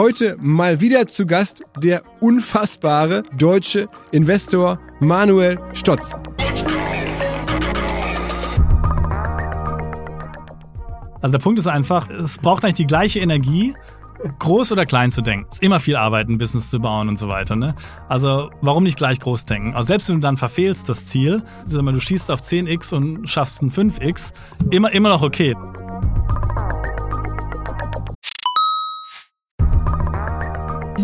[0.00, 6.14] Heute mal wieder zu Gast der unfassbare deutsche Investor Manuel Stotz.
[11.20, 13.74] Also der Punkt ist einfach, es braucht eigentlich die gleiche Energie,
[14.38, 15.48] groß oder klein zu denken.
[15.50, 17.54] Es ist immer viel Arbeit, ein Business zu bauen und so weiter.
[17.54, 17.74] Ne?
[18.08, 19.74] Also warum nicht gleich groß denken?
[19.74, 21.42] Also selbst wenn du dann verfehlst das Ziel,
[21.82, 24.32] mal, du schießt auf 10x und schaffst ein 5x,
[24.70, 25.54] immer, immer noch okay.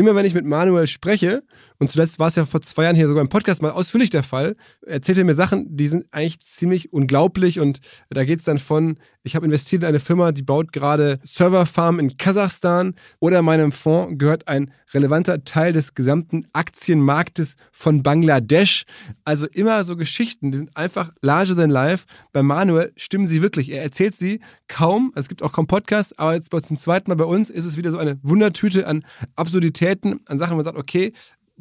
[0.00, 1.42] Immer wenn ich mit Manuel spreche,
[1.80, 4.22] und zuletzt war es ja vor zwei Jahren hier sogar im Podcast mal ausführlich der
[4.22, 4.54] Fall,
[4.86, 7.80] erzählt er mir Sachen, die sind eigentlich ziemlich unglaublich und
[8.10, 11.98] da geht es dann von, ich habe investiert in eine Firma, die baut gerade Serverfarm
[11.98, 18.84] in Kasachstan oder meinem Fonds gehört ein relevanter Teil des gesamten Aktienmarktes von Bangladesch.
[19.24, 22.06] Also immer so Geschichten, die sind einfach larger than life.
[22.32, 23.70] Bei Manuel stimmen sie wirklich.
[23.70, 27.24] Er erzählt sie kaum, es gibt auch kaum Podcasts, aber jetzt zum zweiten Mal bei
[27.24, 29.04] uns ist es wieder so eine Wundertüte an
[29.36, 31.12] Absurditäten, an Sachen, wo man sagt, okay,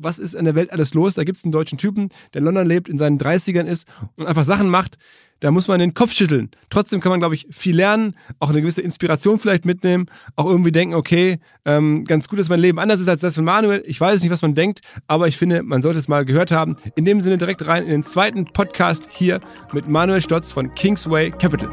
[0.02, 1.14] was ist in der Welt alles los?
[1.16, 4.26] Da gibt es einen deutschen Typen, der in London lebt, in seinen 30ern ist und
[4.26, 4.98] einfach Sachen macht,
[5.40, 6.50] da muss man den Kopf schütteln.
[6.70, 10.72] Trotzdem kann man, glaube ich, viel lernen, auch eine gewisse Inspiration vielleicht mitnehmen, auch irgendwie
[10.72, 13.84] denken, okay, ähm, ganz gut, dass mein Leben anders ist als das von Manuel.
[13.86, 16.76] Ich weiß nicht, was man denkt, aber ich finde, man sollte es mal gehört haben.
[16.96, 19.40] In dem Sinne direkt rein in den zweiten Podcast hier
[19.72, 21.72] mit Manuel Stotz von Kingsway Capital.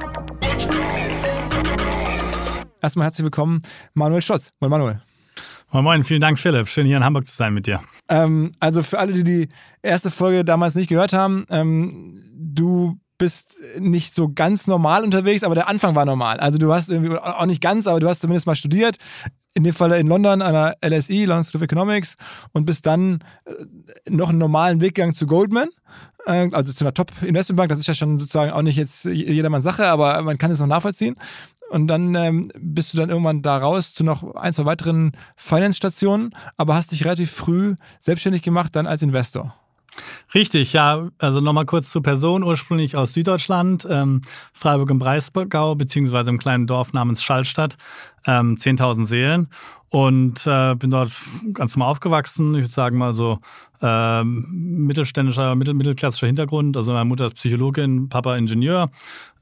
[2.80, 3.60] Erstmal herzlich willkommen,
[3.94, 4.50] Manuel Stotz.
[4.60, 5.05] Moin Manuel.
[5.76, 7.82] Moin Moin, vielen Dank Philipp, schön hier in Hamburg zu sein mit dir.
[8.08, 9.48] Ähm, also für alle, die die
[9.82, 15.54] erste Folge damals nicht gehört haben, ähm, du bist nicht so ganz normal unterwegs, aber
[15.54, 16.38] der Anfang war normal.
[16.38, 18.96] Also du hast irgendwie auch nicht ganz, aber du hast zumindest mal studiert.
[19.52, 22.14] In dem Fall in London an der LSE, London School of Economics,
[22.52, 23.52] und bist dann äh,
[24.08, 25.68] noch einen normalen Weg gegangen zu Goldman,
[26.24, 27.68] äh, also zu einer Top-Investmentbank.
[27.68, 30.66] Das ist ja schon sozusagen auch nicht jetzt jedermanns Sache, aber man kann es noch
[30.66, 31.16] nachvollziehen.
[31.70, 36.30] Und dann ähm, bist du dann irgendwann da raus zu noch ein, zwei weiteren Finance-Stationen,
[36.56, 39.54] aber hast dich relativ früh selbstständig gemacht, dann als Investor.
[40.34, 41.08] Richtig, ja.
[41.18, 42.42] Also nochmal kurz zur Person.
[42.42, 44.22] Ursprünglich aus Süddeutschland, ähm,
[44.52, 47.76] Freiburg im Breisgau, beziehungsweise im kleinen Dorf namens Schallstadt,
[48.26, 49.48] ähm, 10.000 Seelen.
[49.88, 51.12] Und äh, bin dort
[51.54, 52.54] ganz normal aufgewachsen.
[52.54, 53.38] Ich würde sagen mal so
[53.82, 54.46] ähm,
[54.86, 56.76] mittelständischer, mittel, mittelklassischer Hintergrund.
[56.76, 58.90] Also meine Mutter ist Psychologin, Papa Ingenieur,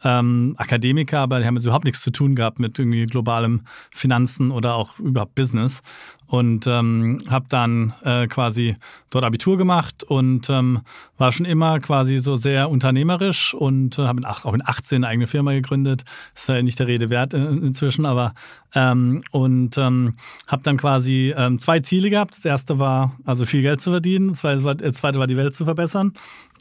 [0.02, 4.50] ähm, Akademiker, aber die haben jetzt überhaupt nichts zu tun gehabt mit irgendwie globalem Finanzen
[4.50, 5.80] oder auch überhaupt Business.
[6.26, 8.76] Und ähm, habe dann äh, quasi
[9.10, 10.80] dort Abitur gemacht und ähm,
[11.16, 15.26] war schon immer quasi so sehr unternehmerisch und äh, habe auch in 18 eine eigene
[15.26, 16.02] Firma gegründet.
[16.34, 18.34] Ist ja nicht der Rede wert äh, inzwischen, aber
[18.74, 20.14] ähm, und ähm,
[20.46, 22.36] habe dann quasi ähm, zwei Ziele gehabt.
[22.36, 26.12] Das erste war also viel Geld zu verdienen, das zweite war die Welt zu verbessern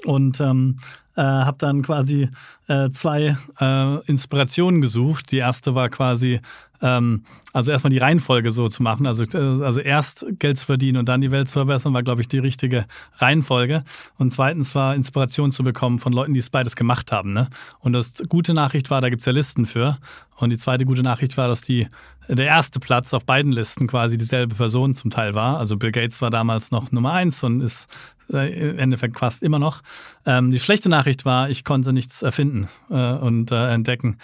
[0.05, 0.79] und ähm,
[1.15, 2.29] äh, habe dann quasi
[2.67, 5.31] äh, zwei äh, Inspirationen gesucht.
[5.31, 6.41] Die erste war quasi
[6.83, 7.23] ähm,
[7.53, 9.07] also erstmal die Reihenfolge so zu machen.
[9.07, 12.21] Also, äh, also erst Geld zu verdienen und dann die Welt zu verbessern, war, glaube
[12.21, 12.85] ich, die richtige
[13.17, 13.83] Reihenfolge.
[14.17, 17.31] Und zweitens war Inspiration zu bekommen von Leuten, die es beides gemacht haben.
[17.33, 17.47] Ne?
[17.79, 19.97] Und das gute Nachricht war, da gibt's ja Listen für.
[20.35, 21.87] Und die zweite gute Nachricht war, dass die,
[22.27, 25.57] der erste Platz auf beiden Listen quasi dieselbe Person zum Teil war.
[25.57, 27.87] Also Bill Gates war damals noch Nummer eins und ist
[28.31, 29.81] äh, im Endeffekt fast immer noch.
[30.25, 34.17] Ähm, die schlechte Nachricht war, ich konnte nichts erfinden äh, und äh, entdecken.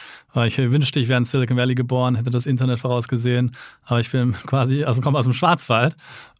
[0.45, 3.55] Ich wünschte, ich wäre in Silicon Valley geboren, hätte das Internet vorausgesehen,
[3.85, 5.95] aber ich bin quasi, also komme aus dem Schwarzwald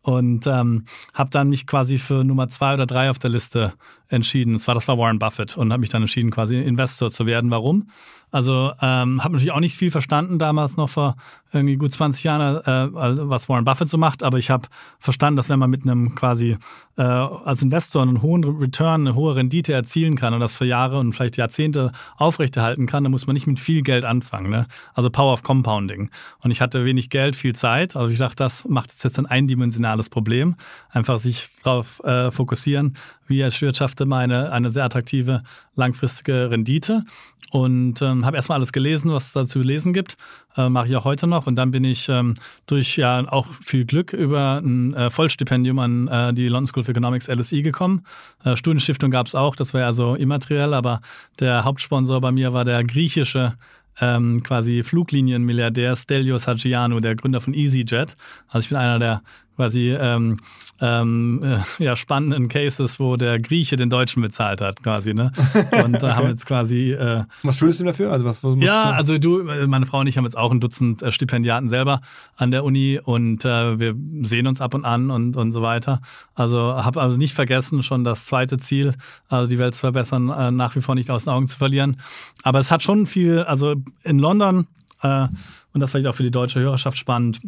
[0.10, 3.74] und ähm, habe dann mich quasi für Nummer zwei oder drei auf der Liste
[4.10, 4.54] entschieden.
[4.54, 7.52] Das war, das war Warren Buffett und habe mich dann entschieden, quasi Investor zu werden.
[7.52, 7.90] Warum?
[8.32, 11.16] Also ähm, habe natürlich auch nicht viel verstanden damals noch vor
[11.52, 14.68] irgendwie gut 20 Jahren, äh, was Warren Buffett so macht, aber ich habe
[15.00, 16.58] verstanden, dass wenn man mit einem quasi
[16.98, 21.00] äh, als Investor einen hohen Return, eine hohe Rendite erzielen kann und das für Jahre
[21.00, 24.52] und vielleicht Jahrzehnte aufrechterhalten kann, dann muss man nicht mit viel Geld anfangen.
[24.52, 24.68] Ne?
[24.94, 26.10] Also Power of Compounding.
[26.42, 27.96] Und ich hatte wenig Geld, viel Zeit.
[27.96, 30.56] Also ich dachte, das macht es jetzt ein eindimensionales Problem.
[30.90, 32.96] Einfach sich darauf äh, fokussieren,
[33.28, 35.44] wie erwirtschafte meine eine sehr attraktive
[35.76, 37.04] langfristige Rendite
[37.52, 40.18] und ähm, habe erstmal alles gelesen, was es da zu lesen gibt.
[40.56, 41.48] Äh, Mache ich auch heute noch.
[41.48, 42.36] Und dann bin ich ähm,
[42.68, 46.90] durch ja auch viel Glück über ein äh, Vollstipendium an äh, die London School of
[46.90, 48.04] Economics LSE gekommen.
[48.44, 51.02] Äh, Studienstiftung gab es auch, das war ja so immateriell, aber
[51.40, 53.56] der Hauptsponsor bei mir war der griechische
[54.02, 58.16] ähm, quasi Fluglinienmilliardär Stelios Hagianou, der Gründer von EasyJet.
[58.48, 59.22] Also ich bin einer der
[59.60, 60.38] quasi ähm,
[60.80, 65.14] ähm, äh, ja, spannenden Cases, wo der Grieche den Deutschen bezahlt hat, quasi.
[65.14, 65.34] Ne?
[65.84, 66.12] Und da okay.
[66.12, 66.94] haben wir jetzt quasi.
[66.94, 68.10] Äh, was schuldest du ihm dafür?
[68.10, 68.96] Also was, was ja, du?
[68.96, 72.00] also du, meine Frau und ich haben jetzt auch ein Dutzend äh, Stipendiaten selber
[72.38, 73.96] an der Uni und äh, wir
[74.26, 76.00] sehen uns ab und an und, und so weiter.
[76.36, 78.94] Also habe also nicht vergessen, schon das zweite Ziel,
[79.28, 81.98] also die Welt zu verbessern, äh, nach wie vor nicht aus den Augen zu verlieren.
[82.44, 84.68] Aber es hat schon viel, also in London,
[85.02, 85.28] äh,
[85.74, 87.42] und das vielleicht auch für die deutsche Hörerschaft spannend,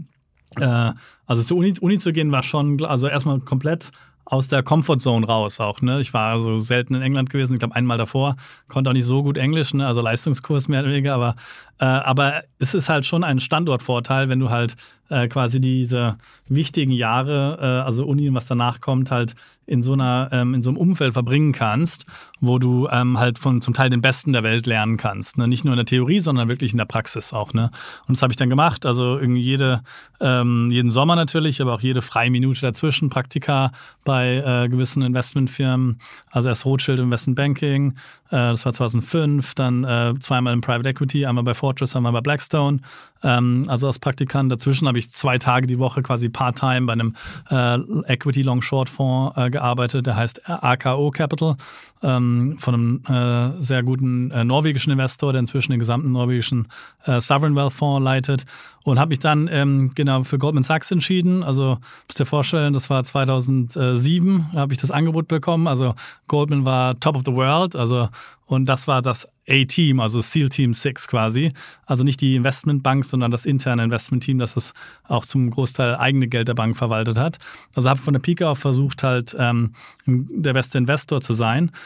[0.58, 0.92] äh,
[1.26, 3.92] also zur Uni, Uni zu gehen war schon, also erstmal komplett
[4.32, 5.82] aus der Comfortzone raus auch.
[5.82, 6.00] Ne?
[6.00, 8.38] Ich war also selten in England gewesen, ich glaube einmal davor,
[8.70, 9.86] konnte auch nicht so gut Englisch, ne?
[9.86, 11.36] also Leistungskurs mehr oder weniger, aber,
[11.80, 14.78] äh, aber es ist halt schon ein Standortvorteil, wenn du halt
[15.10, 16.18] äh, quasi diese
[16.48, 19.36] wichtigen Jahre, äh, also Uni und was danach kommt, halt
[19.72, 22.06] in so einer, ähm, in so einem Umfeld verbringen kannst,
[22.42, 25.38] wo du ähm, halt von zum Teil den Besten der Welt lernen kannst.
[25.38, 25.48] Ne?
[25.48, 27.54] Nicht nur in der Theorie, sondern wirklich in der Praxis auch.
[27.54, 27.72] Ne?
[28.06, 28.86] Und das habe ich dann gemacht.
[28.86, 29.82] Also irgendwie jede,
[30.20, 33.72] ähm, jeden Sommer natürlich, aber auch jede freie Minute dazwischen, Praktika
[34.04, 36.00] bei äh, gewissen Investmentfirmen.
[36.32, 37.92] Also erst Rothschild Investment Banking,
[38.28, 42.22] äh, das war 2005, dann äh, zweimal im Private Equity, einmal bei Fortress, einmal bei
[42.22, 42.80] Blackstone.
[43.24, 44.52] Ähm, also als Praktikant.
[44.52, 47.14] Dazwischen habe ich zwei Tage die Woche quasi Part-Time bei einem
[47.50, 47.78] äh,
[48.12, 49.61] Equity Long Short Fonds äh, gearbeitet,
[50.02, 51.56] der heißt AKO Capital,
[52.04, 56.68] ähm, von einem äh, sehr guten äh, norwegischen Investor, der inzwischen den gesamten norwegischen
[57.06, 58.46] äh, Sovereign Wealth Fonds leitet
[58.84, 61.44] und habe mich dann ähm, genau für Goldman Sachs entschieden.
[61.44, 61.78] Also
[62.08, 65.68] musst dir vorstellen, das war 2007, habe ich das Angebot bekommen.
[65.68, 65.96] Also
[66.28, 68.10] Goldman war Top of the World, also
[68.52, 71.54] und das war das A-Team, also SEAL Team 6 quasi.
[71.86, 74.74] Also nicht die Investmentbank, sondern das interne Investmentteam, das es
[75.08, 77.38] auch zum Großteil eigene Geld der Bank verwaltet hat.
[77.76, 79.72] Also habe von der Pike auf versucht, halt ähm,
[80.06, 81.72] der beste Investor zu sein.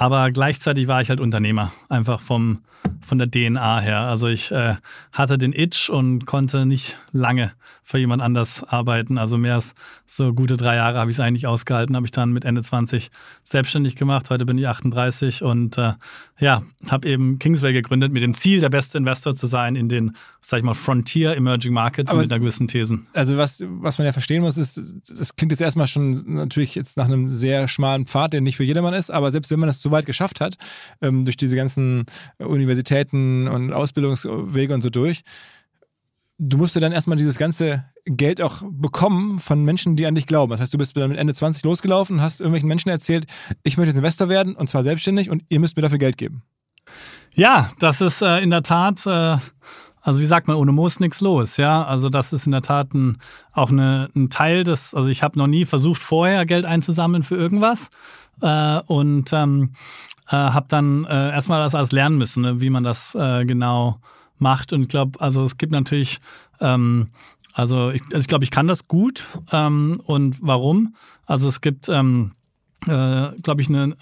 [0.00, 2.60] Aber gleichzeitig war ich halt Unternehmer, einfach vom,
[3.04, 4.02] von der DNA her.
[4.02, 4.76] Also ich äh,
[5.10, 7.52] hatte den Itch und konnte nicht lange
[7.88, 9.16] für jemand anders arbeiten.
[9.16, 9.74] Also mehr als
[10.06, 13.10] so gute drei Jahre habe ich es eigentlich ausgehalten, habe ich dann mit Ende 20
[13.42, 14.28] selbstständig gemacht.
[14.28, 15.94] Heute bin ich 38 und äh,
[16.38, 20.14] ja, habe eben Kingsway gegründet mit dem Ziel, der beste Investor zu sein in den,
[20.42, 23.08] sag ich mal, Frontier Emerging Markets Aber mit einer gewissen Thesen.
[23.14, 26.98] Also was, was man ja verstehen muss, ist, das klingt jetzt erstmal schon natürlich jetzt
[26.98, 29.80] nach einem sehr schmalen Pfad, der nicht für jedermann ist, aber selbst wenn man es
[29.80, 30.56] so weit geschafft hat,
[31.00, 32.04] ähm, durch diese ganzen
[32.38, 35.22] Universitäten und Ausbildungswege und so durch,
[36.38, 40.26] du musst ja dann erstmal dieses ganze Geld auch bekommen von Menschen, die an dich
[40.26, 40.50] glauben.
[40.50, 43.26] Das heißt, du bist dann mit Ende 20 losgelaufen und hast irgendwelchen Menschen erzählt,
[43.64, 46.42] ich möchte jetzt Investor werden und zwar selbstständig und ihr müsst mir dafür Geld geben.
[47.34, 49.36] Ja, das ist äh, in der Tat, äh,
[50.00, 51.56] also wie sagt man, ohne Moos nichts los.
[51.56, 53.18] Ja, also das ist in der Tat ein,
[53.52, 57.36] auch eine, ein Teil des, also ich habe noch nie versucht, vorher Geld einzusammeln für
[57.36, 57.90] irgendwas
[58.42, 59.72] äh, und ähm,
[60.28, 64.00] äh, habe dann äh, erstmal das alles lernen müssen, ne, wie man das äh, genau
[64.38, 64.72] macht.
[64.72, 66.20] Und ich glaube, also es gibt natürlich,
[66.60, 67.08] ähm,
[67.52, 69.24] also ich, also ich glaube, ich kann das gut.
[69.52, 70.94] Ähm, und warum?
[71.26, 72.32] Also es gibt, ähm,
[72.86, 73.96] äh, glaube ich, eine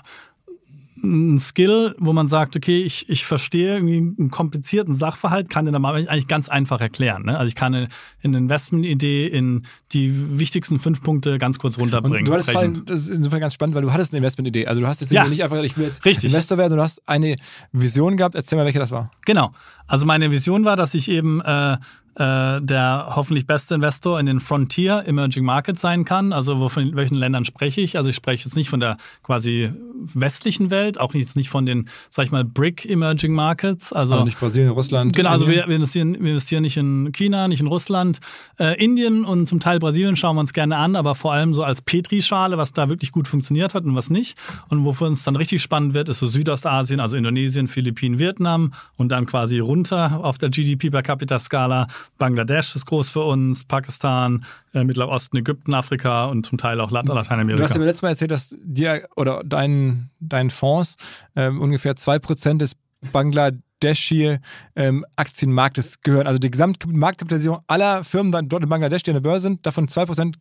[1.06, 5.72] ein Skill, wo man sagt, okay, ich, ich verstehe irgendwie einen komplizierten Sachverhalt, kann den
[5.72, 7.24] dann eigentlich ganz einfach erklären.
[7.24, 7.38] Ne?
[7.38, 7.88] Also ich kann eine,
[8.22, 12.20] eine Investmentidee in die wichtigsten fünf Punkte ganz kurz runterbringen.
[12.20, 14.66] Und du hattest vorhin, das ist insofern ganz spannend, weil du hattest eine Investmentidee.
[14.66, 15.26] Also du hast jetzt ja.
[15.26, 16.32] nicht einfach, ich will jetzt Richtig.
[16.32, 17.36] Investor werden, du hast eine
[17.72, 18.34] Vision gehabt.
[18.34, 19.10] Erzähl mal, welche das war.
[19.24, 19.52] Genau.
[19.86, 21.76] Also meine Vision war, dass ich eben äh,
[22.16, 26.32] äh, der hoffentlich beste Investor in den Frontier Emerging Markets sein kann.
[26.32, 27.98] Also wovon, welchen Ländern spreche ich?
[27.98, 29.70] Also ich spreche jetzt nicht von der quasi
[30.14, 33.92] westlichen Welt, auch nicht, nicht von den, sag ich mal, Brick Emerging Markets.
[33.92, 35.14] Also, Also nicht Brasilien, Russland.
[35.14, 38.20] Genau, also wir, wir, investieren, wir investieren nicht in China, nicht in Russland,
[38.58, 41.64] äh, Indien und zum Teil Brasilien schauen wir uns gerne an, aber vor allem so
[41.64, 44.38] als Petrischale, was da wirklich gut funktioniert hat und was nicht.
[44.70, 49.12] Und wofür uns dann richtig spannend wird, ist so Südostasien, also Indonesien, Philippinen, Vietnam und
[49.12, 51.88] dann quasi runter auf der GDP per Capita Skala.
[52.18, 54.44] Bangladesch ist groß für uns, Pakistan,
[54.74, 57.64] äh, Mittlerer Osten, Ägypten, Afrika und zum Teil auch Lat Du hast Lateinamerika.
[57.66, 60.96] ja mir letztes Mal erzählt, dass dir oder dein, dein Fonds
[61.34, 62.72] ähm, ungefähr 2% des
[63.12, 64.38] Bangladeshi
[64.74, 66.26] ähm, Aktienmarktes gehören.
[66.26, 69.86] Also die Gesamtmarktkapitalisierung aller Firmen dann dort in Bangladesch, die an der Börse sind, davon
[69.88, 70.34] 2%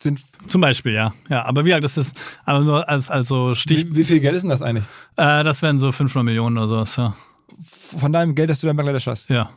[0.00, 0.20] sind.
[0.46, 1.12] Zum Beispiel, ja.
[1.28, 4.36] Ja, aber wie gesagt, das ist aber nur als also Stich, Wie, wie viel Geld
[4.36, 4.84] ist denn das eigentlich?
[5.16, 7.16] äh, das wären so 500 Millionen oder sowas, ja.
[7.60, 9.30] Von deinem Geld, das du da in Bangladesch hast.
[9.30, 9.50] Ja.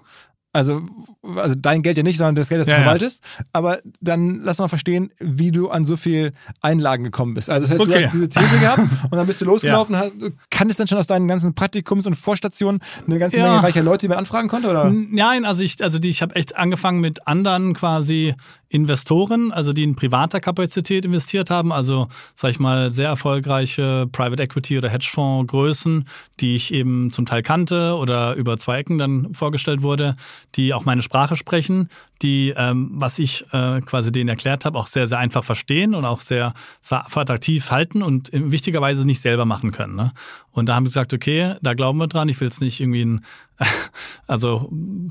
[0.53, 0.81] Also,
[1.37, 2.83] also dein Geld ja nicht, sondern das Geld, das du Ja, ja.
[2.83, 3.23] verwaltest.
[3.53, 7.49] Aber dann lass mal verstehen, wie du an so viel Einlagen gekommen bist.
[7.49, 8.05] Also das heißt, du Okay.
[8.05, 9.95] hast diese These gehabt und dann bist du losgelaufen.
[9.97, 10.13] Hast,
[10.49, 13.49] kanntest dann schon aus deinen ganzen Praktikums- und Vorstationen eine ganze Ja.
[13.49, 14.69] Menge reicher Leute, die man anfragen konnte?
[14.69, 14.91] Oder?
[14.91, 18.35] Nein, also ich, also die, ich habe echt angefangen mit anderen quasi
[18.67, 24.43] Investoren, also die in privater Kapazität investiert haben, also sag ich mal sehr erfolgreiche Private
[24.43, 26.05] Equity oder Hedgefonds Größen,
[26.39, 30.15] die ich eben zum Teil kannte oder über zwei Ecken dann vorgestellt wurde,
[30.55, 31.89] die auch meine Sprache sprechen,
[32.21, 36.05] die, ähm, was ich äh, quasi denen erklärt habe, auch sehr, sehr einfach verstehen und
[36.05, 39.95] auch sehr, sehr attraktiv halten und wichtigerweise nicht selber machen können.
[39.95, 40.13] Ne?
[40.51, 43.05] Und da haben wir gesagt, okay, da glauben wir dran, ich will jetzt nicht irgendwie
[43.05, 43.25] ein
[44.27, 44.69] also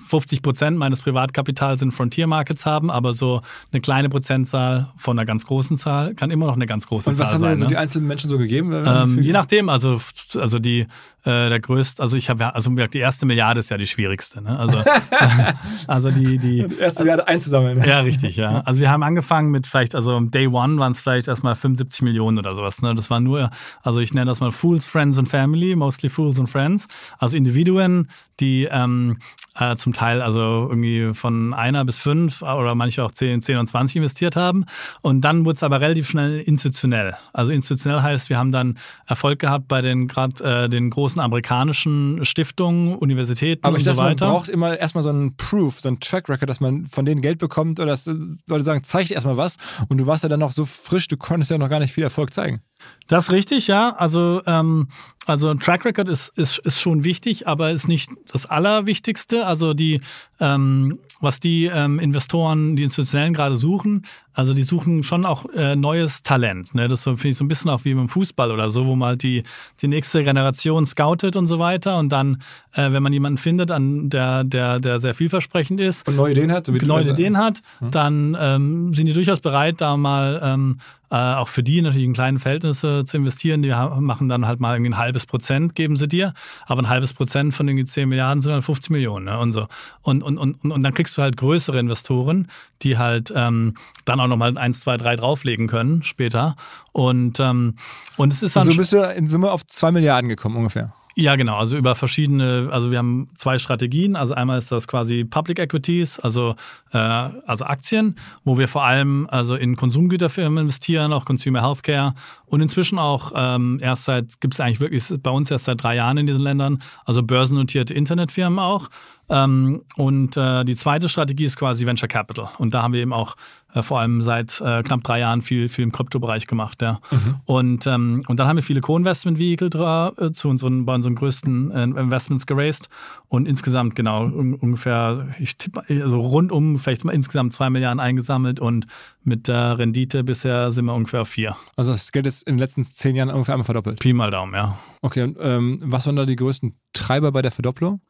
[0.09, 3.43] 50 Prozent meines Privatkapitals in Frontier Markets haben, aber so
[3.73, 7.19] eine kleine Prozentzahl von einer ganz großen Zahl kann immer noch eine ganz große Und
[7.19, 7.51] was Zahl haben sein.
[7.51, 7.71] denn so ne?
[7.71, 8.73] die einzelnen Menschen so gegeben?
[8.73, 10.01] Ähm, je nachdem, also
[10.37, 10.87] also die
[11.25, 14.43] äh, der größte, also ich habe ja, also die erste Milliarde ist ja die schwierigste,
[14.43, 14.59] ne?
[14.59, 14.79] Also
[15.87, 17.83] also die die die erste Milliarde einzusammeln.
[17.85, 18.63] ja, richtig, ja.
[18.65, 22.39] Also wir haben angefangen mit vielleicht, also Day One waren es vielleicht erstmal 75 Millionen
[22.39, 22.83] oder sowas.
[22.83, 22.95] Ne?
[22.95, 23.51] Das war nur,
[23.83, 26.89] also ich nenne das mal Fools, Friends and Family, mostly Fools and Friends.
[27.19, 28.09] Also Individuen,
[28.41, 29.19] die ähm,
[29.61, 33.67] äh, zum Teil also irgendwie von einer bis fünf oder manche auch zehn, zehn und
[33.67, 34.65] 20 investiert haben.
[35.03, 37.17] Und dann wurde es aber relativ schnell institutionell.
[37.33, 42.25] Also institutionell heißt, wir haben dann Erfolg gehabt bei den gerade äh, den großen amerikanischen
[42.25, 44.27] Stiftungen, Universitäten Aber ich und so dachte, man weiter.
[44.27, 47.39] braucht immer erstmal so einen Proof, so einen Track Record, dass man von denen Geld
[47.39, 48.07] bekommt oder dass
[48.49, 49.57] Leute sagen, zeig erstmal was.
[49.89, 52.05] Und du warst ja dann noch so frisch, du konntest ja noch gar nicht viel
[52.05, 52.61] Erfolg zeigen.
[53.09, 53.95] Das ist richtig, ja.
[53.97, 54.89] Also, ähm,
[55.27, 59.47] also ein Track Record ist, ist, ist schon wichtig, aber ist nicht das Allerwichtigste.
[59.51, 60.01] Also die,
[60.41, 65.77] ähm, was die ähm, Investoren, die Institutionellen gerade suchen, also die suchen schon auch äh,
[65.77, 66.75] neues Talent.
[66.75, 66.89] Ne?
[66.89, 69.11] Das so, finde ich so ein bisschen auch wie beim Fußball oder so, wo man
[69.11, 69.43] halt die,
[69.83, 71.99] die nächste Generation scoutet und so weiter.
[71.99, 72.39] Und dann,
[72.73, 76.53] äh, wenn man jemanden findet, an der, der, der sehr vielversprechend ist, Und neue Ideen
[76.53, 76.67] hat.
[76.67, 80.79] So wie neue Ideen hat, dann ähm, sind die durchaus bereit, da mal ähm,
[81.11, 83.63] äh, auch für die natürlich in kleinen Verhältnisse zu investieren.
[83.63, 86.33] Die machen dann halt mal irgendwie ein halbes Prozent, geben sie dir.
[86.67, 89.25] Aber ein halbes Prozent von den 10 Milliarden sind halt 50 Millionen.
[89.25, 89.39] Ne?
[89.39, 89.67] Und so.
[90.03, 92.49] Und, und, und, und dann kriegst du halt größere Investoren,
[92.83, 96.57] die halt ähm, dann auch nochmal eins, zwei, drei drauflegen können später.
[96.93, 97.77] Und, ähm,
[98.17, 100.89] und es ist Und dann so bist du in Summe auf zwei Milliarden gekommen ungefähr.
[101.15, 101.59] ja, genau.
[101.59, 104.17] Also über verschiedene, also wir haben zwei Strategien.
[104.17, 106.57] Also einmal ist das quasi Public Equities, also,
[106.93, 112.15] äh, also Aktien, wo wir vor allem also in Konsumgüterfirmen investieren, auch Consumer Healthcare
[112.47, 115.97] und inzwischen auch ähm, erst seit, gibt es eigentlich wirklich bei uns erst seit drei
[115.97, 118.89] Jahren in diesen Ländern, also börsennotierte Internetfirmen auch.
[119.31, 122.49] Ähm, und äh, die zweite Strategie ist quasi Venture Capital.
[122.59, 123.37] Und da haben wir eben auch
[123.73, 126.83] äh, vor allem seit äh, knapp drei Jahren viel, viel im Kryptobereich gemacht.
[126.83, 127.01] Ja.
[127.45, 129.71] Und, ähm, und dann haben wir viele Co-Investment-Vehicle
[130.19, 132.89] äh, zu unseren, bei unseren größten äh, Investments geraced.
[133.29, 138.01] Und insgesamt genau un ungefähr, ich tippe, also rund um vielleicht mal insgesamt zwei Milliarden
[138.01, 138.87] eingesammelt und
[139.23, 141.57] mit der Rendite bisher sind wir ungefähr auf vier.
[141.77, 144.01] Also das Geld ist in den letzten zehn Jahren ungefähr einmal verdoppelt.
[144.01, 144.77] Pi mal Daumen, ja.
[145.03, 148.01] Okay, und ähm, was waren da die größten Treiber bei der Verdopplung?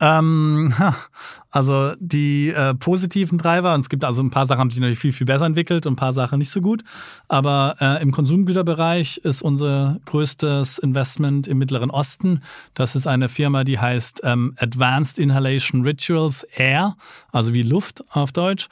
[0.00, 0.72] Ähm,
[1.50, 4.98] also die äh, positiven Treiber, und es gibt also ein paar Sachen, haben sich natürlich
[4.98, 6.82] viel, viel besser entwickelt und ein paar Sachen nicht so gut.
[7.28, 12.40] Aber äh, im Konsumgüterbereich ist unser größtes Investment im Mittleren Osten.
[12.74, 16.94] Das ist eine Firma, die heißt ähm, Advanced Inhalation Rituals Air,
[17.32, 18.68] also wie Luft auf Deutsch.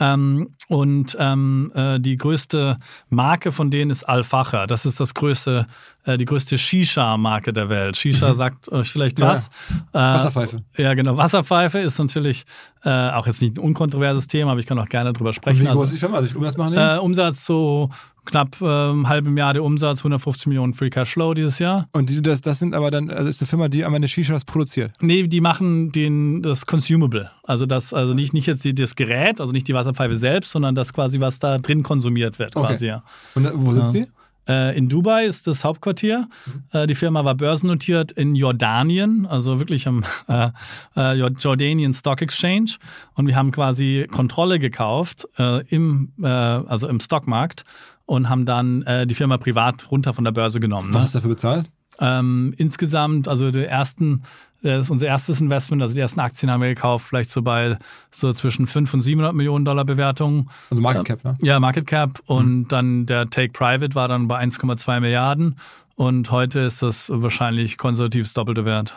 [0.00, 2.78] Ähm, und ähm, äh, die größte
[3.10, 4.66] Marke von denen ist Al-Facher.
[4.66, 5.66] Das ist das größte,
[6.04, 7.96] äh, die größte Shisha-Marke der Welt.
[7.96, 9.28] Shisha sagt euch vielleicht Ja.
[9.28, 9.48] was.
[9.92, 10.62] Äh, Wasserpfeife.
[10.76, 11.16] ja, genau.
[11.16, 12.44] Wasserpfeife ist natürlich
[12.84, 15.60] äh, auch jetzt nicht ein unkontroverses Thema, aber ich kann auch gerne drüber Und sprechen.
[15.60, 16.16] wie groß Also, ist die Firma?
[16.18, 16.78] Also Umsatz machen die?
[16.80, 17.90] äh, Umsatz so
[18.26, 21.86] knapp ähm, halbe Milliarde Umsatz, 150 Millionen Free Cash Flow dieses Jahr.
[21.92, 24.44] Und die, das, das sind aber dann, also ist eine Firma, die am Ende Shishas
[24.44, 24.92] produziert.
[25.00, 27.30] Nee, die machen den, das Consumable.
[27.44, 30.74] Also das, also nicht, nicht jetzt die, das Gerät, also nicht die Wasserpfeife selbst, sondern
[30.74, 32.66] das quasi, was da drin konsumiert wird, Okay.
[32.68, 33.02] quasi, ja.
[33.34, 34.06] Und äh, wo sitzt die?
[34.50, 36.28] Äh, in Dubai ist das Hauptquartier.
[36.72, 40.48] Äh, die Firma war börsennotiert in Jordanien, also wirklich am äh,
[40.96, 42.72] äh, Jordanian Stock Exchange.
[43.14, 47.64] Und wir haben quasi Kontrolle gekauft äh, im, äh, also im Stockmarkt
[48.06, 50.92] und haben dann die Firma privat runter von der Börse genommen.
[50.92, 51.06] Was Ne?
[51.06, 51.66] ist dafür bezahlt?
[52.00, 54.22] Ähm, insgesamt, also der ersten,
[54.62, 57.78] das ist unser erstes Investment, also die ersten Aktien haben wir gekauft, vielleicht so bei
[58.10, 60.50] so zwischen 500 und 700 Millionen Dollar Bewertungen.
[60.70, 61.38] Also Market Cap, ne?
[61.42, 65.56] Ja, Market Cap und dann der Take Private war dann bei 1,2 Milliarden
[65.94, 68.94] und heute ist das wahrscheinlich konservativ das doppelte Wert.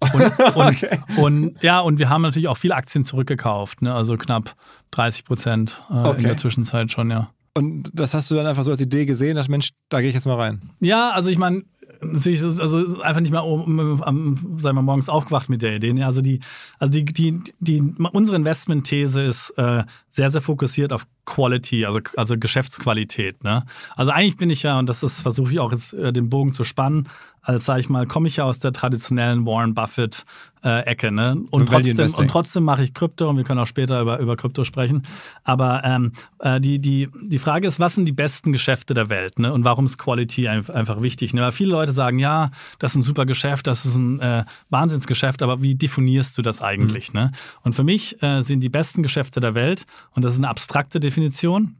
[0.00, 3.94] Und, und, und ja, und wir haben natürlich auch viele Aktien zurückgekauft, ne?
[3.94, 4.54] also knapp
[4.90, 6.18] 30 Prozent äh, Okay.
[6.18, 7.30] in der Zwischenzeit schon, ja.
[7.54, 10.14] Und das hast du dann einfach so als Idee gesehen, dass Mensch, da gehe ich
[10.14, 10.60] jetzt mal rein.
[10.80, 11.62] Ja, also ich meine,
[12.00, 15.92] natürlich ist es also einfach nicht mal um, sagen wir morgens aufgewacht mit der Idee.
[15.92, 16.06] ne?
[16.06, 16.40] Also die,
[16.78, 17.80] also die, die, die
[18.12, 23.44] unsere Investmentthese ist äh, sehr, sehr fokussiert auf Quality, also, also Geschäftsqualität.
[23.44, 23.64] Ne?
[23.96, 26.64] Also eigentlich bin ich ja, und das versuche ich auch jetzt äh, den Bogen zu
[26.64, 27.08] spannen,
[27.46, 30.24] als sage ich mal, komme ich ja aus der traditionellen Warren Buffett
[30.64, 31.36] äh, Ecke, ne?
[31.50, 34.64] Und trotzdem, und trotzdem mache ich Krypto und wir können auch später über, über Krypto
[34.64, 35.02] sprechen.
[35.44, 39.38] Aber ähm, äh, die, die, die Frage ist, was sind die besten Geschäfte der Welt?
[39.38, 39.52] Ne?
[39.52, 41.34] Und warum ist Quality ein- einfach wichtig?
[41.34, 41.42] Ne?
[41.42, 42.50] Weil viele Leute sagen, ja,
[42.80, 46.62] das ist ein super Geschäft, das ist ein äh, Wahnsinnsgeschäft, aber wie definierst du das
[46.62, 47.12] eigentlich?
[47.12, 47.30] Ne?
[47.62, 50.98] Und für mich äh, sind die besten Geschäfte der Welt, und das ist eine abstrakte
[50.98, 51.76] Definition,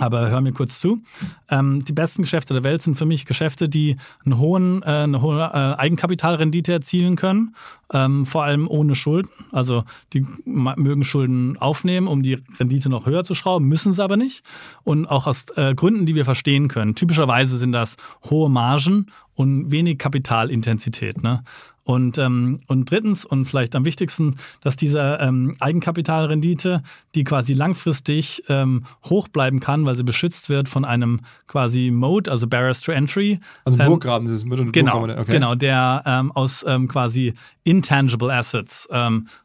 [0.00, 1.02] aber hör mir kurz zu.
[1.48, 5.22] Ähm, die besten Geschäfte der Welt sind für mich Geschäfte, die einen hohen, äh, eine
[5.22, 7.54] hohe äh, Eigenkapitalrendite erzielen können,
[7.92, 9.30] ähm, vor allem ohne Schulden.
[9.52, 14.16] Also die mögen Schulden aufnehmen, um die Rendite noch höher zu schrauben, müssen sie aber
[14.16, 14.44] nicht.
[14.82, 16.94] Und auch aus äh, Gründen, die wir verstehen können.
[16.94, 17.96] Typischerweise sind das
[18.28, 21.22] hohe Margen und wenig Kapitalintensität.
[21.22, 21.42] Ne?
[21.90, 26.82] Und, ähm, und drittens und vielleicht am wichtigsten, dass diese ähm, Eigenkapitalrendite,
[27.16, 32.30] die quasi langfristig ähm, hoch bleiben kann, weil sie beschützt wird von einem quasi Mode,
[32.30, 33.40] also Barriers to Entry.
[33.64, 35.32] Also Ähm, Burggraben, dieses mit und Genau, Burggraben, okay.
[35.32, 38.88] genau, der ähm, aus ähm, quasi intangible Assets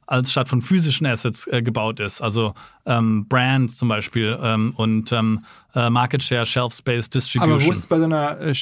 [0.07, 2.21] als statt von physischen Assets äh, gebaut ist.
[2.21, 2.53] Also
[2.85, 7.53] ähm, Brand zum Beispiel ähm, und ähm, äh, Market Share, Shelf Space, Distribution.
[7.53, 8.55] Aber wo ist bei so einer äh,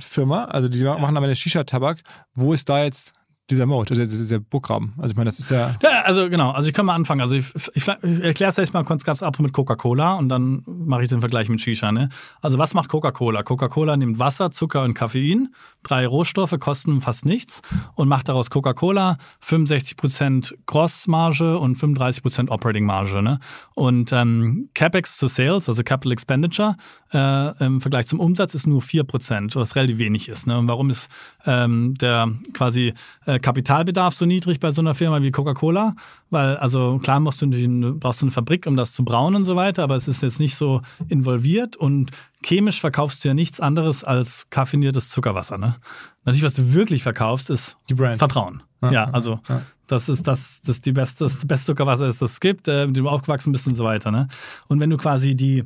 [0.00, 2.02] Shisha-Firma, also die machen aber eine Shisha-Tabak,
[2.34, 3.12] wo ist da jetzt
[3.50, 4.94] dieser Mode, also dieser, Burggraben?
[4.98, 5.76] Also ich meine, das ist ja...
[5.82, 7.20] Ja, also genau, also ich kann mal anfangen.
[7.20, 7.88] Also ich, ich, ich
[8.22, 11.48] erkläre es jetzt mal kurz ganz ab mit Coca-Cola und dann mache ich den Vergleich
[11.48, 11.92] mit Shisha.
[11.92, 12.08] Ne?
[12.40, 13.42] Also was macht Coca-Cola?
[13.42, 15.48] Coca-Cola nimmt Wasser, Zucker und Koffein,
[15.82, 17.60] drei Rohstoffe, kosten fast nichts
[17.94, 23.22] und macht daraus Coca-Cola 65% Grossmarge und 35% Operating Marge.
[23.22, 23.38] Ne?
[23.74, 26.76] Und ähm, CapEx zu Sales, also Capital Expenditure,
[27.12, 30.46] äh, im Vergleich zum Umsatz ist nur 4%, was relativ wenig ist.
[30.46, 30.58] Ne?
[30.58, 31.08] Und warum ist
[31.46, 32.94] ähm, der quasi
[33.26, 35.94] äh, Kapitalbedarf so niedrig bei so einer Firma wie Coca-Cola?
[36.30, 37.66] Weil, also klar musst du, die,
[37.98, 40.40] brauchst du eine Fabrik, um das zu brauen und so weiter, aber es ist jetzt
[40.40, 42.10] nicht so involviert und
[42.44, 45.58] chemisch verkaufst du ja nichts anderes als kaffiniertes Zuckerwasser.
[45.58, 45.76] Ne?
[46.24, 47.76] Natürlich, was du wirklich verkaufst, ist.
[48.18, 48.62] Vertrauen.
[48.90, 49.62] Ja, also ja.
[49.88, 53.04] das ist das, das die beste, das beste Zuckerwasser, das es gibt, äh, mit dem
[53.04, 54.10] du aufgewachsen bist und so weiter.
[54.10, 54.26] Ne?
[54.68, 55.64] Und wenn du quasi die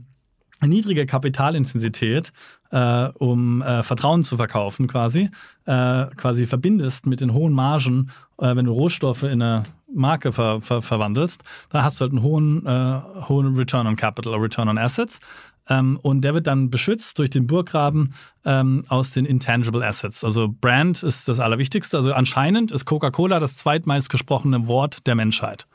[0.63, 2.33] niedrige Kapitalintensität,
[2.75, 5.31] äh, um äh, Vertrauen zu verkaufen, quasi,
[5.65, 10.61] äh, quasi verbindest mit den hohen Margen, äh, wenn du Rohstoffe in eine Marke ver
[10.61, 14.79] ver verwandelst, dann hast du halt einen hohen, äh, hohen Return on Capital, Return on
[14.79, 15.21] Assets.
[15.69, 18.13] Ähm, und der wird dann beschützt durch den Burggraben
[18.45, 20.25] ähm, aus den Intangible Assets.
[20.25, 21.97] Also Brand ist das Allerwichtigste.
[21.97, 25.67] Also anscheinend ist Coca-Cola das zweitmeist gesprochene Wort der Menschheit.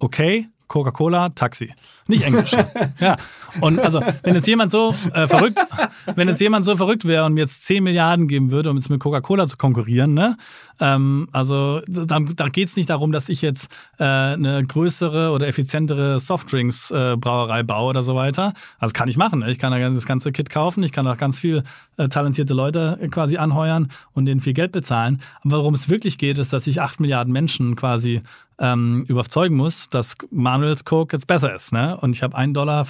[0.00, 1.72] Okay, Coca-Cola, Taxi.
[2.10, 2.50] Nicht Englisch.
[3.00, 3.16] ja.
[3.60, 5.58] Und also, wenn jetzt jemand so äh, verrückt,
[6.14, 8.90] wenn jetzt jemand so verrückt wäre und mir jetzt 10 Milliarden geben würde, um jetzt
[8.90, 10.36] mit Coca-Cola zu konkurrieren, ne?
[10.80, 15.46] Ähm, also da, da geht es nicht darum, dass ich jetzt äh, eine größere oder
[15.46, 18.54] effizientere Softdrinks-Brauerei baue oder so weiter.
[18.78, 19.40] Also kann ich machen.
[19.40, 19.50] Ne?
[19.50, 21.62] Ich kann da das ganze Kit kaufen, ich kann auch ganz viel
[21.96, 25.20] äh, talentierte Leute äh, quasi anheuern und denen viel Geld bezahlen.
[25.44, 28.22] Aber worum es wirklich geht, ist, dass ich 8 Milliarden Menschen quasi
[28.60, 31.72] ähm, überzeugen muss, dass Manuels Coke jetzt besser ist.
[31.72, 31.96] Ne?
[32.00, 32.86] Und ich habe 1,25 Dollar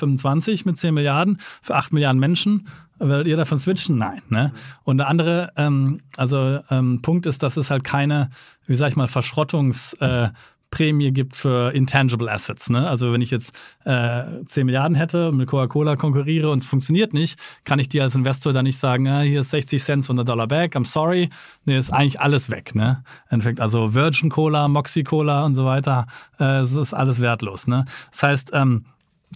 [0.64, 2.66] mit 10 Milliarden für 8 Milliarden Menschen.
[2.99, 3.96] Werdet ihr davon switchen?
[3.96, 4.23] Nein.
[4.29, 4.53] Ne?
[4.85, 8.31] Und der andere ähm, also, ähm, Punkt ist, dass es halt keine,
[8.66, 10.31] wie sag ich mal, Verschrottungs- äh,
[10.70, 12.70] gibt für Intangible Assets.
[12.70, 12.88] Ne?
[12.88, 13.53] Also wenn ich jetzt
[13.85, 18.03] äh, 10 Milliarden hätte und mit Coca-Cola konkurriere und es funktioniert nicht, kann ich dir
[18.05, 20.87] als Investor dann nicht sagen, ah, hier ist 60 Cent und ein Dollar back, I'm
[20.87, 21.29] sorry.
[21.64, 22.75] Nee, ist eigentlich alles weg.
[22.75, 23.03] Ne?
[23.29, 26.07] Endeffekt, also Virgin Cola, Moxie Cola und so weiter,
[26.38, 27.66] äh, es ist alles wertlos.
[27.66, 27.85] Ne?
[28.11, 28.85] Das heißt, ähm,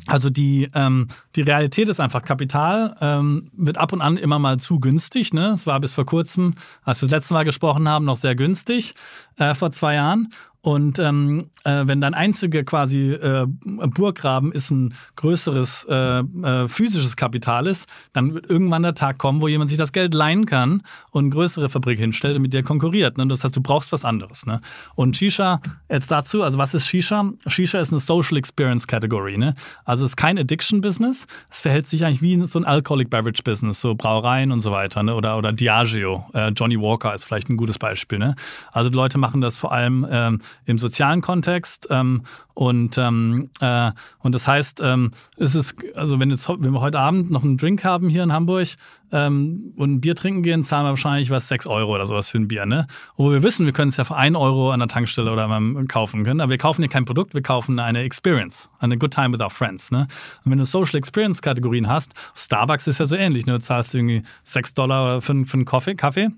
[0.06, 4.58] Also die, ähm, die Realität ist einfach, Kapital ähm, wird ab und an immer mal
[4.58, 5.32] zu günstig.
[5.32, 5.52] Ne?
[5.52, 8.94] Es war bis vor kurzem, als wir das letzte Mal gesprochen haben, noch sehr günstig,
[9.38, 10.28] äh, vor zwei Jahren.
[10.64, 17.16] Und ähm, äh, wenn dein einziger quasi äh, Burggraben ist ein größeres äh, äh, physisches
[17.16, 20.80] Kapital ist, dann wird irgendwann der Tag kommen, wo jemand sich das Geld leihen kann
[21.10, 23.18] und eine größere Fabrik hinstellt und mit dir konkurriert.
[23.18, 23.26] Ne?
[23.26, 24.46] Das heißt, du brauchst was anderes.
[24.46, 24.62] Ne?
[24.94, 27.30] Und Shisha, jetzt dazu, also was ist Shisha?
[27.46, 29.36] Shisha ist eine Social Experience Category.
[29.36, 29.54] Ne?
[29.84, 31.26] Also es ist kein Addiction-Business.
[31.50, 35.02] Es verhält sich eigentlich wie so ein Alcoholic Beverage Business, so Brauereien und so weiter.
[35.02, 35.14] Ne?
[35.14, 36.24] Oder, oder Diageo.
[36.32, 38.18] Äh, Johnny Walker ist vielleicht ein gutes Beispiel.
[38.18, 38.34] Ne?
[38.72, 41.88] Also die Leute machen das vor allem ähm, im sozialen Kontext.
[41.90, 42.22] Ähm,
[42.54, 43.90] und, ähm, äh,
[44.20, 47.56] und das heißt, ähm, es ist, also wenn, jetzt, wenn wir heute Abend noch einen
[47.56, 48.68] Drink haben hier in Hamburg
[49.10, 52.38] ähm, und ein Bier trinken gehen, zahlen wir wahrscheinlich was, 6 Euro oder sowas für
[52.38, 52.64] ein Bier.
[52.64, 52.86] Ne?
[53.16, 55.88] Wo wir wissen, wir können es ja für 1 Euro an der Tankstelle oder beim
[55.88, 56.40] kaufen können.
[56.40, 59.50] Aber wir kaufen ja kein Produkt, wir kaufen eine Experience, eine Good Time with our
[59.50, 59.90] Friends.
[59.90, 60.06] Ne?
[60.44, 63.46] Und wenn du Social Experience Kategorien hast, Starbucks ist ja so ähnlich.
[63.46, 63.54] Ne?
[63.54, 66.30] Du zahlst irgendwie 6 Dollar für, für einen Kaffee, Kaffee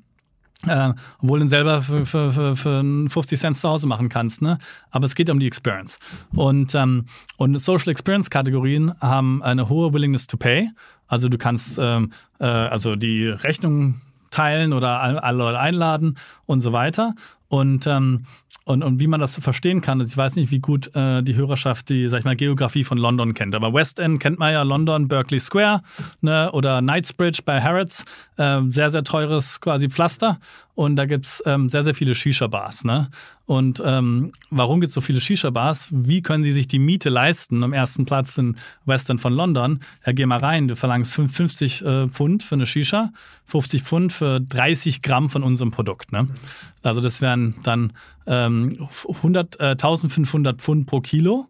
[0.66, 4.42] äh, obwohl du ihn selber für, für, für, für 50 Cent zu Hause machen kannst.
[4.42, 4.58] Ne?
[4.90, 5.98] Aber es geht um die Experience.
[6.34, 10.70] Und, ähm, und Social Experience Kategorien haben eine hohe Willingness to pay.
[11.08, 16.72] Also du kannst ähm, äh, also die Rechnung teilen oder alle Leute einladen und so
[16.72, 17.14] weiter.
[17.48, 18.26] Und, ähm,
[18.64, 21.88] und, und wie man das verstehen kann, ich weiß nicht, wie gut äh, die Hörerschaft
[21.88, 23.54] die, sag ich mal, Geografie von London kennt.
[23.54, 25.82] Aber West End kennt man ja London, Berkeley Square
[26.20, 28.04] ne, oder Knightsbridge bei Harrods.
[28.36, 30.38] Äh, sehr, sehr teures quasi Pflaster.
[30.74, 32.84] Und da gibt's ähm, sehr, sehr viele Shisha-Bars.
[32.84, 33.08] Ne?
[33.46, 35.88] Und ähm, warum gibt es so viele Shisha-Bars?
[35.90, 37.62] Wie können sie sich die Miete leisten?
[37.62, 39.80] Am ersten Platz in West End von London.
[40.04, 43.10] Ja, geh mal rein, du verlangst 50 äh, Pfund für eine Shisha,
[43.46, 46.12] 50 Pfund für 30 Gramm von unserem Produkt.
[46.12, 46.28] Ne?
[46.82, 47.92] Also das wären dann
[48.26, 51.46] ähm, 100, äh, 1500 Pfund pro Kilo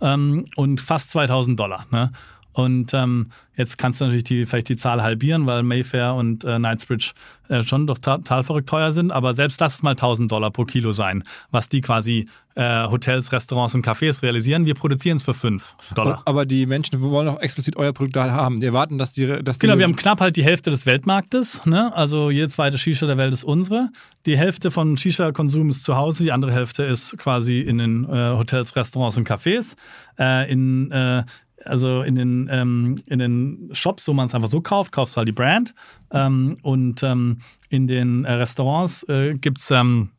[0.00, 1.86] ähm, und fast 2000 Dollar.
[1.90, 2.12] Ne?
[2.54, 6.56] Und ähm, jetzt kannst du natürlich die, vielleicht die Zahl halbieren, weil Mayfair und äh,
[6.56, 7.12] Knightsbridge
[7.48, 9.10] äh, schon doch total verrückt teuer sind.
[9.10, 13.74] Aber selbst das mal 1000 Dollar pro Kilo sein, was die quasi äh, Hotels, Restaurants
[13.74, 14.66] und Cafés realisieren.
[14.66, 16.22] Wir produzieren es für 5 Dollar.
[16.24, 18.60] Aber die Menschen wollen auch explizit euer Produkt da haben.
[18.60, 19.26] Die erwarten, dass die.
[19.42, 21.66] Dass genau, wir haben knapp halt die Hälfte des Weltmarktes.
[21.66, 21.92] Ne?
[21.94, 23.90] Also jede zweite Shisha der Welt ist unsere.
[24.26, 28.36] Die Hälfte von Shisha-Konsum ist zu Hause, die andere Hälfte ist quasi in den äh,
[28.36, 29.74] Hotels, Restaurants und Cafés.
[30.18, 31.24] Äh, in äh,
[31.64, 35.28] also in den, ähm, in den Shops, wo man es einfach so kauft, kaufst halt
[35.28, 35.74] die Brand.
[36.10, 40.10] Ähm, und ähm, in den äh, Restaurants äh, gibt es ähm,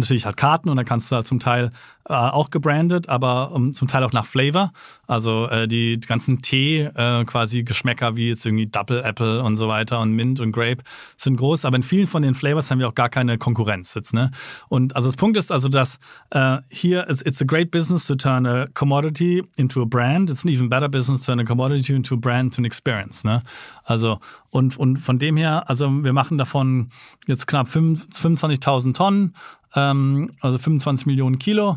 [0.00, 1.70] natürlich halt Karten und dann kannst du halt zum Teil
[2.08, 4.72] äh, auch gebrandet, aber um, zum Teil auch nach Flavor.
[5.06, 9.56] Also äh, die, die ganzen Tee, äh, quasi Geschmäcker wie jetzt irgendwie Double Apple und
[9.56, 10.82] so weiter und Mint und Grape
[11.16, 14.14] sind groß, aber in vielen von den Flavors haben wir auch gar keine Konkurrenz jetzt.
[14.14, 14.30] Ne?
[14.68, 15.98] Und also das Punkt ist also, dass
[16.30, 20.30] äh, hier it's, it's a great business to turn a commodity into a brand.
[20.30, 23.24] It's an even better business to turn a commodity into a brand to an experience.
[23.24, 23.42] Ne?
[23.84, 24.18] Also
[24.50, 26.88] und, und von dem her, also wir machen davon
[27.26, 29.34] jetzt knapp 25.000 Tonnen,
[29.74, 31.76] ähm, also 25 Millionen Kilo.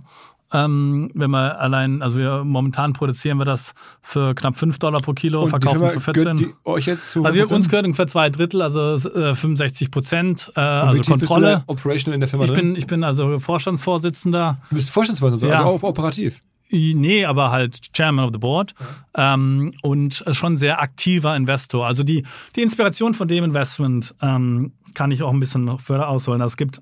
[0.53, 5.13] Ähm, wenn wir allein, also wir momentan produzieren wir das für knapp 5 Dollar pro
[5.13, 6.37] Kilo, Und verkaufen für 14.
[6.37, 10.51] Die euch jetzt zu also wir, uns gehört ungefähr zwei Drittel, also äh, 65 Prozent,
[10.55, 11.55] äh, also Kontrolle.
[11.55, 12.73] Bist du operational in der Firma ich drin?
[12.73, 14.59] bin, ich bin also Vorstandsvorsitzender.
[14.69, 15.61] Du bist Vorstandsvorsitzender, Ja.
[15.61, 16.41] also auch operativ.
[16.71, 18.73] Nee, aber halt Chairman of the Board
[19.15, 21.85] ähm, und schon sehr aktiver Investor.
[21.85, 26.07] Also die, die Inspiration von dem Investment ähm, kann ich auch ein bisschen noch further
[26.09, 26.41] ausholen.
[26.41, 26.81] Also es gibt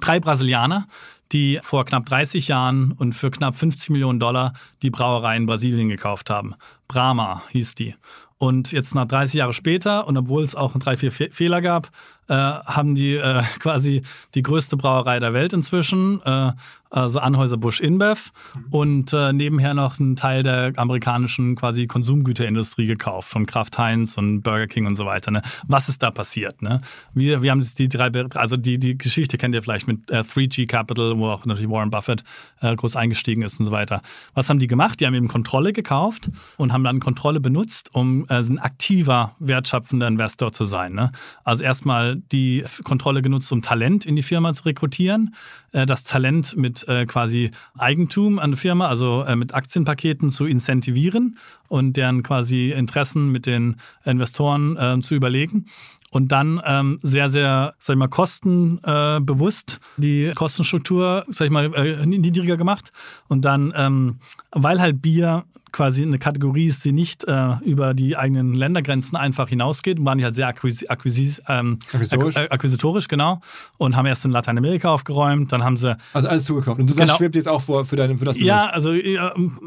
[0.00, 0.86] drei Brasilianer,
[1.32, 5.88] die vor knapp 30 Jahren und für knapp 50 Millionen Dollar die Brauerei in Brasilien
[5.88, 6.54] gekauft haben.
[6.86, 7.94] Brahma hieß die.
[8.38, 11.90] Und jetzt nach 30 Jahre später, und obwohl es auch drei, vier Fe Fehler gab,
[12.28, 14.02] äh, haben die äh, quasi
[14.34, 16.52] die größte Brauerei der Welt inzwischen, äh,
[16.90, 18.30] also Anhäuser-Busch InBev,
[18.70, 24.42] und äh, nebenher noch einen Teil der amerikanischen quasi Konsumgüterindustrie gekauft, von Kraft Heinz und
[24.42, 25.30] Burger King und so weiter.
[25.30, 25.42] Ne?
[25.66, 26.62] Was ist da passiert?
[26.62, 26.80] Ne?
[27.12, 30.66] Wir, wir haben die drei, also die, die Geschichte kennt ihr vielleicht mit äh, 3G
[30.66, 32.24] Capital, wo auch natürlich Warren Buffett
[32.60, 34.00] äh, groß eingestiegen ist und so weiter.
[34.34, 35.00] Was haben die gemacht?
[35.00, 40.08] Die haben eben Kontrolle gekauft und haben dann Kontrolle benutzt, um äh, ein aktiver, wertschöpfender
[40.08, 40.94] Investor zu sein.
[40.94, 41.12] Ne?
[41.44, 45.34] Also erstmal die Kontrolle genutzt, um Talent in die Firma zu rekrutieren,
[45.72, 50.46] äh, das Talent mit äh, quasi Eigentum an der Firma, also äh, mit Aktienpaketen zu
[50.46, 51.36] incentivieren
[51.68, 55.66] und deren quasi Interessen mit den Investoren äh, zu überlegen
[56.10, 61.72] und dann ähm, sehr, sehr, sag ich mal, kostenbewusst äh, die Kostenstruktur, sag ich mal,
[61.74, 62.92] äh, niedriger gemacht.
[63.28, 64.18] Und dann, ähm,
[64.50, 69.48] weil halt Bier quasi eine Kategorie ist, die nicht äh, über die eigenen Ländergrenzen einfach
[69.48, 72.36] hinausgeht, waren die halt sehr akquis akquis ähm, Akquisitorisch.
[72.36, 73.40] ak akquisitorisch, genau.
[73.76, 76.80] Und haben erst in Lateinamerika aufgeräumt, dann haben sie Also alles zugekauft.
[76.80, 77.16] Und das Genau.
[77.16, 79.18] schwebt jetzt auch vor für, deine, für das ja, also, äh,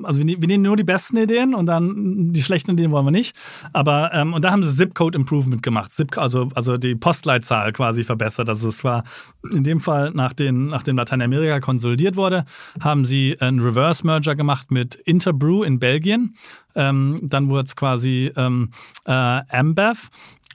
[0.03, 3.05] also wir, ne- wir nehmen nur die besten Ideen und dann die schlechten Ideen wollen
[3.05, 3.35] wir nicht.
[3.73, 5.91] Aber ähm, und dann haben sie Zip-Code Improvement gemacht.
[5.91, 8.49] Zip, also, also die Postleitzahl quasi verbessert.
[8.49, 9.03] Also es war
[9.53, 12.45] in dem Fall, nach den, nachdem Lateinamerika konsolidiert wurde,
[12.79, 15.90] haben sie einen Reverse-Merger gemacht mit Interbrew in Belgien.
[16.75, 18.71] Ähm, dann wurde es quasi ähm,
[19.05, 20.09] äh, Ambev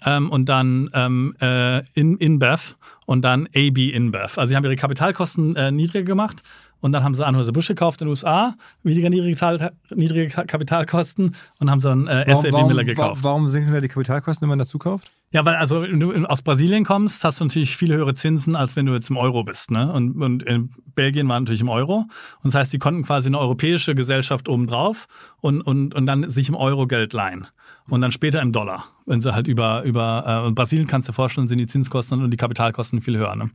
[0.04, 4.38] ähm, und dann ähm, äh, in, InBev und dann AB InBev.
[4.38, 6.42] Also sie haben ihre Kapitalkosten äh, niedriger gemacht
[6.80, 11.70] und dann haben sie Anheuser-Busch gekauft in den USA, weniger niedrige, niedrige Ka- Kapitalkosten und
[11.70, 13.22] haben sie dann äh, Warum, SAB warum, Miller gekauft.
[13.22, 15.10] wa- warum sinken da die Kapitalkosten, wenn man dazu kauft?
[15.32, 18.76] Ja, weil also wenn du aus Brasilien kommst, hast du natürlich viel höhere Zinsen, als
[18.76, 19.70] wenn du jetzt im Euro bist.
[19.70, 19.92] Ne?
[19.92, 22.04] Und, und in Belgien war natürlich im Euro.
[22.42, 25.06] Und das heißt, die konnten quasi eine europäische Gesellschaft obendrauf
[25.40, 27.48] und, und, und dann sich im Euro Geld leihen.
[27.88, 28.84] Und dann später im Dollar.
[29.08, 32.30] Wenn sie halt über, über äh, Brasilien kannst du dir vorstellen, sind die Zinskosten und
[32.32, 33.36] die Kapitalkosten viel höher.
[33.36, 33.50] Ne?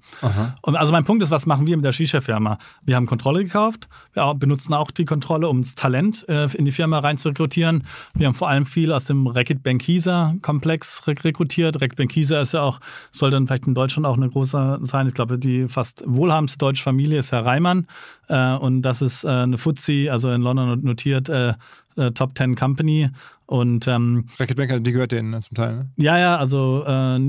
[0.61, 2.57] Und also mein Punkt ist, was machen wir mit der Shisha-Firma?
[2.83, 6.71] Wir haben Kontrolle gekauft, wir benutzen auch die Kontrolle, um das Talent äh, in die
[6.71, 7.83] Firma rein zu rekrutieren.
[8.13, 11.81] Wir haben vor allem viel aus dem Reckitt Benckiser Komplex rek- rekrutiert.
[11.81, 12.79] Reckitt Benckiser ist ja auch,
[13.11, 15.07] soll dann vielleicht in Deutschland auch eine große sein.
[15.07, 17.87] Ich glaube, die fast wohlhabendste deutsche Familie ist Herr Reimann.
[18.29, 21.55] Äh, und das ist äh, eine FTSE, also in London notiert, äh,
[21.97, 23.09] äh, Top 10 Company.
[23.51, 25.75] Und ähm, Racket Banker, die gehört denen ne, zum Teil.
[25.75, 25.89] Ne?
[25.97, 27.19] ja, ja, also äh,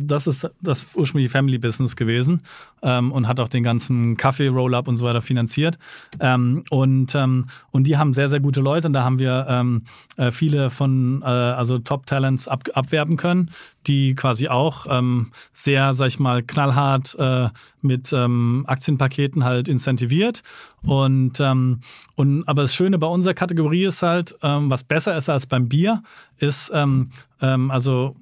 [0.00, 2.42] das ist das ursprüngliche Family Business gewesen
[2.82, 5.78] ähm, und hat auch den ganzen Kaffee-Roll-Up und so weiter finanziert.
[6.18, 9.84] Ähm, und, ähm, und die haben sehr, sehr gute Leute und da haben wir ähm,
[10.16, 13.48] äh, viele von, äh, also Top-Talents ab, abwerben können,
[13.86, 17.48] die quasi auch ähm, sehr, sag ich mal, knallhart äh,
[17.80, 20.42] mit ähm, Aktienpaketen halt incentiviert.
[20.82, 21.80] Und, ähm,
[22.14, 25.68] und aber das Schöne bei unserer Kategorie ist halt, ähm, was besser ist als beim
[25.68, 26.02] Bier,
[26.38, 28.16] ist ähm, ähm, also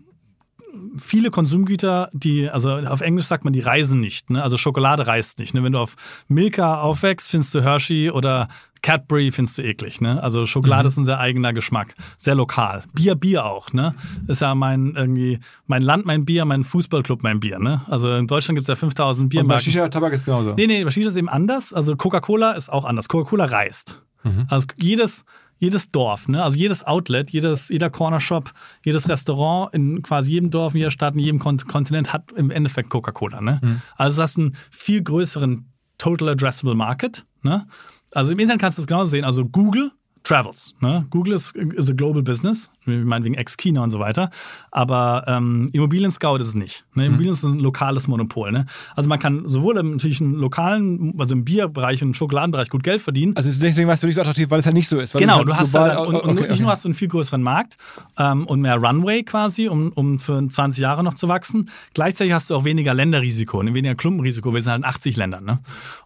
[0.96, 4.30] viele Konsumgüter, die, also auf Englisch sagt man, die reisen nicht.
[4.30, 4.42] Ne?
[4.42, 5.54] Also Schokolade reist nicht.
[5.54, 5.62] Ne?
[5.62, 5.96] Wenn du auf
[6.28, 8.48] Milka aufwächst, findest du Hershey oder
[8.82, 10.00] Cadbury findest du eklig.
[10.00, 10.22] Ne?
[10.22, 12.84] Also Schokolade ist ein sehr eigener Geschmack, sehr lokal.
[12.94, 13.72] Bier, Bier auch.
[13.72, 13.94] Ne?
[14.26, 17.58] Ist ja mein irgendwie mein Land, mein Bier, mein Fußballclub, mein Bier.
[17.58, 17.82] Ne?
[17.86, 19.64] Also in Deutschland gibt es ja 5000 Und bei Biermarken.
[19.64, 20.54] Shisha-Tabak ist genauso.
[20.54, 21.72] Nee, nee, bei Shisha ist eben anders.
[21.72, 23.08] Also Coca-Cola ist auch anders.
[23.08, 24.00] Coca-Cola reist.
[24.48, 25.24] Also jedes,
[25.59, 26.42] jedes Dorf, ne?
[26.42, 28.53] also jedes Outlet, jedes, jeder Cornershop,
[28.85, 32.51] jedes Restaurant in quasi jedem Dorf, in jeder Stadt, in jedem Kont Kontinent hat im
[32.51, 33.40] Endeffekt Coca-Cola.
[33.40, 33.61] Ne?
[33.97, 37.25] Also du hast einen viel größeren Total Addressable Market.
[37.42, 37.66] Ne?
[38.12, 39.25] Also im Internet kannst du das genauso sehen.
[39.25, 39.90] Also Google
[40.23, 40.75] travels.
[40.81, 41.07] Ne?
[41.11, 44.31] Google ist, ist a global business, wir meinen wegen Ex-China und so weiter.
[44.70, 46.85] Aber ähm, Immobilien Scout ist es nicht.
[46.94, 47.07] Ne?
[47.07, 48.53] Immobilien ist ein lokales Monopol.
[48.53, 48.66] Ne?
[48.96, 52.83] Also man kann sowohl im, natürlich im lokalen, also im Bierbereich und im Schokoladenbereich gut
[52.83, 53.37] Geld verdienen.
[53.37, 55.14] Also deswegen war es für dich so attraktiv, weil es halt nicht so ist.
[55.14, 56.62] Genau, es du halt hast dann, und, und okay, nicht okay.
[56.62, 57.77] nur hast du einen viel größeren Markt
[58.18, 61.70] ähm, und mehr Runway quasi, um, um für 20 Jahre noch zu wachsen.
[61.94, 64.55] Gleichzeitig hast du auch weniger Länderrisiko, ne, weniger Klumpenrisiko.
[64.55, 65.44] Wir sind halt in 80 Ländern.
[65.44, 65.59] Ne?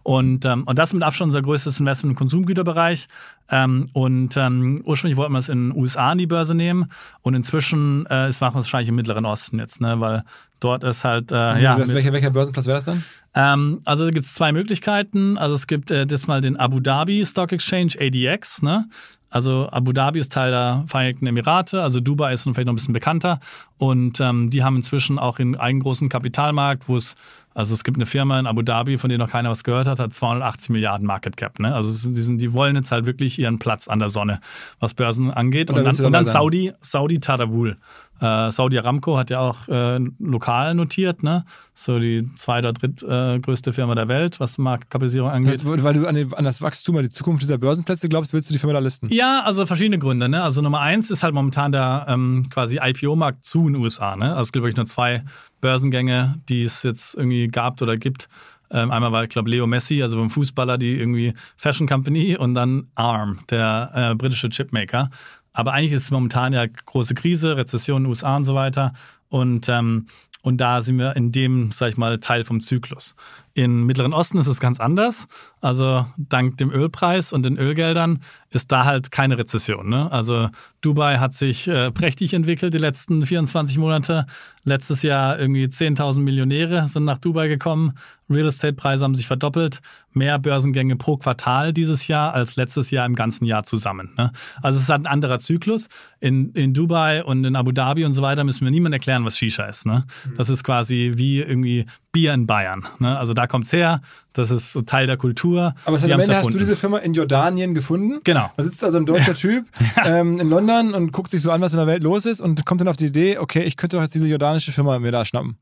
[0.03, 3.07] Und, ähm, und das ist mit Abstand unser größtes Investment im Konsumgüterbereich.
[3.49, 6.72] Ähm, und ähm, ursprünglich wollten wir es in den USA an die Börse nehmen
[7.21, 9.99] und inzwischen äh, ist, machen wir es wahrscheinlich im Mittleren Osten jetzt, ne?
[9.99, 10.23] weil
[10.59, 13.03] dort ist halt, äh, ja, das, welcher, welcher Börsenplatz wäre das dann?
[13.35, 15.37] ähm, also da gibt es zwei Möglichkeiten.
[15.37, 18.61] Also es gibt äh, das mal den Abu Dhabi Stock Exchange, ADX.
[18.61, 18.87] Ne?
[19.33, 22.93] Also Abu Dhabi ist Teil der Vereinigten Emirate, also Dubai ist vielleicht noch ein bisschen
[22.93, 23.39] bekannter.
[23.77, 27.15] Und ähm, die haben inzwischen auch einen eigenen großen Kapitalmarkt, wo es,
[27.53, 29.99] also es gibt eine Firma in Abu Dhabi, von der noch keiner was gehört hat,
[29.99, 31.59] hat 280 Milliarden Market Cap.
[31.59, 31.73] Ne?
[31.73, 34.39] Also die, sind, die wollen jetzt halt wirklich ihren Platz an der Sonne,
[34.79, 35.69] was Börsen angeht.
[35.69, 36.25] Und Und, da dann, und dann.
[36.25, 37.77] Saudi, Saudi Tadawul.
[38.21, 41.45] Äh, Saudi Aramco hat ja auch äh, lokal notiert, ne?
[41.73, 45.55] So die zweite oder drittgrößte äh, Firma der Welt, was Marktkapitalisierung angeht.
[45.55, 48.49] Das, weil du an, den, an das Wachstum, an die Zukunft dieser Börsenplätze glaubst, willst
[48.49, 49.09] du die Firma da listen?
[49.09, 50.29] Ja, also verschiedene Gründe.
[50.29, 50.43] Ne?
[50.43, 54.15] Also Nummer eins ist halt momentan der ähm, quasi IPO-Markt zu in den USA.
[54.15, 54.29] Ne?
[54.29, 55.23] Also es gibt wirklich nur zwei
[55.59, 58.29] Börsengänge, die es jetzt irgendwie gab oder gibt.
[58.73, 62.55] Ähm, einmal war, ich glaube, Leo Messi, also vom Fußballer, die irgendwie Fashion Company und
[62.55, 65.09] dann ARM, der äh, britische Chipmaker.
[65.53, 68.93] Aber eigentlich ist es momentan ja große Krise, Rezession in den USA und so weiter.
[69.29, 70.07] Und, ähm,
[70.41, 73.15] und da sind wir in dem, sag ich mal, Teil vom Zyklus.
[73.55, 75.27] Im Mittleren Osten ist es ganz anders.
[75.61, 79.89] Also dank dem Ölpreis und den Ölgeldern ist da halt keine Rezession.
[79.89, 80.11] Ne?
[80.11, 80.49] Also
[80.81, 84.25] Dubai hat sich äh, prächtig entwickelt die letzten 24 Monate.
[84.63, 87.93] Letztes Jahr irgendwie 10.000 Millionäre sind nach Dubai gekommen.
[88.29, 89.81] Real Estate-Preise haben sich verdoppelt.
[90.13, 94.11] Mehr Börsengänge pro Quartal dieses Jahr als letztes Jahr im ganzen Jahr zusammen.
[94.17, 94.31] Ne?
[94.61, 95.87] Also es ist halt ein anderer Zyklus.
[96.19, 99.37] In, in Dubai und in Abu Dhabi und so weiter müssen wir niemand erklären, was
[99.37, 99.85] Shisha ist.
[99.85, 100.05] Ne?
[100.37, 102.85] Das ist quasi wie irgendwie Bier in Bayern.
[102.99, 103.17] Ne?
[103.17, 104.01] Also da kommt's her.
[104.33, 105.75] Das ist so Teil der Kultur.
[105.85, 108.19] Aber am Ende hast du diese Firma in Jordanien gefunden.
[108.23, 108.51] Genau.
[108.57, 109.65] Da sitzt also ein deutscher Typ
[110.05, 112.65] ähm, in London und guckt sich so an, was in der Welt los ist und
[112.65, 115.25] kommt dann auf die Idee, okay, ich könnte doch jetzt diese jordanische Firma mir da
[115.25, 115.57] schnappen.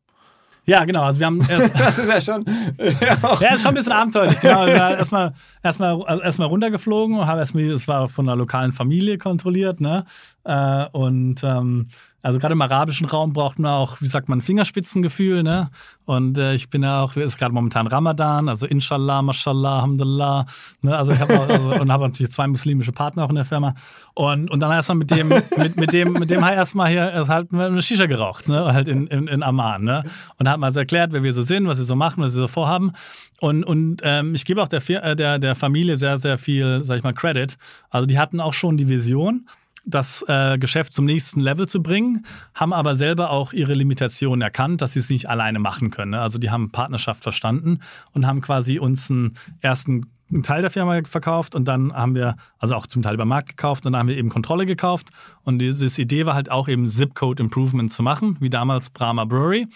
[0.66, 1.04] Ja, genau.
[1.04, 2.46] Also wir haben Das ist ja schon.
[2.80, 3.18] Ja.
[3.40, 4.40] Ja, ist schon ein bisschen abenteuerlich.
[4.40, 4.62] Genau.
[4.62, 9.18] Also erstmal erstmal also erstmal runtergeflogen und haben erstmal, das war von einer lokalen Familie
[9.18, 10.06] kontrolliert, ne?
[10.44, 11.88] Äh, und ähm,
[12.22, 15.70] also gerade im arabischen Raum braucht man auch, wie sagt man, Fingerspitzengefühl, ne?
[16.06, 20.46] Und äh, ich bin ja auch, es ist gerade momentan Ramadan, also Inshallah, Mashallah, Alhamdulillah,
[20.82, 20.98] ne?
[20.98, 23.74] Also ich habe also, und habe natürlich zwei muslimische Partner auch in der Firma.
[24.14, 27.82] Und, und dann erstmal mit dem, mit, mit dem, mit dem erstmal hier halt eine
[27.82, 28.74] Shisha geraucht, ne?
[28.74, 30.04] Halt in, in, in Amman, ne?
[30.38, 32.42] Und hat mal so erklärt, wer wir so sind, was wir so machen, was wir
[32.42, 32.92] so vorhaben.
[33.40, 36.98] Und, und ähm, ich gebe auch der, äh, der, der Familie sehr, sehr viel, sag
[36.98, 37.58] ich mal, Credit.
[37.90, 39.48] Also die hatten auch schon die Vision,
[39.86, 44.82] das äh, Geschäft zum nächsten Level zu bringen, haben aber selber auch ihre Limitationen erkannt,
[44.82, 46.12] dass sie es nicht alleine machen können.
[46.12, 46.22] ne?
[46.22, 47.80] Also die haben Partnerschaft verstanden
[48.14, 52.36] und haben quasi uns einen ersten einen Teil der Firma verkauft und dann haben wir,
[52.58, 55.10] also auch zum Teil über Markt gekauft und dann haben wir eben Kontrolle gekauft
[55.44, 59.68] und diese Idee war halt auch eben Zip-Code Improvement zu machen, wie damals Brahma Brewery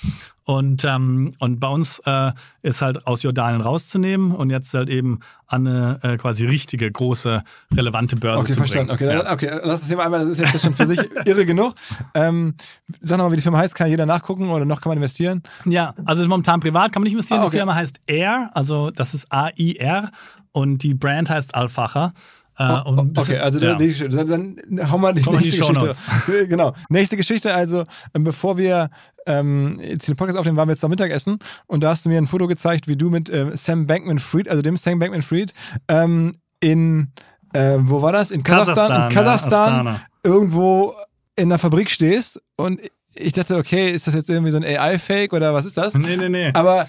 [0.45, 2.31] und, ähm, und bei uns äh,
[2.61, 7.43] ist halt aus Jordanien rauszunehmen und jetzt halt eben an eine äh, quasi richtige, große,
[7.75, 8.91] relevante Börse Okay, zu verstanden.
[8.91, 11.73] Okay, okay, lass das Thema einmal, das ist jetzt schon für sich irre genug.
[12.13, 12.53] Ähm,
[13.01, 15.41] sag nochmal, wie die Firma heißt, kann jeder nachgucken oder noch kann man investieren?
[15.65, 17.39] Ja, also momentan privat kann man nicht investieren.
[17.39, 17.51] Ah, okay.
[17.51, 20.11] Die Firma heißt Air, also das ist A-I-R
[20.51, 22.13] und die Brand heißt Alfacher.
[22.57, 23.75] Äh, und das- Okay, also ja.
[23.75, 26.47] dann, dann hauen wir die Kommen nächste die Geschichte.
[26.47, 26.73] genau.
[26.89, 28.89] Nächste Geschichte, also ähm, bevor wir
[29.25, 32.17] ähm, jetzt den Podcast aufnehmen, waren wir jetzt am Mittagessen und da hast du mir
[32.17, 35.53] ein Foto gezeigt, wie du mit ähm, Sam Bankman-Fried, also dem Sam Bankman-Fried,
[35.87, 37.11] ähm, in,
[37.53, 38.31] äh, wo war das?
[38.31, 40.01] In Kasachstan, Kasachstan, in ja, Kasachstan Astana.
[40.23, 40.95] irgendwo
[41.35, 42.79] in einer Fabrik stehst und
[43.15, 45.93] ich dachte, okay, ist das jetzt irgendwie so ein AI-Fake oder was ist das?
[45.95, 46.51] Nee, nee, nee.
[46.53, 46.87] Aber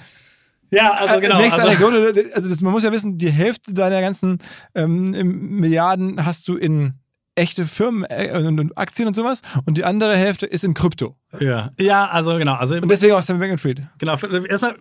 [0.71, 1.39] Ja, also genau.
[1.39, 4.39] Nächste Also, Anekdote, also das, man muss ja wissen, die Hälfte deiner ganzen
[4.75, 5.11] ähm,
[5.61, 6.95] Milliarden hast du in
[7.37, 11.17] echte Firmen äh, und, Aktien und sowas und die andere Hälfte ist in Krypto.
[11.39, 11.71] ja.
[11.79, 12.55] ja, also genau.
[12.55, 13.83] Also Und deswegen auch Sam Bankman-Fried.
[13.99, 14.17] Genau,
[14.49, 14.77] erstmal,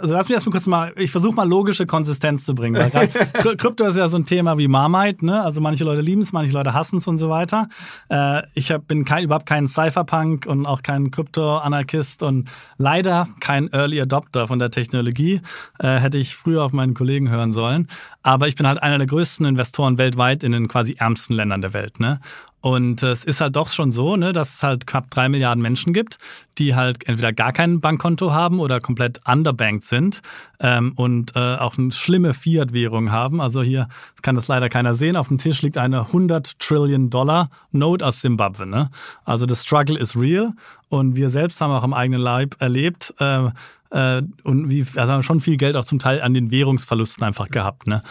[0.00, 2.76] also lass mich erstmal kurz mal, ich versuche mal logische Konsistenz zu bringen.
[2.76, 5.42] Weil grad Krypto ist ja so ein Thema wie Marmite, ne?
[5.42, 7.68] Also manche Leute lieben es, manche Leute hassen es und so weiter.
[8.10, 13.72] Äh, ich hab, bin kein, überhaupt kein Cypherpunk und auch kein Krypto-Anarchist und leider kein
[13.72, 15.40] Early Adopter von der Technologie.
[15.78, 17.88] Äh, hätte ich früher auf meinen Kollegen hören sollen.
[18.22, 21.72] Aber ich bin halt einer der größten Investoren weltweit in den quasi ärmsten Ländern der
[21.72, 22.20] Welt, ne?
[22.66, 25.62] Und äh, es ist halt doch schon so, ne, dass es halt knapp drei Milliarden
[25.62, 26.18] Menschen gibt,
[26.58, 30.20] die halt entweder gar kein Bankkonto haben oder komplett underbanked sind
[30.58, 33.40] ähm, und äh, auch eine schlimme Fiat-Währung haben.
[33.40, 33.86] Also hier
[34.22, 35.16] kann das leider keiner sehen.
[35.16, 38.66] Auf dem Tisch liegt eine 100 Trillion Dollar Note aus Zimbabwe.
[38.66, 38.90] Ne?
[39.24, 40.52] Also das Struggle is real
[40.88, 43.48] und wir selbst haben auch am eigenen Leib erlebt, äh,
[43.90, 47.48] äh, und wie, also haben schon viel Geld auch zum Teil an den Währungsverlusten einfach
[47.48, 47.86] gehabt.
[47.86, 48.02] Ne?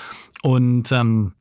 [0.41, 1.33] Und ähm,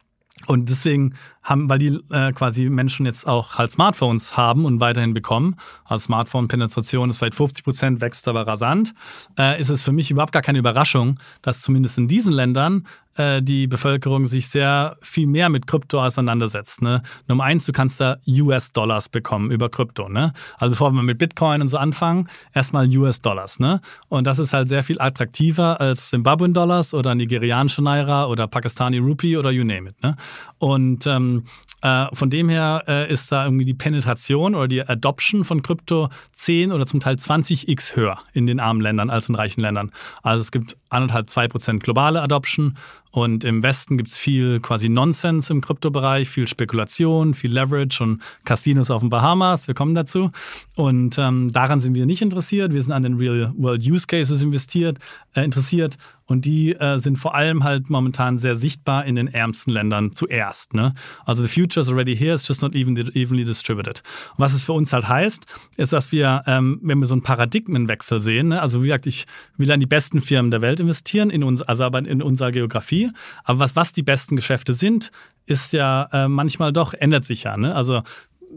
[0.46, 5.14] und deswegen haben, weil die äh, quasi Menschen jetzt auch halt Smartphones haben und weiterhin
[5.14, 8.94] bekommen, also Smartphone-Penetration ist vielleicht 50 Prozent, wächst aber rasant,
[9.38, 13.42] äh, ist es für mich überhaupt gar keine Überraschung, dass zumindest in diesen Ländern äh,
[13.42, 16.82] die Bevölkerung sich sehr viel mehr mit Krypto auseinandersetzt.
[16.82, 17.02] Ne?
[17.28, 20.08] Nummer eins, du kannst da US-Dollars bekommen über Krypto.
[20.08, 20.32] Ne?
[20.58, 23.60] Also bevor wir mit Bitcoin und so anfangen, erstmal US-Dollars.
[23.60, 23.80] Ne?
[24.08, 29.36] Und das ist halt sehr viel attraktiver als Zimbabwean-Dollars oder nigerianische Naira oder Pakistani Rupee
[29.36, 30.02] oder you name it.
[30.02, 30.16] Ne?
[30.58, 31.44] Und ähm,
[31.84, 36.08] äh, von dem her äh, ist da irgendwie die Penetration oder die Adoption von Krypto
[36.32, 39.90] 10 oder zum Teil 20x höher in den armen Ländern als in reichen Ländern.
[40.22, 42.76] Also es gibt anderthalb, zwei Prozent globale Adoption
[43.14, 48.90] und im Westen gibt's viel quasi Nonsense im Kryptobereich, viel Spekulation, viel Leverage und Casinos
[48.90, 49.68] auf den Bahamas.
[49.68, 50.32] Wir kommen dazu.
[50.74, 52.72] Und ähm, daran sind wir nicht interessiert.
[52.72, 54.98] Wir sind an den Real World Use Cases investiert,
[55.36, 55.96] äh, interessiert.
[56.26, 60.74] Und die äh, sind vor allem halt momentan sehr sichtbar in den ärmsten Ländern zuerst.
[60.74, 60.94] Ne?
[61.24, 64.02] Also the future is already here, it's just not even evenly distributed.
[64.32, 65.44] Und was es für uns halt heißt,
[65.76, 68.62] ist, dass wir, ähm, wenn wir so einen Paradigmenwechsel sehen, ne?
[68.62, 69.26] also wie gesagt, ich
[69.58, 73.03] will an die besten Firmen der Welt investieren, in uns, also aber in unserer Geografie.
[73.44, 75.10] Aber was, was die besten Geschäfte sind,
[75.46, 77.56] ist ja äh, manchmal doch, ändert sich ja.
[77.56, 77.74] Ne?
[77.74, 78.02] Also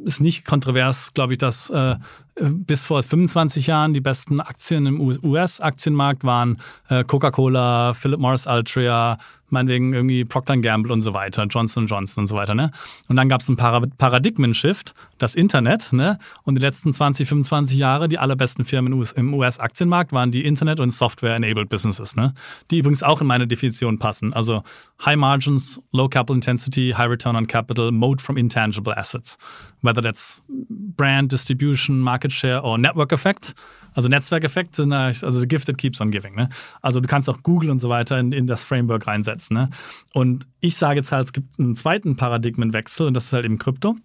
[0.05, 1.95] ist nicht kontrovers, glaube ich, dass äh,
[2.39, 6.57] bis vor 25 Jahren die besten Aktien im US-Aktienmarkt waren
[6.89, 9.17] äh, Coca-Cola, Philip Morris Altria,
[9.49, 12.55] meinetwegen irgendwie Procter Gamble und so weiter, Johnson Johnson und so weiter.
[12.55, 12.71] Ne?
[13.07, 15.93] Und dann gab es einen Para Paradigmen-Shift, das Internet.
[15.93, 16.19] Ne?
[16.43, 20.91] Und die letzten 20, 25 Jahre, die allerbesten Firmen im US-Aktienmarkt waren die Internet- und
[20.91, 22.33] Software-enabled Businesses, ne?
[22.71, 24.33] die übrigens auch in meine Definition passen.
[24.33, 24.63] Also
[25.05, 29.37] High Margins, Low Capital Intensity, High Return on Capital, Mode from Intangible Assets.
[29.81, 33.53] Whether that's Brand, Distribution, Market Share or Network Effect.
[33.97, 36.35] Also Netzwerkeffekt sind also the gift that keeps on giving.
[36.35, 36.49] Ne?
[36.83, 39.57] Also du kannst auch Google und so weiter in, in das Framework reinsetzen.
[39.57, 39.69] Ne?
[40.13, 43.57] Und ich sage jetzt halt, es gibt einen zweiten Paradigmenwechsel und das ist halt eben
[43.57, 43.95] Krypto.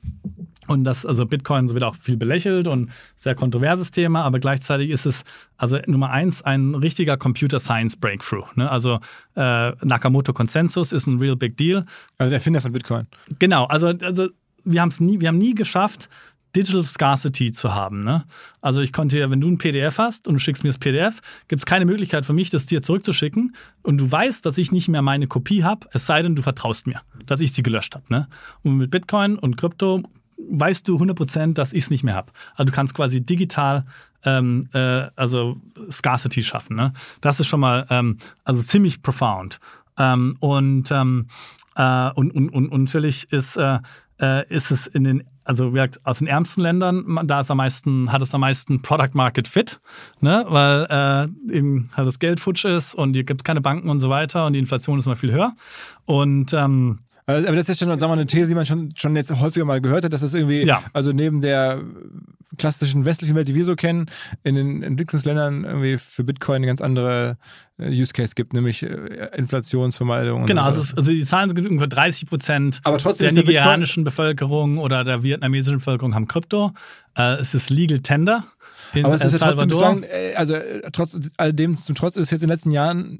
[0.67, 4.89] Und das, also Bitcoin so wird auch viel belächelt und sehr kontroverses Thema, aber gleichzeitig
[4.89, 5.25] ist es,
[5.59, 8.47] also Nummer eins, ein richtiger Computer Science Breakthrough.
[8.55, 8.71] Ne?
[8.71, 8.99] Also
[9.35, 11.85] äh, Nakamoto Consensus ist ein real big deal.
[12.17, 13.07] Also der Erfinder von Bitcoin.
[13.39, 14.29] Genau, also, also
[14.65, 16.09] wir haben es nie, wir haben nie geschafft,
[16.55, 18.01] Digital Scarcity zu haben.
[18.01, 18.25] Ne?
[18.61, 21.21] Also ich konnte ja, wenn du ein PDF hast und du schickst mir das PDF,
[21.49, 24.89] gibt es keine Möglichkeit für mich, das dir zurückzuschicken und du weißt, dass ich nicht
[24.89, 28.05] mehr meine Kopie habe, es sei denn, du vertraust mir, dass ich sie gelöscht habe.
[28.09, 28.29] Ne?
[28.63, 30.03] Und mit Bitcoin und Krypto
[30.51, 32.33] weißt du 100%, dass ich es nicht mehr habe.
[32.55, 33.85] Also du kannst quasi digital
[34.25, 36.77] ähm, äh, also Scarcity schaffen.
[36.77, 36.93] Ne?
[37.21, 39.61] Das ist schon mal ähm, also ziemlich profound.
[39.99, 41.29] Ähm, und, ähm,
[41.77, 43.79] äh, und, und, und, und natürlich ist, äh,
[44.21, 47.57] äh ist es in den also wie gesagt, aus den ärmsten Ländern, da ist am
[47.57, 49.81] meisten, hat es am meisten Product Market Fit,
[50.21, 50.45] ne?
[50.49, 54.01] weil äh, eben halt das Geld futsch ist und hier gibt es keine Banken und
[54.01, 55.53] so weiter und die Inflation ist immer viel höher.
[56.05, 59.15] Und ähm, aber das ist schon sagen wir, mal, eine These, die man schon, schon
[59.17, 60.83] jetzt häufiger mal gehört hat, dass das irgendwie, ja.
[60.93, 61.81] also neben der
[62.59, 64.07] klassischen westlichen Welt, die wir so kennen,
[64.43, 67.39] in den Entwicklungsländern irgendwie für Bitcoin eine ganz andere
[67.79, 70.47] äh, Use Case gibt, nämlich äh, Inflationsvermeidung.
[70.47, 75.23] genau, so also, also, die Zahlen sind ungefähr 30 Prozent der nigerianischen Bevölkerung oder der
[75.23, 76.73] vietnamesischen Bevölkerung haben Krypto.
[77.17, 78.45] Äh, es ist Legal Tender.
[78.95, 80.57] In Aber es ist ja trotzdem bislang, äh, also
[80.93, 83.19] trotz alledem zum Trotz ist es jetzt in den letzten Jahren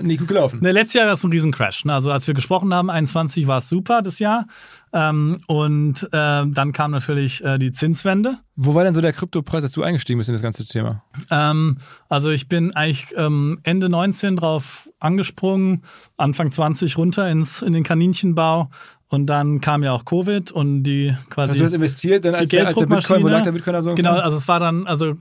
[0.00, 0.60] nicht gut gelaufen.
[0.62, 1.84] Ne, letztes Jahr war es ein Riesencrash.
[1.84, 1.94] Ne?
[1.94, 4.46] Also als wir gesprochen haben, 21 war es super das Jahr.
[4.92, 8.38] Ähm, und äh, dann kam natürlich äh, die Zinswende.
[8.56, 11.02] Wo war denn so der Kryptopreis, als du eingestiegen bist in das ganze Thema?
[11.30, 15.82] Ähm, also ich bin eigentlich ähm, Ende 19 drauf angesprungen,
[16.18, 18.70] Anfang 20 runter ins, in den Kaninchenbau
[19.12, 21.50] und dann kam ja auch Covid und die quasi.
[21.50, 23.82] Hast du das investiert dann als, der, als der Bitcoin, wo lag der Bitcoin da
[23.82, 23.94] so?
[23.94, 25.14] Genau, also es war dann, also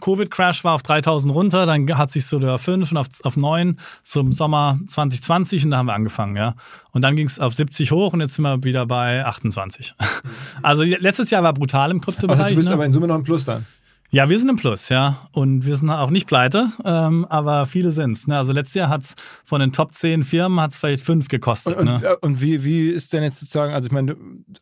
[0.00, 3.78] Covid-Crash war auf 3000 runter, dann hat sich so der 5 und auf, auf 9
[4.04, 6.54] zum Sommer 2020 und da haben wir angefangen, ja.
[6.92, 9.94] Und dann ging es auf 70 hoch und jetzt sind wir wieder bei 28.
[10.62, 12.38] Also letztes Jahr war brutal im Kryptobereich.
[12.38, 12.74] Also du bist ne?
[12.74, 13.66] aber in Summe noch im Plus dann.
[14.14, 15.26] Ja, wir sind im Plus, ja.
[15.32, 18.26] Und wir sind auch nicht pleite, ähm, aber viele sind's.
[18.26, 18.36] Ne?
[18.36, 21.78] Also letztes Jahr hat's von den Top 10 Firmen hat's vielleicht fünf gekostet.
[21.78, 21.94] Und, ne?
[21.94, 24.14] und, äh, und, wie, wie ist denn jetzt sozusagen, also ich meine,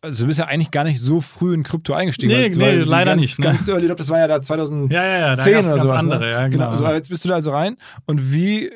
[0.03, 2.33] also du bist ja eigentlich gar nicht so früh in Krypto eingestiegen.
[2.33, 3.39] Nee, nee leider ganz, nicht.
[3.41, 3.47] Ne?
[3.47, 5.91] Ganz early, das war ja da 2010 ja, ja, ja, da oder ganz sowas.
[5.91, 6.31] Andere, ne?
[6.31, 6.51] ja, genau.
[6.51, 6.71] genau.
[6.71, 7.77] Also jetzt bist du da also rein
[8.07, 8.71] und wie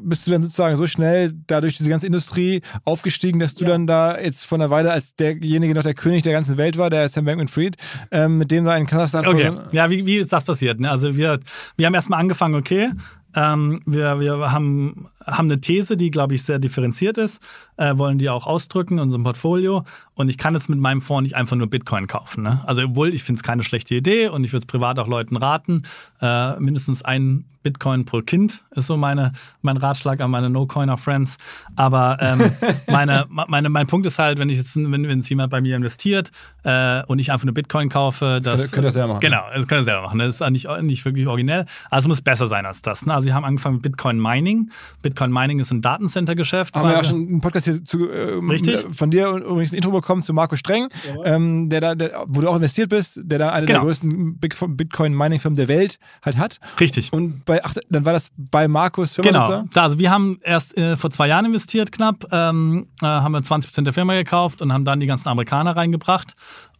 [0.00, 3.70] bist du dann sozusagen so schnell dadurch diese ganze Industrie aufgestiegen, dass du ja.
[3.70, 6.90] dann da jetzt von der Weile als derjenige noch der König der ganzen Welt war,
[6.90, 7.76] der Sam Bankman-Fried,
[8.10, 9.26] ähm, mit dem da in Kasachstan...
[9.26, 10.80] Okay, ja, wie, wie ist das passiert?
[10.80, 10.90] Ne?
[10.90, 11.38] Also wir,
[11.76, 12.90] wir haben erstmal angefangen, okay,
[13.34, 17.40] ähm, wir, wir haben, haben eine These, die, glaube ich, sehr differenziert ist,
[17.76, 19.84] äh, wollen die auch ausdrücken in unserem Portfolio.
[20.14, 22.42] Und ich kann es mit meinem Fonds nicht einfach nur Bitcoin kaufen.
[22.42, 22.62] Ne?
[22.66, 25.36] Also, obwohl ich finde es keine schlechte Idee und ich würde es privat auch Leuten
[25.36, 25.82] raten,
[26.20, 31.36] äh, mindestens ein Bitcoin pro Kind ist so meine, mein Ratschlag an meine No-Coiner-Friends.
[31.76, 32.40] Aber ähm,
[32.90, 36.30] meine, meine, mein Punkt ist halt, wenn ich jetzt, wenn, wenn jemand bei mir investiert
[36.64, 39.20] äh, und ich einfach nur Bitcoin kaufe, das, das könnt ihr selber machen.
[39.20, 40.18] Genau, das könnt ihr selber machen.
[40.18, 41.64] Das ist nicht, nicht wirklich originell.
[41.90, 43.06] Also muss besser sein als das.
[43.06, 43.14] Ne?
[43.14, 44.70] Also wir haben angefangen mit Bitcoin Mining.
[45.02, 46.74] Bitcoin Mining ist ein Datacenter-Geschäft.
[46.74, 46.94] Haben quasi.
[46.94, 48.80] wir ja schon einen Podcast hier zu, ähm, Richtig?
[48.90, 50.88] von dir übrigens ein Intro bekommen zu Marco Streng,
[51.24, 53.80] ähm, der da, der, wo du auch investiert bist, der da eine genau.
[53.80, 56.58] der größten Bitcoin-Mining-Firmen der Welt halt hat.
[56.78, 57.12] Richtig.
[57.12, 59.64] Und bei, ach, dann war das bei Markus Firma Genau.
[59.72, 63.42] Da, also wir haben erst äh, vor zwei Jahren investiert knapp, ähm, äh, haben wir
[63.42, 66.34] 20 Prozent der Firma gekauft und haben dann die ganzen Amerikaner reingebracht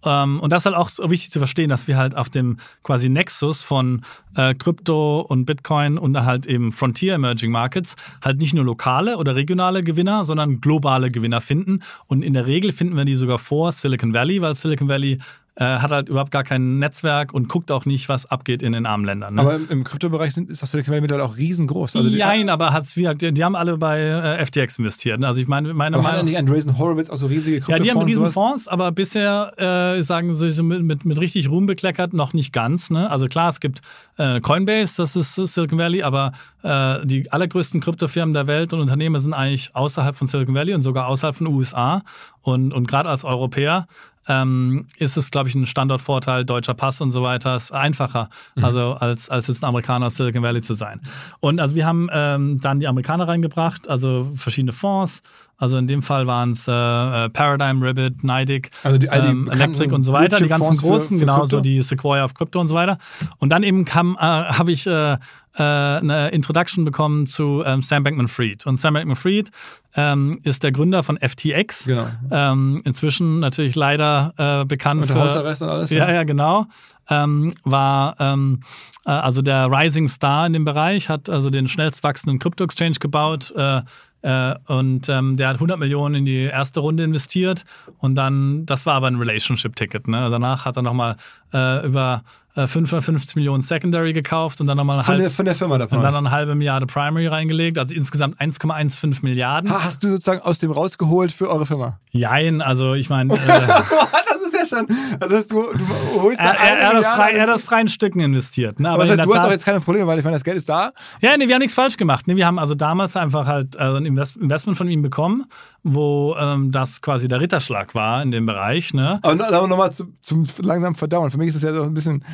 [0.05, 2.57] ähm, und das ist halt auch so wichtig zu verstehen, dass wir halt auf dem
[2.83, 4.03] quasi Nexus von
[4.37, 9.35] äh, Krypto und Bitcoin und halt eben Frontier Emerging Markets halt nicht nur lokale oder
[9.35, 11.81] regionale Gewinner, sondern globale Gewinner finden.
[12.07, 15.19] Und in der Regel finden wir die sogar vor Silicon Valley, weil Silicon Valley
[15.57, 18.87] äh, hat halt überhaupt gar kein Netzwerk und guckt auch nicht, was abgeht in den
[18.87, 19.35] armen Ländern.
[19.35, 19.41] Ne?
[19.43, 21.97] Aber im Kryptobereich sind, ist das Silicon Valley mittlerweile auch riesengroß.
[21.97, 25.21] Also Nein, aber hat's, wie, die, die haben alle bei äh, FTX investiert.
[25.21, 25.27] Ne?
[25.27, 27.87] Also ich meine, meine aber Meinung, hat nicht Andreessen Horowitz auch so riesige Kryptofonds?
[27.87, 29.53] Ja, die haben riesen Fonds, aber bisher,
[29.97, 32.91] äh, sagen sie, so mit, mit, mit richtig Ruhm bekleckert, noch nicht ganz.
[32.91, 33.11] Ne?
[33.11, 33.81] Also klar, es gibt
[34.17, 36.33] äh, Coinbase, das ist Silicon Valley, aber
[36.63, 40.83] äh, die allergrößten Kryptofirmen der Welt und Unternehmen sind eigentlich außerhalb von Silicon Valley und
[40.83, 42.03] sogar außerhalb von USA.
[42.41, 43.87] Und, und gerade als Europäer
[44.29, 48.65] ähm, ist es, glaube ich, ein Standortvorteil, deutscher Pass und so weiter, ist einfacher, Mhm.
[48.65, 51.01] also als, als jetzt ein Amerikaner aus Silicon Valley zu sein.
[51.41, 55.23] Und also wir haben ähm, dann die Amerikaner reingebracht, also verschiedene Fonds.
[55.59, 59.95] Also in dem Fall waren es äh, äh, Paradigm, Ribbit, Nidic, Also die- ähm, Electric
[59.95, 61.57] und so weiter, die ganzen großen, für genau Krypto?
[61.59, 62.99] so die Sequoia of Crypto und so weiter.
[63.39, 65.19] Und dann eben kam, äh, habe ich äh, äh,
[65.59, 68.67] eine Introduction bekommen zu ähm, Sam Bankman-Fried.
[68.67, 69.51] Und Sam Bankman-Fried
[69.95, 71.85] ähm, ist der Gründer von FTX.
[71.85, 72.07] Genau.
[72.33, 76.15] Ähm, inzwischen natürlich leider äh, bekannt Unter für Hausarrest und alles, Ja, ja.
[76.15, 76.67] ja, genau.
[77.09, 78.61] Ähm, war ähm,
[79.07, 83.53] äh, also der Rising Star in dem Bereich, hat also den schnellst wachsenden Crypto-Exchange gebaut.
[83.55, 83.83] Äh,
[84.23, 87.65] äh, und ähm, der hat 100 Millionen in die erste Runde investiert
[87.99, 90.09] und dann, das war aber ein Relationship-Ticket.
[90.09, 90.29] Ne?
[90.31, 91.17] Danach hat er nochmal
[91.53, 92.23] äh, über
[92.55, 95.79] äh, 550 Millionen Secondary gekauft und dann nochmal eine Von der, halbe, von der Firma
[95.79, 95.99] davon.
[95.99, 99.71] und dann eine halbe Milliarde Primary reingelegt, also insgesamt 1,15 Milliarden.
[99.71, 101.99] Ha, hast du sozusagen aus dem rausgeholt für eure Firma?
[102.11, 104.87] Jein, also ich meine, äh, das ist ja schon.
[105.19, 107.89] Also hast du, du holst er, er, er, hat aus frei, er hat aus freien
[107.89, 108.81] Stücken investiert.
[108.81, 108.91] Ne?
[108.91, 110.59] Aber das heißt, der du hast doch jetzt keine Probleme, weil ich meine, das Geld
[110.59, 110.93] ist da.
[111.21, 112.29] Ja, nee, wir haben nichts falsch gemacht.
[112.29, 115.47] Nee, wir haben also damals einfach halt äh, ein Invest Investment von ihm bekommen,
[115.83, 118.93] wo ähm, das quasi der Ritterschlag war in dem Bereich.
[118.93, 119.21] Ne?
[119.23, 121.31] Aber nochmal noch mal zum, zum langsamen Verdauen.
[121.31, 122.25] Für mich ist das ja so ein bisschen.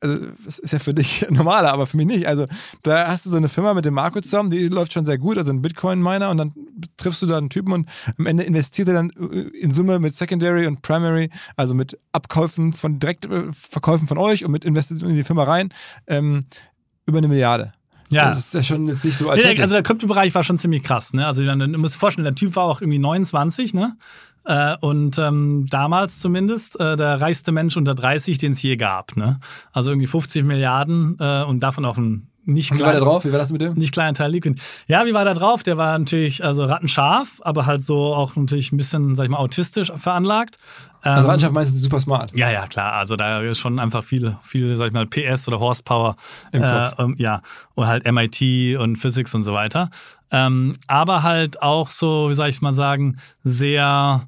[0.00, 2.26] Also, das ist ja für dich normaler, aber für mich nicht.
[2.26, 2.46] Also,
[2.82, 5.38] da hast du so eine Firma mit dem Marco zusammen, die läuft schon sehr gut,
[5.38, 6.52] also ein Bitcoin-Miner, und dann
[6.96, 7.88] triffst du da einen Typen und
[8.18, 12.72] am Ende investiert er dann äh, in Summe mit Secondary und Primary, also mit Abkäufen
[12.72, 15.72] von Direktverkäufen von euch und mit Investitionen in die Firma rein,
[16.08, 16.46] ähm,
[17.06, 17.70] über eine Milliarde.
[18.12, 18.28] Ja.
[18.28, 19.60] Das ist ja schon jetzt nicht so Nee, alltäglich.
[19.62, 21.12] also der Kryptobereich war schon ziemlich krass.
[21.12, 21.26] Ne?
[21.26, 23.96] Also du musst dir vorstellen, der Typ war auch irgendwie 29, ne?
[24.44, 29.16] Äh, und ähm, damals zumindest äh, der reichste Mensch unter 30, den es je gab.
[29.16, 29.38] Ne?
[29.72, 33.08] Also irgendwie 50 Milliarden äh, und davon auch ein nicht Und wie war der klein-
[33.10, 33.24] drauf?
[33.24, 33.74] Wie war das mit dem?
[33.74, 34.48] nicht kleiner Teil liegt.
[34.88, 35.62] Ja, wie war der drauf?
[35.62, 39.38] Der war natürlich also rattenscharf, aber halt so auch natürlich ein bisschen, sag ich mal,
[39.38, 40.56] autistisch veranlagt.
[41.04, 42.34] Ähm, Also Mannschaft meinst du super smart.
[42.36, 42.92] ja, ja, klar.
[42.94, 46.16] Also da ist schon einfach viel, viel, sag ich mal, PS oder Horsepower
[46.52, 46.94] Im äh, Kopf.
[46.98, 47.42] ähm, ja,
[47.74, 49.90] und halt MIT und Physics und so weiter.
[50.30, 54.22] Ähm, aber halt auch so, wie soll ich mal sagen, sehr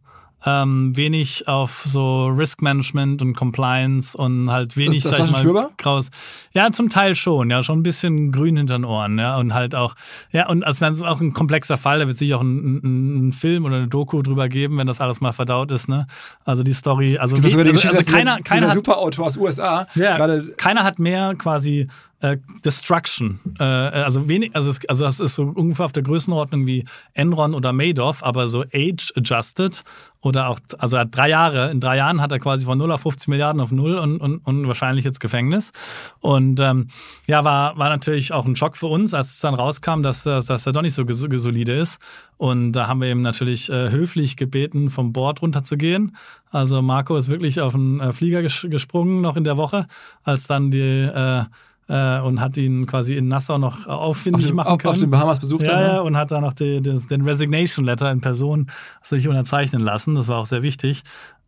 [0.47, 5.33] ähm, wenig auf so Risk Management und Compliance und halt wenig, das sag war ich
[5.33, 5.71] mal, spürbar?
[5.77, 6.11] Kraus.
[6.53, 9.75] Ja, zum Teil schon, ja, schon ein bisschen grün hinter den Ohren, ja, und halt
[9.75, 9.95] auch,
[10.31, 13.29] ja, und als wäre es auch ein komplexer Fall, da wird sicher auch ein, ein,
[13.29, 16.07] ein Film oder eine Doku drüber geben, wenn das alles mal verdaut ist, ne?
[16.45, 20.53] Also die Story, also, wie, also, also keiner, keiner hat Superauto aus USA ja, gerade
[20.57, 21.89] keiner hat mehr quasi
[22.25, 23.39] äh, Destruction.
[23.59, 27.55] Äh, also wenig, also, es, also das ist so ungefähr auf der Größenordnung wie Enron
[27.55, 29.85] oder Madoff, aber so age-adjusted
[30.23, 32.93] oder auch, also er hat drei Jahre, in drei Jahren hat er quasi von 0
[32.93, 35.73] auf 50 Milliarden auf 0 und, und, und wahrscheinlich jetzt Gefängnis.
[36.21, 36.89] Und ähm,
[37.27, 40.47] ja, war, war natürlich auch ein Schock für uns, als es dann rauskam, dass, dass,
[40.47, 41.99] dass er doch nicht so solide ist.
[42.39, 46.17] Und da haben wir ihm natürlich äh, höflich gebeten, vom Board runterzugehen.
[46.51, 49.87] Also Marco ist wirklich auf einen äh, Flieger ges gesprungen noch in der Woche,
[50.23, 51.45] als dann die äh,
[51.89, 54.93] äh, und hat ihn quasi in Nassau noch auffindig auf, den, machen auf, können.
[54.93, 58.11] auf den Bahamas besucht ja, ja, und hat dann noch die, den, den Resignation Letter
[58.11, 58.67] in Person
[59.03, 60.15] sich unterzeichnen lassen.
[60.15, 61.03] Das war auch sehr wichtig.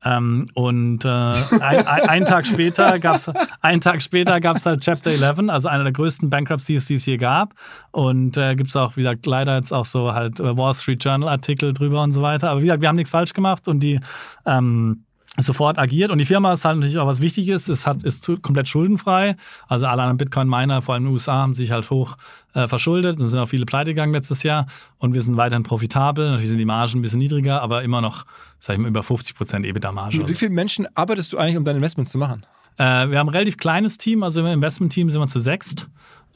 [0.04, 3.30] Ähm, und äh, ein, ein, einen Tag später gab's
[3.60, 7.16] einen Tag später gab's halt Chapter 11, also einer der größten Bankruptcies, die es je
[7.16, 7.54] gab.
[7.92, 11.28] Und äh, gibt's auch, wie gesagt, leider jetzt auch so halt äh, Wall Street Journal
[11.28, 12.50] Artikel drüber und so weiter.
[12.50, 13.98] Aber wie gesagt, wir haben nichts falsch gemacht und die
[14.44, 15.05] ähm,
[15.38, 16.10] sofort agiert.
[16.10, 19.36] Und die Firma ist halt natürlich auch was wichtig ist, es hat, ist komplett schuldenfrei.
[19.68, 22.16] Also alle anderen Bitcoin-Miner, vor allem in den USA, haben sich halt hoch
[22.54, 23.20] äh, verschuldet.
[23.20, 24.66] Es sind auch viele pleite gegangen letztes Jahr.
[24.98, 26.30] Und wir sind weiterhin profitabel.
[26.30, 28.24] Natürlich sind die Margen ein bisschen niedriger, aber immer noch,
[28.58, 30.18] sag ich mal, über 50 Prozent EBITDA-Marge.
[30.18, 32.44] Mit wie vielen Menschen arbeitest du eigentlich, um deine Investments zu machen?
[32.78, 35.88] Äh, wir haben ein relativ kleines Team, also im Investment-Team sind wir zu sechst.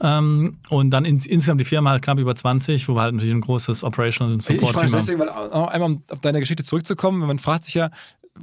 [0.03, 3.35] Ähm, und dann ins, insgesamt die Firma halt knapp über 20, wo wir halt natürlich
[3.35, 4.99] ein großes Operational und Ich frage Support-Team haben.
[4.99, 7.91] deswegen, weil auch einmal um auf deine Geschichte zurückzukommen, man fragt sich ja,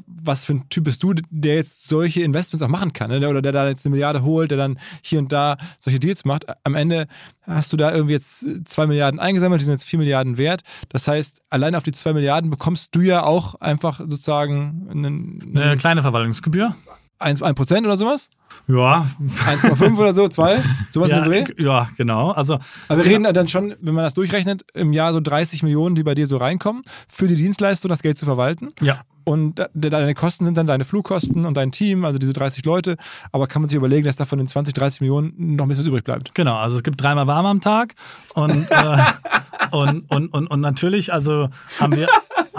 [0.06, 3.28] was für ein Typ bist du, der jetzt solche Investments auch machen kann, ne?
[3.28, 6.46] oder der da jetzt eine Milliarde holt, der dann hier und da solche Deals macht.
[6.64, 7.06] Am Ende
[7.42, 10.62] hast du da irgendwie jetzt zwei Milliarden eingesammelt, die sind jetzt vier Milliarden wert.
[10.88, 15.76] Das heißt, allein auf die zwei Milliarden bekommst du ja auch einfach sozusagen einen, Eine
[15.76, 16.74] kleine Verwaltungsgebühr.
[17.18, 18.30] 1, 1 Prozent oder sowas?
[18.66, 20.62] Ja, 1,5 oder so, 2?
[20.90, 21.62] Sowas ja, in dem Dreh?
[21.62, 22.30] ja, genau.
[22.30, 22.58] Also
[22.88, 26.02] Aber wir reden dann schon, wenn man das durchrechnet, im Jahr so 30 Millionen, die
[26.02, 28.68] bei dir so reinkommen, für die Dienstleistung das Geld zu verwalten.
[28.80, 29.00] Ja.
[29.24, 32.96] Und deine Kosten sind dann deine Flugkosten und dein Team, also diese 30 Leute.
[33.30, 35.84] Aber kann man sich überlegen, dass da von den 20, 30 Millionen noch ein bisschen
[35.84, 36.34] was übrig bleibt.
[36.34, 37.94] Genau, also es gibt dreimal warm am Tag
[38.32, 38.96] und, äh,
[39.70, 42.08] und, und, und, und natürlich, also haben wir,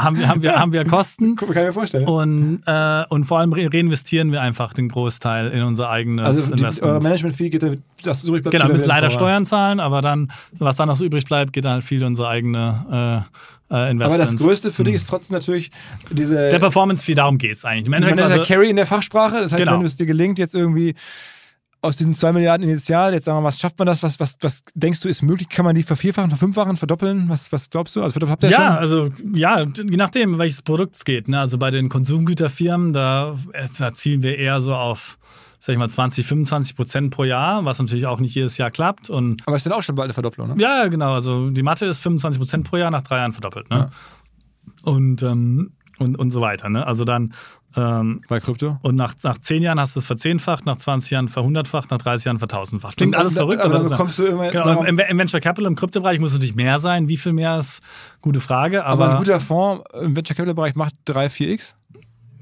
[0.04, 1.36] haben wir, haben wir, haben wir Kosten.
[1.38, 2.08] Kann ich mir vorstellen.
[2.08, 6.48] Und, äh, und vor allem re- reinvestieren wir einfach den Großteil in unser eigenes also
[6.48, 6.92] die, Investment.
[6.92, 8.52] eure Management-Fee geht, dann- das übrig bleibt.
[8.54, 9.10] Genau, wir geht müssen leider.
[9.10, 12.08] Steuern zahlen, aber dann, was dann noch so übrig bleibt, geht dann halt viel in
[12.08, 13.26] unsere eigene
[13.70, 14.04] äh, äh.
[14.04, 15.70] Aber das Größte für dich ist trotzdem natürlich
[16.12, 16.34] diese.
[16.50, 17.86] der Performance-Fee, darum geht's eigentlich.
[17.86, 19.42] Im man ist ja also, Carry in der Fachsprache.
[19.42, 19.78] Das heißt, Genau.
[19.78, 20.96] wenn es dir gelingt, jetzt irgendwie
[21.82, 24.04] aus diesen 2 Milliarden initial, jetzt sagen wir mal, was schafft man das?
[24.04, 25.48] Was, was, was denkst du, ist möglich?
[25.48, 27.30] Kann man die vervierfachen, verfünffachen, verdoppeln?
[27.30, 28.04] Was, was glaubst du?
[28.04, 28.66] Also habt ihr ja, schon?
[28.66, 31.30] also ja, je nachdem, um welches Produkt es geht.
[31.30, 31.40] Ne?
[31.40, 33.36] Also bei den Konsumgüterfirmen, da,
[33.78, 35.18] da zielen wir eher so auf,
[35.60, 39.10] sag ich mal, 20, 25 Prozent pro Jahr, was natürlich auch nicht jedes Jahr klappt.
[39.10, 40.56] Und Aber es ist dann auch schon bald eine Verdopplung, ne?
[40.62, 43.70] ja, genau, also die Mathe ist 25 Prozent pro Jahr nach drei Jahren verdoppelt.
[43.70, 43.90] Ne?
[44.84, 46.70] Und, ähm, und, und so weiter.
[46.70, 46.86] Ne?
[46.88, 47.34] Also dann
[47.76, 48.80] ähm, Bei Krypto?
[48.82, 52.26] Und nach, nach 10 Jahren hast du es verzehnfacht, nach 20 Jahren verhundertfacht, nach 30
[52.26, 52.98] Jahren vertausendfacht.
[52.98, 55.68] Klingt Und- alles und- verrückt, aber dann bekommst du immer- Genau, im, Im Venture Capital,
[55.70, 57.08] im Kryptobereich muss natürlich mehr sein.
[57.08, 57.82] Wie viel mehr ist
[58.22, 58.86] gute Frage.
[58.86, 61.76] Aber, Aber ein guter Fonds im Venture Capital Bereich macht 3, 4x.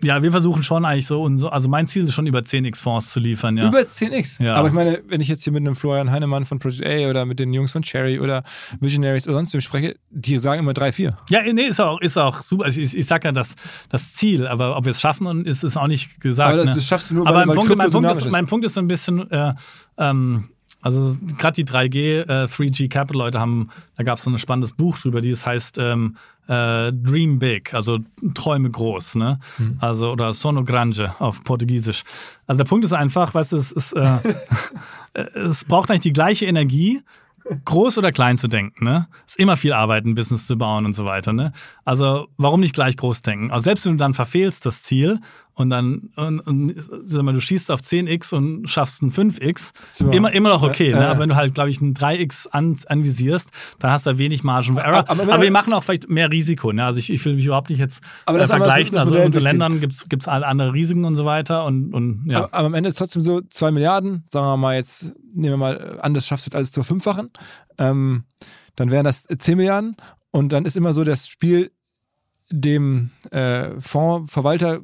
[0.04, 2.82] Ja, wir versuchen schon eigentlich so, und so, also mein Ziel ist schon über 10x
[2.82, 3.58] Fonds zu liefern.
[3.58, 3.68] Ja.
[3.68, 4.44] Über 10x.
[4.44, 4.56] Ja.
[4.56, 7.26] Aber ich meine, wenn ich jetzt hier mit einem Florian Heinemann von Project A oder
[7.26, 8.44] mit den Jungs von Cherry oder
[8.80, 11.18] Visionaries oder sonst wem spreche, die sagen immer 3, 4.
[11.30, 12.66] Ja, nee, ist auch, ist auch super.
[12.66, 13.56] Also ich, ich sag ja das,
[13.90, 16.50] das Ziel, aber ob wir es schaffen, ist ist auch nicht gesagt.
[16.50, 16.76] Aber das- ne?
[16.76, 18.32] das schaffst du nur, aber weil- mein, weil Punkt, mein, Punkt ist, ist.
[18.32, 19.54] mein Punkt ist so ein bisschen, äh,
[19.98, 20.50] ähm,
[20.82, 24.74] also gerade die 3G, äh, 3G Capital Leute haben, da gab es so ein spannendes
[24.74, 26.18] Buch drüber, die es heißt ähm,
[26.48, 28.00] äh, Dream Big, also
[28.34, 29.40] Träume groß, ne?
[29.58, 29.78] Hm.
[29.80, 32.04] Also oder Sono Grande auf Portugiesisch.
[32.46, 34.20] Also der Punkt ist einfach, weißt du, es ist, äh,
[35.36, 37.02] es braucht eigentlich die gleiche Energie,
[37.66, 39.08] groß oder klein zu denken, ne?
[39.26, 41.52] Ist immer viel Arbeit, ein Business zu bauen und so weiter, ne?
[41.86, 43.52] Also, warum nicht gleich groß denken?
[43.52, 45.20] Also, selbst wenn du dann verfehlst das Ziel
[45.60, 50.14] und dann, und, und, sag mal, du schießt auf 10x und schaffst ein 5x, Super.
[50.14, 51.04] immer, immer noch okay, Ja, ne?
[51.06, 51.10] ja.
[51.12, 53.50] Aber wenn du halt, glaube ich, ein 3x an, anvisierst,
[53.80, 55.00] dann hast du da wenig Margin for Error.
[55.00, 56.86] Aber- Aber, aber- wir machen auch vielleicht mehr Risiko, ne?
[56.86, 58.94] Also, ich, ich will mich überhaupt nicht jetzt Aber äh, aber das- vergleichen.
[58.94, 59.44] das also, in unseren.
[59.44, 62.38] Ländern gibt's gibt's alle andere Risiken und so weiter und, und ja.
[62.38, 65.58] Aber, aber am Ende ist trotzdem so 2 Milliarden, sagen wir mal jetzt, nehmen wir
[65.58, 67.30] mal an, das schaffst du jetzt alles zu verfünffachen,
[67.80, 68.26] ähm,
[68.76, 69.96] dann wären das 10 Milliarden
[70.30, 71.72] und dann ist immer so das Spiel,
[72.50, 74.80] dem äh, Fondsverwalter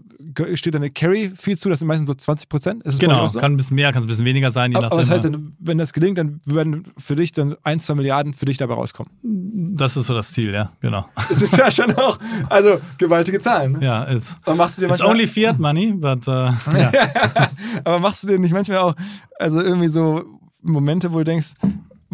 [0.56, 2.84] steht eine Carry-Fee zu, das sind meistens so 20 Prozent.
[2.84, 3.40] Ist es Genau, so?
[3.40, 5.00] kann ein bisschen mehr, kann ein bisschen weniger sein, je aber, nachdem.
[5.00, 8.46] aber das heißt, wenn das gelingt, dann würden für dich dann 1, 2 Milliarden für
[8.46, 9.12] dich dabei rauskommen.
[9.24, 11.06] das ist so das Ziel, ja, genau.
[11.30, 13.74] Das ist ja schon auch, also gewaltige Zahlen.
[13.74, 13.86] Ne?
[13.86, 16.92] Ja, it's, Aber machst du dir manchmal, only fiat money, but uh, ja.
[17.86, 18.96] aber machst du dir nicht manchmal auch,
[19.40, 20.24] also irgendwie so
[20.62, 21.54] Momente, wo du denkst,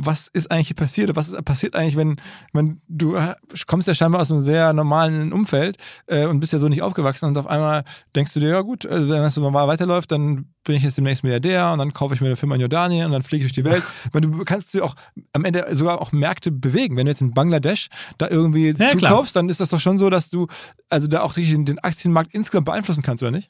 [0.01, 1.15] was ist eigentlich passiert?
[1.15, 2.15] Was ist passiert eigentlich, wenn,
[2.53, 3.35] wenn du äh,
[3.67, 5.77] kommst ja scheinbar aus einem sehr normalen Umfeld
[6.07, 7.83] äh, und bist ja so nicht aufgewachsen und auf einmal
[8.15, 10.97] denkst du dir, ja gut, also wenn das so normal weiterläuft, dann bin ich jetzt
[10.97, 13.51] demnächst Milliardär und dann kaufe ich mir eine Firma in Jordanien und dann fliege ich
[13.51, 13.83] durch die Welt.
[14.11, 14.95] Weil du kannst du auch
[15.33, 16.95] am Ende sogar auch Märkte bewegen.
[16.95, 20.09] Wenn du jetzt in Bangladesch da irgendwie Ja, zukaufst, dann ist das doch schon so,
[20.09, 20.47] dass du
[20.89, 23.49] also da auch richtig den Aktienmarkt insgesamt beeinflussen kannst, oder nicht?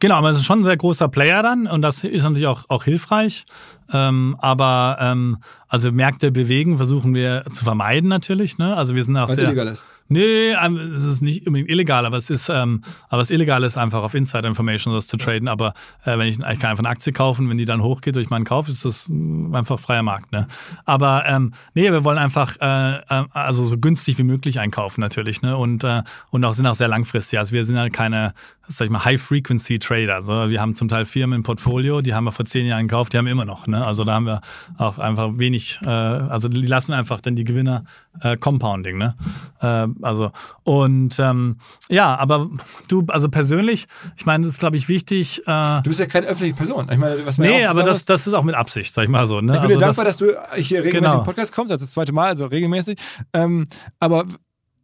[0.00, 2.64] Genau, aber es ist schon ein sehr großer Player dann und das ist natürlich auch,
[2.68, 3.46] auch hilfreich.
[3.92, 5.38] Ähm, aber ähm,
[5.68, 8.58] also Märkte bewegen versuchen wir zu vermeiden natürlich.
[8.58, 8.76] Ne?
[8.76, 9.86] Also wir sind auch Weil es sehr, illegal ist.
[10.08, 13.76] Nee, ähm, es ist nicht unbedingt illegal, aber es ist, ähm, aber das Illegale ist
[13.78, 15.48] einfach auf Insider Information das zu traden.
[15.48, 15.72] Aber
[16.04, 18.44] äh, wenn ich, ich kann einfach eine Aktie kaufen, wenn die dann hochgeht durch meinen
[18.44, 20.32] Kauf, ist das mh, einfach freier Markt.
[20.32, 20.46] Ne?
[20.84, 25.42] Aber ähm, nee, wir wollen einfach äh, äh, also so günstig wie möglich einkaufen natürlich,
[25.42, 25.56] ne?
[25.56, 27.38] Und äh, und auch sind auch sehr langfristig.
[27.38, 28.34] Also wir sind halt keine,
[28.66, 30.22] sag ich mal, High Frequency Trader.
[30.22, 33.12] So, wir haben zum Teil Firmen im Portfolio, die haben wir vor zehn Jahren gekauft,
[33.12, 33.66] die haben wir immer noch.
[33.66, 33.84] Ne?
[33.84, 34.40] Also da haben wir
[34.78, 37.84] auch einfach wenig, äh, also die lassen wir einfach dann die Gewinner
[38.20, 38.98] äh, Compounding.
[38.98, 39.14] Ne?
[39.60, 40.30] Äh, also
[40.62, 41.56] und ähm,
[41.88, 42.48] ja, aber
[42.88, 43.86] du, also persönlich,
[44.16, 45.42] ich meine, das ist glaube ich wichtig.
[45.46, 46.88] Äh, Du bist ja keine öffentliche Person.
[46.90, 49.08] Ich meine, was ja nee, auch aber das, das ist auch mit Absicht, sag ich
[49.08, 49.40] mal so.
[49.40, 49.54] Ne?
[49.54, 51.18] ich bin dir also dankbar, das, dass du hier regelmäßig Genau.
[51.18, 52.98] im Podcast kommst, also das zweite Mal, also regelmäßig.
[53.32, 53.66] Ähm,
[54.00, 54.24] aber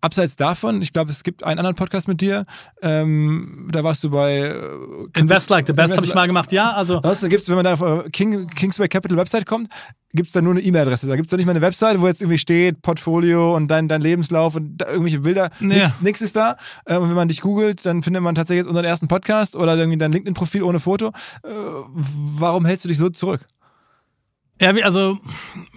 [0.01, 2.47] abseits davon, ich glaube, es gibt einen anderen Podcast mit dir.
[2.83, 6.53] Ähm, da warst du bei äh, Invest Like the Best habe ich mal gemacht.
[6.53, 9.69] Ja, also Ansonsten gibt es, wenn man da auf eure King, Kingsway Capital Website kommt,
[10.13, 11.07] gibt es da nur eine E-Mail-Adresse.
[11.07, 13.89] Da gibt es da nicht mal eine Website, wo jetzt irgendwie steht, Portfolio und dein,
[13.89, 15.51] dein Lebenslauf und da irgendwelche Bilder.
[15.61, 16.57] Nix, nix ist da.
[16.85, 19.77] Äh, und wenn man dich googelt, dann findet man tatsächlich jetzt unseren ersten Podcast oder
[19.77, 21.09] irgendwie dein LinkedIn-Profil ohne Foto.
[21.43, 21.49] Äh,
[21.95, 23.47] warum hältst du dich so zurück?
[24.61, 25.17] Ja, wie, also,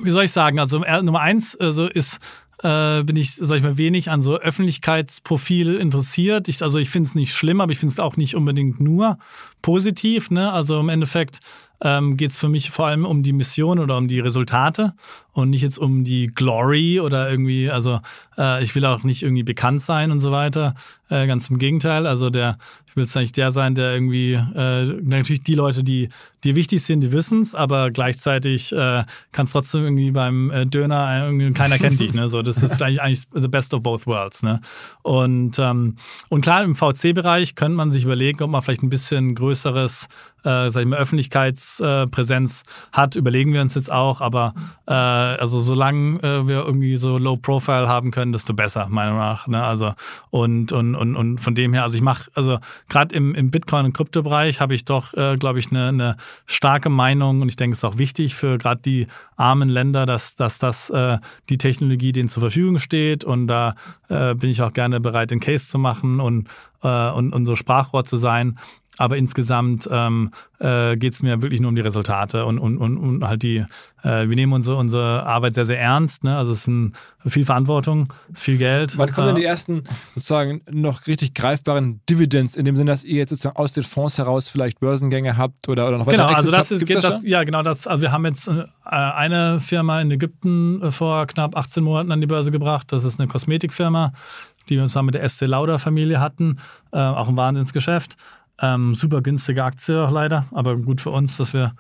[0.01, 0.59] wie soll ich sagen?
[0.59, 2.19] Also, äh, Nummer eins also ist,
[2.61, 6.47] äh, bin ich, sag ich mal, wenig an so Öffentlichkeitsprofil interessiert.
[6.47, 9.17] Ich, also, ich finde es nicht schlimm, aber ich finde es auch nicht unbedingt nur
[9.61, 10.29] positiv.
[10.29, 10.51] Ne?
[10.51, 11.39] Also, im Endeffekt,
[11.83, 14.93] ähm, geht es für mich vor allem um die Mission oder um die Resultate
[15.33, 17.99] und nicht jetzt um die Glory oder irgendwie, also
[18.37, 20.75] äh, ich will auch nicht irgendwie bekannt sein und so weiter.
[21.09, 22.07] Äh, ganz im Gegenteil.
[22.07, 22.57] Also der,
[22.93, 26.09] ich will jetzt nicht der sein, der irgendwie, äh, natürlich die Leute, die
[26.43, 31.51] dir wichtig sind, die wissen's, aber gleichzeitig äh, kannst trotzdem irgendwie beim äh, Döner irgendwie,
[31.53, 32.13] keiner kennt dich.
[32.13, 32.29] Ne?
[32.29, 34.43] So, das ist eigentlich, eigentlich the best of both worlds.
[34.43, 34.61] Ne?
[35.01, 35.95] Und ähm,
[36.29, 40.07] und klar im VC-Bereich könnte man sich überlegen, ob man vielleicht ein bisschen größeres,
[40.43, 43.15] äh, sag ich mal, Öffentlichkeitspräsenz hat.
[43.15, 44.53] Überlegen wir uns jetzt auch, aber
[44.87, 49.19] äh, also solange äh, wir irgendwie so Low Profile haben können, desto besser meiner Meinung
[49.19, 49.47] nach.
[49.47, 49.63] Ne?
[49.63, 49.93] Also
[50.29, 53.85] und und und und von dem her, also ich mache also gerade im im Bitcoin
[53.85, 57.73] und Kryptobereich habe ich doch, äh, glaube ich, eine, eine starke Meinung und ich denke,
[57.73, 61.17] es ist auch wichtig für gerade die armen Länder, dass, dass das äh,
[61.49, 63.75] die Technologie denen zur Verfügung steht und da
[64.09, 66.47] äh, bin ich auch gerne bereit, den Case zu machen und,
[66.81, 68.57] äh, und, und so Sprachrohr zu sein.
[68.97, 72.97] Aber insgesamt ähm, äh, geht es mir wirklich nur um die Resultate und, und, und,
[72.97, 73.65] und halt die,
[74.03, 76.23] äh, wir nehmen unsere, unsere Arbeit sehr, sehr ernst.
[76.23, 76.37] Ne?
[76.37, 76.93] Also es ist ein,
[77.25, 78.97] viel Verantwortung, es ist viel Geld.
[78.97, 79.83] Wann kommen denn die ersten
[80.13, 84.19] sozusagen noch richtig greifbaren Dividends, in dem Sinne, dass ihr jetzt sozusagen aus den Fonds
[84.19, 86.81] heraus vielleicht Börsengänge habt oder, oder noch weiter Genau, also das habt?
[86.81, 90.11] ist, Gibt's das, das ja genau das, also wir haben jetzt äh, eine Firma in
[90.11, 92.91] Ägypten äh, vor knapp 18 Monaten an die Börse gebracht.
[92.91, 94.13] Das ist eine Kosmetikfirma,
[94.69, 96.57] die wir zusammen mit der SC Lauder Familie hatten.
[96.91, 98.17] Äh, auch ein Wahnsinnsgeschäft.
[98.63, 101.75] Ähm, super günstige Aktie auch leider, aber gut für uns, dass wir.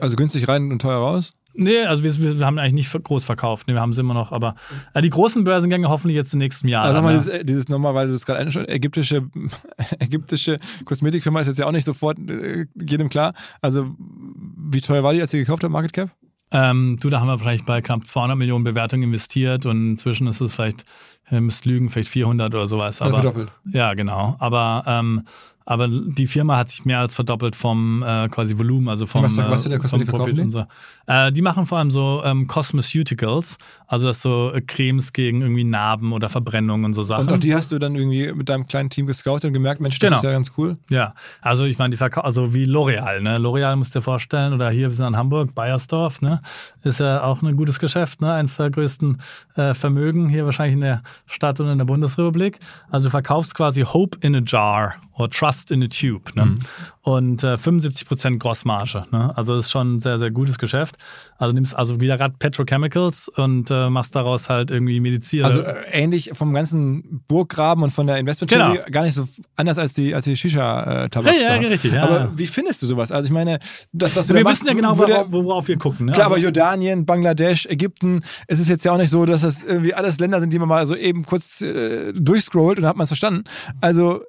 [0.00, 1.32] Also günstig rein und teuer raus?
[1.54, 3.68] Nee, also wir, wir haben eigentlich nicht groß verkauft.
[3.68, 4.54] Nee, wir haben sie immer noch, aber
[4.94, 6.84] äh, die großen Börsengänge hoffentlich jetzt im nächsten Jahr.
[6.84, 7.18] Also sag mal, ja.
[7.18, 9.28] dieses, dieses nochmal, weil du es gerade schon ägyptische,
[9.98, 13.32] ägyptische Kosmetikfirma ist jetzt ja auch nicht sofort äh, jedem klar.
[13.60, 16.10] Also wie teuer war die, als ihr gekauft habt, Market Cap?
[16.50, 20.40] Ähm, du, da haben wir vielleicht bei knapp 200 Millionen Bewertungen investiert und inzwischen ist
[20.40, 20.84] es vielleicht,
[21.30, 23.02] ihr müsst lügen, vielleicht 400 oder sowas.
[23.02, 23.52] Also Aber, verdoppelt.
[23.70, 24.36] Ja, genau.
[24.38, 25.24] Aber, ähm,
[25.70, 29.36] aber die Firma hat sich mehr als verdoppelt vom äh, quasi Volumen, also vom, Was-
[29.36, 30.40] was für eine äh, vom Kosmetik verkaufen die?
[30.40, 30.64] und so.
[31.06, 35.64] Äh, die machen vor allem so ähm, Cosmeceuticals, also das so äh, Cremes gegen irgendwie
[35.64, 37.28] Narben oder Verbrennungen und so Sachen.
[37.28, 39.98] Und auch die hast du dann irgendwie mit deinem kleinen Team gescoutet und gemerkt, Mensch,
[39.98, 40.16] das Genau.
[40.18, 40.76] ist ja ganz cool.
[40.88, 41.12] Ja,
[41.42, 43.36] also ich meine, die Verkau also wie L'Oreal, ne?
[43.38, 46.40] L'Oreal musst du dir vorstellen, oder hier, wir sind in Hamburg, Bayersdorf, ne?
[46.82, 48.32] Ist ja auch ein gutes Geschäft, ne?
[48.32, 49.20] Eins der größten
[49.56, 52.58] äh, Vermögen hier wahrscheinlich in der Stadt und in der Bundesrepublik.
[52.90, 56.58] Also du verkaufst quasi Hope in a Jar oder Trust in a Tube, ne?
[57.02, 59.32] Und äh, 75% Grossmarge, ne?
[59.36, 60.96] Also das ist schon ein sehr, sehr gutes Geschäft.
[61.38, 65.44] Also nimmst also wieder gerade Petrochemicals und äh, machst daraus halt irgendwie Medizin.
[65.44, 68.90] Also äh, ähnlich vom ganzen Burggraben und von der Investmenttheorie Genau.
[68.90, 71.34] gar nicht so anders als die, als die Shisha-Tabak.
[71.40, 72.32] Ja, ja, richtig, ja, aber ja.
[72.34, 73.10] wie findest du sowas?
[73.12, 73.58] Also ich meine,
[73.92, 76.06] das, was du wir wissen ja machst, genau, würde- worauf, worauf wir gucken.
[76.06, 76.12] Ne?
[76.12, 79.62] Klar, also, aber Jordanien, Bangladesch, Ägypten, es ist jetzt ja auch nicht so, dass das
[79.62, 82.96] irgendwie alles Länder sind, die man mal so eben kurz äh, durchscrollt und dann hat
[82.96, 83.44] man es verstanden.
[83.80, 84.22] Also,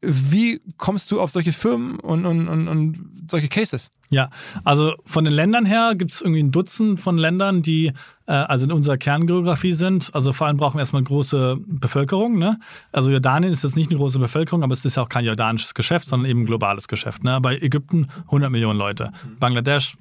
[0.00, 2.98] wie kommst du auf solche Firmen und, und, und, und
[3.30, 3.90] solche Cases?
[4.08, 4.30] Ja,
[4.62, 7.92] also von den Ländern her gibt es irgendwie ein Dutzend von Ländern, die
[8.26, 10.14] äh, also in unserer Kerngeografie sind.
[10.14, 12.38] Also vor allem brauchen wir erstmal große Bevölkerung.
[12.38, 12.60] Ne?
[12.92, 15.74] Also Jordanien ist jetzt nicht eine große Bevölkerung, aber es ist ja auch kein jordanisches
[15.74, 17.24] Geschäft, sondern eben ein globales Geschäft.
[17.24, 17.40] Ne?
[17.40, 19.96] Bei Ägypten 100 Millionen Leute, Bangladesch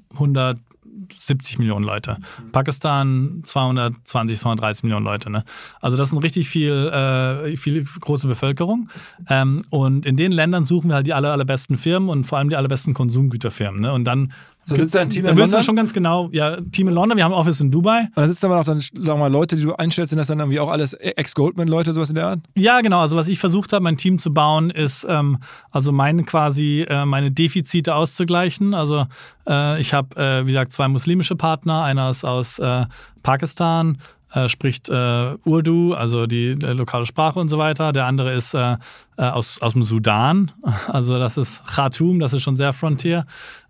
[0.96, 2.18] 170 Millionen Leute,
[2.52, 5.30] Pakistan 220, 230 Millionen Leute.
[5.30, 5.44] Ne?
[5.82, 8.90] Also das sind richtig viel, äh, viel große Bevölkerung.
[9.30, 12.50] Ähm, und in den Ländern suchen wir halt die aller, allerbesten Firmen und vor allem
[12.50, 13.82] die allerbesten Konsumgüterfirmen.
[13.82, 13.94] Ne?
[13.94, 14.32] Und dann
[14.68, 15.64] So sitzt da ein Team in wissen wir London?
[15.64, 18.08] schon ganz genau, ja, Team in London, wir haben Office in Dubai.
[18.16, 20.28] Und da sitzen aber auch dann, sagen wir mal, Leute, die du einstellst, sind das
[20.28, 22.40] dann irgendwie auch alles Ex-Goldman-Leute, sowas in der Art?
[22.56, 23.02] Ja, genau.
[23.02, 25.38] Also was ich versucht habe, mein Team zu bauen, ist ähm,
[25.72, 28.74] also meine quasi äh, meine Defizite auszugleichen.
[28.74, 29.06] Also
[29.48, 31.84] äh, ich habe, äh, wie gesagt, zwei muslimische Partner.
[31.84, 32.86] Einer ist aus äh,
[33.22, 34.00] Pakistan,
[34.34, 37.92] äh, spricht äh, Urdu, also die äh, lokale Sprache und so weiter.
[37.92, 38.78] Der andere ist äh,
[39.18, 40.52] äh, aus, aus dem Sudan,
[40.88, 43.26] also das ist Khartoum, das ist schon sehr Frontier.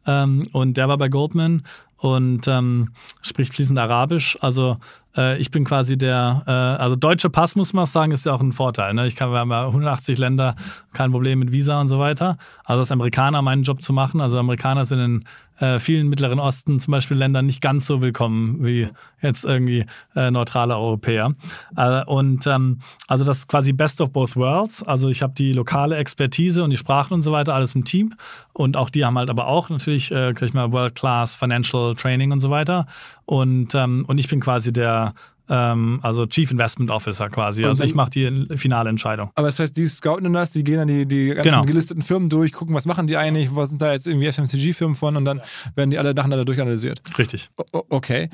[0.08, 1.64] Ähm, und der war bei Goldman
[2.06, 2.90] und ähm,
[3.22, 4.38] spricht fließend Arabisch.
[4.42, 4.78] Also
[5.18, 8.42] äh, ich bin quasi der, äh, also deutscher Pass muss man sagen, ist ja auch
[8.42, 8.94] ein Vorteil.
[8.94, 9.08] Ne?
[9.08, 10.56] Ich kann, wir haben ja 180 Länder,
[10.94, 12.38] kein Problem mit Visa und so weiter.
[12.64, 15.24] Also als Amerikaner meinen Job zu machen, also Amerikaner sind in
[15.60, 18.90] äh, vielen Mittleren Osten zum Beispiel Ländern nicht ganz so willkommen wie
[19.22, 19.86] jetzt irgendwie
[20.16, 21.34] äh, neutrale Europäer.
[21.78, 24.84] Äh, und ähm, also das ist quasi Best of both worlds.
[24.84, 28.14] Also ich habe die lokale Expertise und die Sprache und so weiter alles im Team.
[28.54, 32.40] Und auch die haben halt aber auch natürlich, äh, gleich mal World-Class Financial Training und
[32.40, 32.86] so weiter.
[33.26, 35.14] Und, ähm, und ich bin quasi der,
[35.48, 37.66] ähm, also Chief Investment Officer quasi.
[37.66, 39.30] Also ich mache die finale Entscheidung.
[39.36, 41.62] Aber das heißt, die scouten das, die gehen dann die, die ganzen Genau.
[41.64, 45.16] gelisteten Firmen durch, gucken, was machen die eigentlich, was sind da jetzt irgendwie FMCG-Firmen von
[45.18, 45.42] und dann
[45.76, 47.02] werden die alle nacheinander durchanalysiert.
[47.18, 47.50] Richtig.
[47.74, 48.30] O- Okay.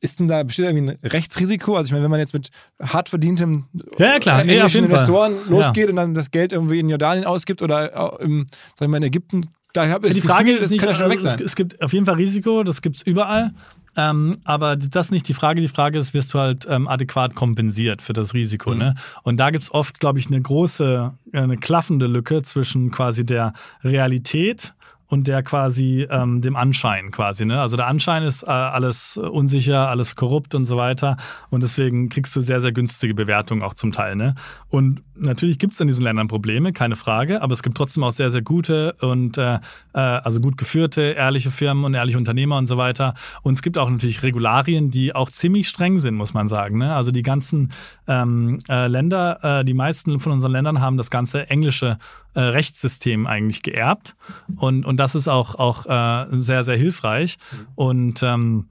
[0.00, 1.74] Ist denn da besteht da irgendwie ein Rechtsrisiko?
[1.76, 2.50] Also ich meine, wenn man jetzt mit
[2.80, 3.64] hart verdientem
[3.98, 4.38] Ja, ja, klar.
[4.38, 5.00] äh, englischen jeden Fall.
[5.00, 5.50] Investoren Ja.
[5.50, 8.46] losgeht und dann das Geld irgendwie in Jordanien ausgibt oder auch im,
[8.78, 11.34] sag ich mal, in Ägypten, da habe ich die Frage Gefühl, ist nicht, also es,
[11.34, 13.52] es gibt auf jeden Fall Risiko, das gibt es überall.
[13.96, 15.60] Ähm, aber das ist nicht die Frage.
[15.60, 18.70] Die Frage ist, wirst du halt ähm, adäquat kompensiert für das Risiko.
[18.70, 18.78] Mhm.
[18.78, 18.94] Ne?
[19.24, 23.26] Und da gibt es oft, glaube ich, eine große, äh, eine klaffende Lücke zwischen quasi
[23.26, 24.74] der Realität
[25.08, 27.46] und der quasi ähm, dem Anschein quasi.
[27.46, 27.60] Ne?
[27.60, 31.16] Also der Anschein ist äh, alles unsicher, alles korrupt und so weiter.
[31.50, 34.16] Und deswegen kriegst du sehr, sehr günstige Bewertungen auch zum Teil.
[34.16, 34.34] Ne?
[34.68, 38.12] Und natürlich gibt es in diesen Ländern Probleme, keine Frage, aber es gibt trotzdem auch
[38.12, 39.54] sehr, sehr gute und äh,
[39.94, 43.14] äh, also gut geführte, ehrliche Firmen und ehrliche Unternehmer und so weiter.
[43.42, 46.76] Und es gibt auch natürlich Regularien, die auch ziemlich streng sind, muss man sagen.
[46.76, 46.94] Ne?
[46.94, 47.72] Also die ganzen
[48.06, 51.96] ähm, äh, Länder, äh, die meisten von unseren Ländern haben das ganze englische
[52.38, 54.14] äh, Rechtssystem eigentlich geerbt.
[54.56, 57.36] Und, und das ist auch, auch äh, sehr, sehr hilfreich.
[57.74, 58.68] Und ähm,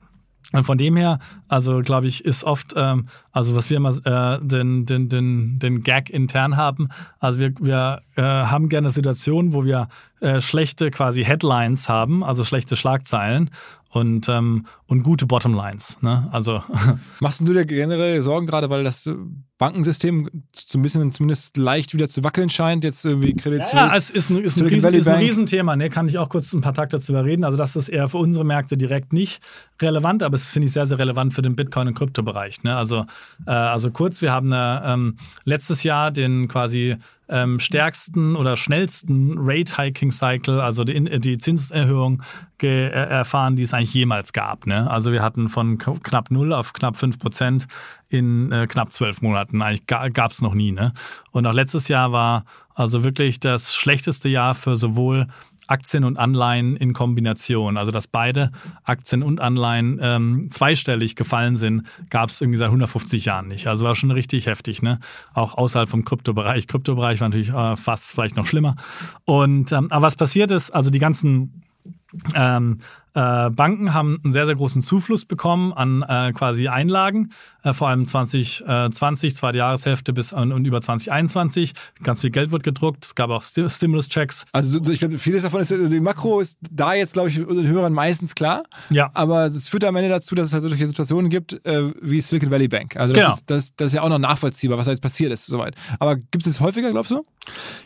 [0.63, 4.85] von dem her, also glaube ich, ist oft, ähm, also was wir immer äh, den,
[4.85, 6.87] den, den, den Gag intern haben,
[7.19, 9.89] also wir, wir äh, haben gerne Situationen, wo wir
[10.21, 13.49] äh, schlechte quasi Headlines haben, also schlechte Schlagzeilen
[13.89, 16.01] und, ähm, und gute Bottomlines.
[16.01, 16.29] Ne?
[16.31, 16.63] Also
[17.19, 19.15] Machst du dir generell Sorgen, gerade weil das äh,
[19.57, 22.83] Bankensystem so ein bisschen zumindest leicht wieder zu wackeln scheint?
[22.83, 23.75] Jetzt irgendwie Credit Suisse.
[23.75, 25.19] Ja, es ist ein, ist ein, Riesen, ist ein.
[25.19, 25.75] Riesenthema.
[25.75, 25.89] Ne?
[25.89, 27.43] Kann ich auch kurz ein paar Takte dazu reden.
[27.43, 29.41] Also das ist eher für unsere Märkte direkt nicht
[29.81, 32.63] relevant, aber es finde ich sehr, sehr relevant für den Bitcoin- und Kryptobereich.
[32.63, 32.75] Ne?
[32.75, 33.05] Also,
[33.45, 36.97] äh, also kurz, wir haben eine, ähm, letztes Jahr den quasi
[37.29, 42.21] ähm, stärksten oder schnellsten Rate-Hiking-Cycle, also die, die Zinserhöhung
[42.61, 44.65] äh, erfahren, die es eigentlich jemals gab.
[44.65, 44.89] Ne?
[44.89, 47.67] Also wir hatten von knapp 0 auf knapp 5 Prozent
[48.09, 49.61] in äh, knapp zwölf Monaten.
[49.61, 50.71] Eigentlich ga, gab es noch nie.
[50.71, 50.93] Ne?
[51.31, 55.27] Und auch letztes Jahr war also wirklich das schlechteste Jahr für sowohl
[55.67, 57.77] Aktien und Anleihen in Kombination.
[57.77, 58.51] Also dass beide
[58.83, 63.67] Aktien und Anleihen ähm, zweistellig gefallen sind, gab es irgendwie seit 150 Jahren nicht.
[63.67, 64.99] Also war schon richtig heftig, ne?
[65.33, 66.67] Auch außerhalb vom Kryptobereich.
[66.67, 68.75] Kryptobereich war natürlich äh, fast vielleicht noch schlimmer.
[69.25, 71.63] Und ähm, aber was passiert ist, also die ganzen
[72.35, 72.77] ähm,
[73.13, 77.29] äh, Banken haben einen sehr, sehr großen Zufluss bekommen an äh, quasi Einlagen,
[77.63, 81.73] äh, vor allem 2020, zweite Jahreshälfte bis und, und über 2021.
[82.03, 83.05] Ganz viel Geld wird gedruckt.
[83.05, 84.45] Es gab auch Sti- Stimulus-Checks.
[84.51, 87.39] Also so- ich glaube, vieles davon ist, also die Makro ist da jetzt, glaube ich,
[87.45, 88.63] unseren Hörern meistens klar.
[88.89, 89.09] Ja.
[89.13, 92.51] Aber es führt am Ende dazu, dass es halt solche Situationen gibt, äh, wie Silicon
[92.51, 92.95] Valley Bank.
[92.97, 93.33] Also das, Genau.
[93.35, 95.75] ist, das, das ist ja auch noch nachvollziehbar, was da jetzt passiert ist, soweit.
[95.99, 97.25] Aber gibt es es häufiger, glaubst du?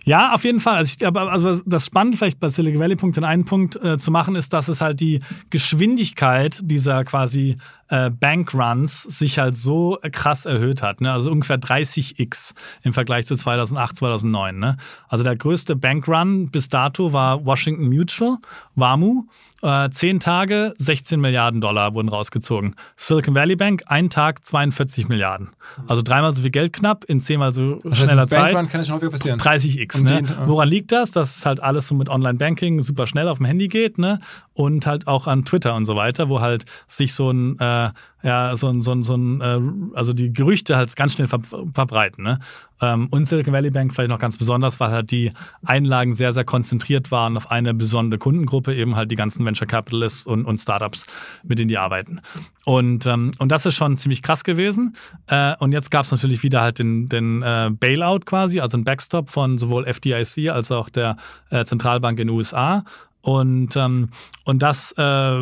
[0.05, 0.77] Ja, auf jeden Fall.
[0.77, 4.09] Also, ich, also das Spannende vielleicht bei Silicon Valley Punkt in einen Punkt äh, zu
[4.11, 7.57] machen ist, dass es halt die Geschwindigkeit dieser quasi
[7.89, 11.01] äh, Bankruns sich halt so krass erhöht hat.
[11.01, 11.11] Ne?
[11.11, 12.53] Also ungefähr 30x
[12.83, 14.57] im Vergleich zu 2008, 2009.
[14.57, 14.77] Ne?
[15.09, 18.37] Also der größte Bankrun bis dato war Washington Mutual,
[18.75, 19.25] WAMU.
[19.61, 22.75] Äh, zehn Tage, 16 Milliarden Dollar wurden rausgezogen.
[22.95, 25.49] Silicon Valley Bank, ein Tag, 42 Milliarden.
[25.87, 28.53] Also dreimal so viel Geld knapp in zehnmal so schneller ein Zeit.
[28.53, 29.39] Bankrun kann das schon häufiger passieren.
[29.39, 29.99] 30x.
[29.99, 30.23] Um Ne?
[30.23, 30.35] den-.
[30.47, 31.11] Woran liegt das?
[31.11, 34.19] Dass es halt alles so mit Online-Banking super schnell auf dem Handy geht, ne?
[34.53, 37.89] Und halt auch an Twitter und so weiter, wo halt sich so ein, äh,
[38.23, 41.39] ja, so ein, so ein, so ein äh, also die Gerüchte halt ganz schnell ver
[41.73, 42.39] verbreiten, ne?
[42.81, 45.31] Ähm, und Silicon Valley Bank vielleicht noch ganz besonders, weil halt die
[45.65, 50.25] Einlagen sehr, sehr konzentriert waren auf eine besondere Kundengruppe, eben halt die ganzen Venture Capitalists
[50.25, 51.05] und, und Startups,
[51.43, 52.21] mit denen die arbeiten.
[52.65, 54.93] Und, ähm, und das ist schon ziemlich krass gewesen.
[55.27, 58.83] Äh, und jetzt gab es natürlich wieder halt den, den äh, Bailout quasi, also ein
[58.83, 61.17] Backstop von sowohl FDIC als auch der
[61.49, 62.83] äh, Zentralbank in den USA.
[63.21, 64.09] Und, ähm,
[64.45, 65.39] und das äh,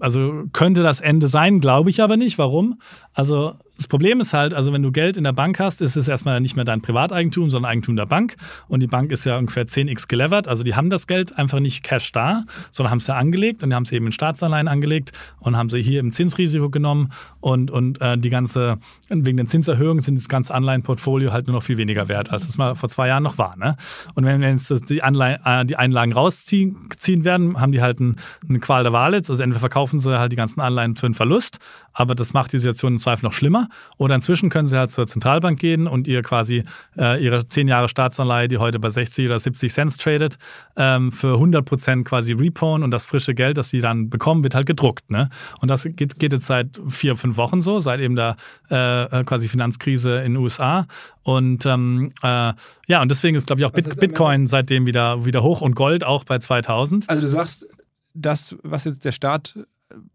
[0.00, 2.38] also könnte das Ende sein, glaube ich aber nicht.
[2.38, 2.80] Warum?
[3.12, 6.06] Also das Problem ist halt, also wenn du Geld in der Bank hast, ist es
[6.06, 8.36] erstmal nicht mehr dein Privateigentum, sondern Eigentum der Bank.
[8.68, 10.46] Und die Bank ist ja ungefähr 10x gelevert.
[10.46, 13.70] Also die haben das Geld einfach nicht Cash da, sondern haben es ja angelegt und
[13.70, 17.10] die haben es eben in Staatsanleihen angelegt und haben sie hier im Zinsrisiko genommen
[17.40, 21.62] und, und äh, die ganze, wegen den Zinserhöhungen sind das ganze Anleihenportfolio halt nur noch
[21.62, 23.56] viel weniger wert, als es mal vor zwei Jahren noch war.
[23.56, 23.76] Ne?
[24.14, 28.16] Und wenn jetzt die, Anleihen, äh, die Einlagen rausziehen ziehen werden, haben die halt ein,
[28.48, 29.30] eine Qual der Wahl jetzt.
[29.30, 31.58] Also entweder verkaufen sie halt die ganzen Anleihen für einen Verlust,
[31.94, 33.68] aber das macht die Situation im Zweifel noch schlimmer.
[33.96, 36.64] Oder inzwischen können sie halt zur Zentralbank gehen und ihr quasi
[36.98, 40.36] äh, ihre 10 Jahre Staatsanleihe, die heute bei 60 oder 70 Cent tradet,
[40.76, 44.54] ähm, für 100 Prozent quasi repoen und das frische Geld, das sie dann bekommen, wird
[44.54, 45.10] halt gedruckt.
[45.10, 45.28] Ne?
[45.60, 48.36] Und das geht, geht jetzt seit vier, fünf Wochen so, seit eben der
[48.68, 50.86] äh, quasi Finanzkrise in den USA.
[51.22, 52.52] Und ähm, äh,
[52.86, 55.74] ja, und deswegen ist, glaube ich, auch Bit am Bitcoin seitdem wieder, wieder hoch und
[55.74, 57.08] Gold auch bei 2000.
[57.08, 57.66] Also du sagst,
[58.14, 59.58] das, was jetzt der Staat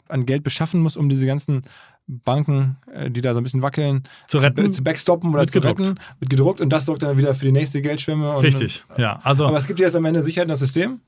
[0.07, 1.61] an Geld beschaffen muss, um diese ganzen
[2.07, 5.79] Banken, äh, die da so ein bisschen wackeln, Zu retten, zu backstoppen oder zu gedruckt.
[5.79, 8.35] retten, wird gedruckt und das sorgt dann wieder für die nächste Geldschwemme.
[8.35, 9.19] Und, Richtig, ja.
[9.23, 11.01] Also, Aber es gibt ja jetzt am Ende Sicherheit in das System.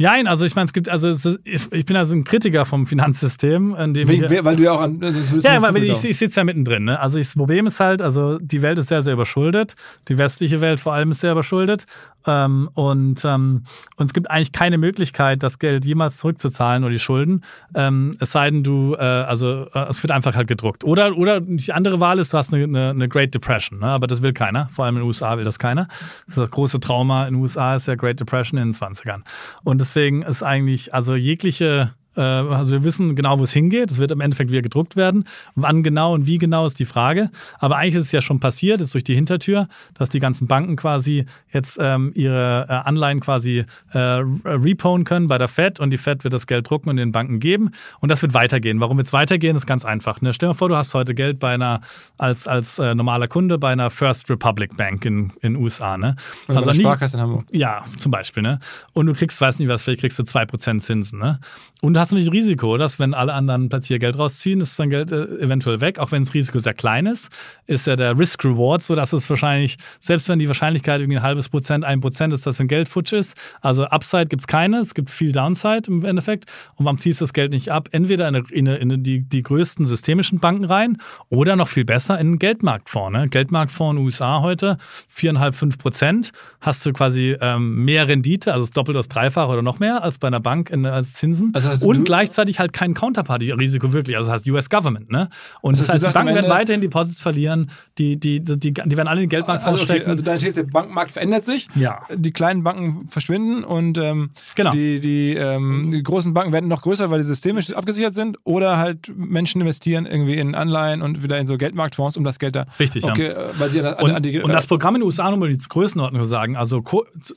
[0.00, 3.74] Nein, also ich meine, es gibt, also ist, ich bin also ein Kritiker vom Finanzsystem,
[3.74, 4.98] in dem Wegen, wir, weil du ja auch an.
[5.02, 6.84] Also, das ja, weil ich, ich sitze ja mittendrin.
[6.84, 6.98] Ne?
[6.98, 9.74] Also ich, das Problem ist halt, also die Welt ist sehr, sehr überschuldet.
[10.08, 11.84] Die westliche Welt vor allem ist sehr überschuldet.
[12.26, 13.64] Ähm, und, ähm,
[13.96, 17.42] und es gibt eigentlich keine Möglichkeit, das Geld jemals zurückzuzahlen oder die Schulden.
[17.74, 20.84] Ähm, es sei denn, du, äh, also äh, es wird einfach halt gedruckt.
[20.84, 23.80] Oder, oder die andere Wahl ist, du hast eine, eine, eine Great Depression.
[23.80, 23.86] Ne?
[23.86, 24.68] Aber das will keiner.
[24.70, 25.88] Vor allem in den USA will das keiner.
[26.26, 29.22] Das, das große Trauma in den USA ist ja Great Depression in den 20ern.
[29.64, 33.90] Und deswegen ist eigentlich, also jegliche also wir wissen genau, wo es hingeht.
[33.90, 35.24] Es wird im Endeffekt wieder gedruckt werden.
[35.54, 37.30] Wann genau und wie genau ist die Frage.
[37.58, 40.76] Aber eigentlich ist es ja schon passiert, ist durch die Hintertür, dass die ganzen Banken
[40.76, 45.98] quasi jetzt ähm, ihre äh, Anleihen quasi äh, repoen können bei der Fed und die
[45.98, 47.70] Fed wird das Geld drucken und den Banken geben.
[48.00, 48.80] Und das wird weitergehen.
[48.80, 49.56] Warum wird es weitergehen?
[49.60, 50.20] ist ganz einfach.
[50.20, 50.32] Ne?
[50.32, 51.80] Stell dir vor, du hast heute Geld bei einer,
[52.18, 55.96] als, als äh, normaler Kunde bei einer First Republic Bank in den USA.
[55.96, 56.16] Ne?
[56.48, 57.46] Oder also bei der Sparkasse in Hamburg.
[57.52, 58.42] Ja, zum Beispiel.
[58.42, 58.58] Ne?
[58.92, 61.18] Und du kriegst, weiß nicht was, vielleicht kriegst du 2% Zinsen.
[61.18, 61.38] Ne?
[61.80, 64.90] Und du hast nämlich Risiko, dass wenn alle anderen plötzlich ihr Geld rausziehen, ist dann
[64.90, 65.98] Geld äh, eventuell weg.
[65.98, 67.28] Auch wenn das Risiko sehr klein ist,
[67.66, 71.48] ist ja der Risk-Reward so, dass es wahrscheinlich, selbst wenn die Wahrscheinlichkeit irgendwie ein halbes
[71.48, 73.36] Prozent, ein Prozent ist, dass ein Geld futsch ist.
[73.60, 76.50] Also Upside gibt es keine, es gibt viel Downside im Endeffekt.
[76.76, 77.88] Und warum ziehst du das Geld nicht ab?
[77.92, 78.34] Entweder in,
[78.66, 80.98] in, in die, die größten systemischen Banken rein
[81.28, 83.18] oder noch viel besser in einen Geldmarktfonds.
[83.18, 83.28] Ne?
[83.28, 84.76] Geldmarktfonds in den USA heute,
[85.08, 89.62] viereinhalb, fünf Prozent, hast du quasi ähm, mehr Rendite, also das doppelt das Dreifache oder
[89.62, 91.50] noch mehr als bei einer Bank in, als Zinsen.
[91.54, 94.16] Also hast und gleichzeitig halt kein Counterparty-Risiko wirklich.
[94.16, 95.28] Also das heißt US Government, ne?
[95.60, 98.96] Und das, Das heißt, die Banken werden weiterhin Deposits verlieren, die, die, die, die, die
[98.96, 101.68] werden alle in den Geldmarktfonds Also, okay, also deine These, der Bankmarkt verändert sich.
[101.74, 102.00] Ja.
[102.14, 104.70] Die kleinen Banken verschwinden und ähm, Genau.
[104.70, 108.36] die, die, ähm, die großen Banken werden noch größer, weil sie systemisch abgesichert sind.
[108.44, 112.56] Oder halt Menschen investieren irgendwie in Anleihen und wieder in so Geldmarktfonds, um das Geld
[112.56, 112.66] da.
[112.78, 113.12] Richtig, ja.
[113.12, 114.40] okay, äh, weil sie an, Und, an die.
[114.40, 116.82] und das Programm in den USA, um die Größenordnung zu sagen, also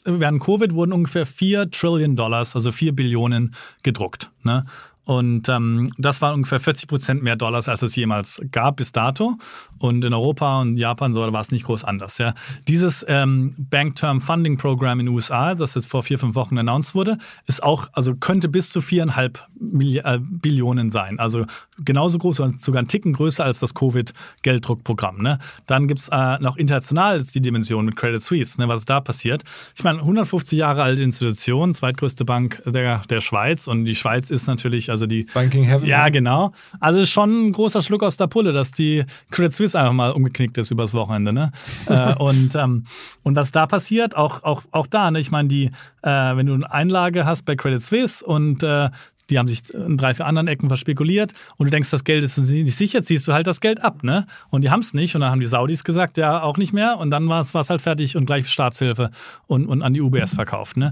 [0.05, 4.29] während Covid wurden ungefähr 4 Trillion Dollars, also 4 Billionen gedruckt.
[4.45, 4.63] Ne?
[5.05, 9.35] Und ähm, das waren ungefähr 40 Prozent mehr Dollars, als es jemals gab bis dato.
[9.77, 12.17] Und in Europa und Japan so war es nicht groß anders.
[12.19, 12.33] Ja.
[12.67, 16.57] Dieses ähm, Bank Term Funding Program in den USA, das jetzt vor vier, fünf Wochen
[16.57, 21.19] announced wurde, ist auch, also könnte bis zu viereinhalb Milli äh, Billionen sein.
[21.19, 21.45] Also
[21.83, 25.21] genauso groß oder sogar einen Ticken größer als das Covid-Gelddruckprogramm.
[25.21, 25.37] Ne?
[25.67, 29.43] Dann gibt's äh, noch international die Dimension mit Credit Suisse, ne, was da passiert.
[29.75, 34.47] Ich meine, 150 Jahre alte Institution, zweitgrößte Bank der, der Schweiz und die Schweiz ist
[34.47, 35.87] natürlich, also die Banking Heaven.
[35.87, 36.51] ja, genau.
[36.79, 40.57] Also schon ein großer Schluck aus der Pulle, dass die Credit Suisse einfach mal umgeknickt
[40.57, 41.33] ist übers Wochenende.
[41.33, 41.51] Ne?
[41.87, 42.85] äh, und, ähm,
[43.23, 45.19] und was da passiert, auch, auch, auch da, ne?
[45.19, 45.65] ich meine, die,
[46.01, 48.89] äh, wenn du eine Einlage hast bei Credit Suisse und äh,
[49.29, 52.37] die haben sich in drei, vier anderen Ecken verspekuliert und du denkst, das Geld ist
[52.37, 54.25] nicht sicher, ziehst du halt das Geld ab, ne?
[54.49, 56.97] Und die haben es nicht und dann haben die Saudis gesagt, ja, auch nicht mehr
[56.97, 59.11] und dann war es halt fertig und gleich Staatshilfe
[59.47, 60.91] und, und an die UBS verkauft, ne?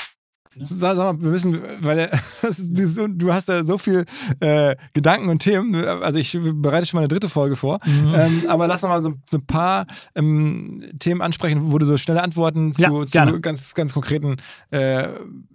[0.59, 4.05] Sag, sag mal, wir müssen, weil der, ist du hast da so viel
[4.41, 5.73] äh, Gedanken und Themen.
[5.75, 7.77] Also ich bereite schon mal eine dritte Folge vor.
[7.87, 11.97] Ähm, aber lass noch mal so, so ein paar ähm, Themen ansprechen, wo du so
[11.97, 14.37] schnelle Antworten zu, Ja, zu ganz, ganz konkreten
[14.71, 15.07] äh,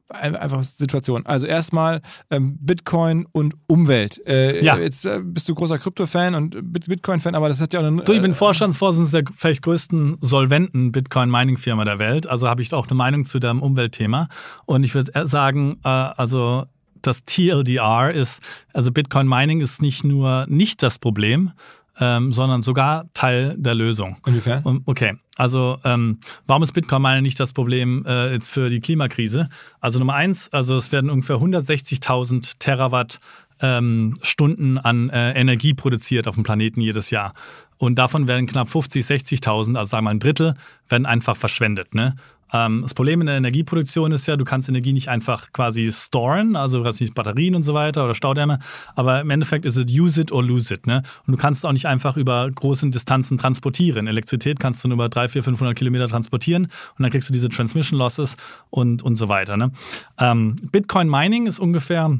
[0.09, 1.27] einfach Situation.
[1.27, 2.01] Also erstmal
[2.31, 4.25] ähm, Bitcoin und Umwelt.
[4.27, 4.77] Äh, Ja.
[4.79, 8.03] Jetzt äh, bist du großer Krypto-Fan und Bit- Bitcoin-Fan, aber das hat ja auch eine.
[8.03, 12.27] Du, ich bin äh, Vorstandsvorsitzender der vielleicht größten solventen Bitcoin-Mining-Firma der Welt.
[12.27, 14.29] Also habe ich auch eine Meinung zu dem Umweltthema.
[14.65, 16.65] Und ich würde sagen, äh, also
[17.03, 18.43] das TLDR ist,
[18.73, 21.53] also Bitcoin-Mining ist nicht nur nicht das Problem,
[21.99, 24.17] ähm, sondern sogar Teil der Lösung.
[24.27, 24.63] Inwiefern?
[24.63, 28.81] Und- Okay, also ähm, warum ist Bitcoin Mining nicht das Problem äh, jetzt für die
[28.81, 29.49] Klimakrise?
[29.81, 33.19] Also Nummer eins, also es werden ungefähr 160.000 Terawatt
[33.63, 37.33] ähm, Stunden an äh, Energie produziert auf dem Planeten jedes Jahr.
[37.79, 40.55] Und davon werden knapp 50, 60.000, also sagen wir mal ein Drittel,
[40.89, 41.95] werden einfach verschwendet.
[41.95, 42.15] Ne?
[42.53, 46.57] Ähm, das Problem in der Energieproduktion ist ja, du kannst Energie nicht einfach quasi storen,
[46.57, 48.59] also du hast nicht Batterien und so weiter oder Staudämme,
[48.95, 50.87] aber im Endeffekt ist es use it or lose it.
[50.87, 51.03] Ne?
[51.27, 54.07] Und du kannst auch nicht einfach über große Distanzen transportieren.
[54.07, 57.49] Elektrizität kannst du nur über 300, 400, 500 Kilometer transportieren und dann kriegst du diese
[57.49, 58.37] Transmission Losses
[58.71, 59.57] und, und so weiter.
[59.57, 59.73] Ne?
[60.19, 62.17] Ähm, Bitcoin Mining ist ungefähr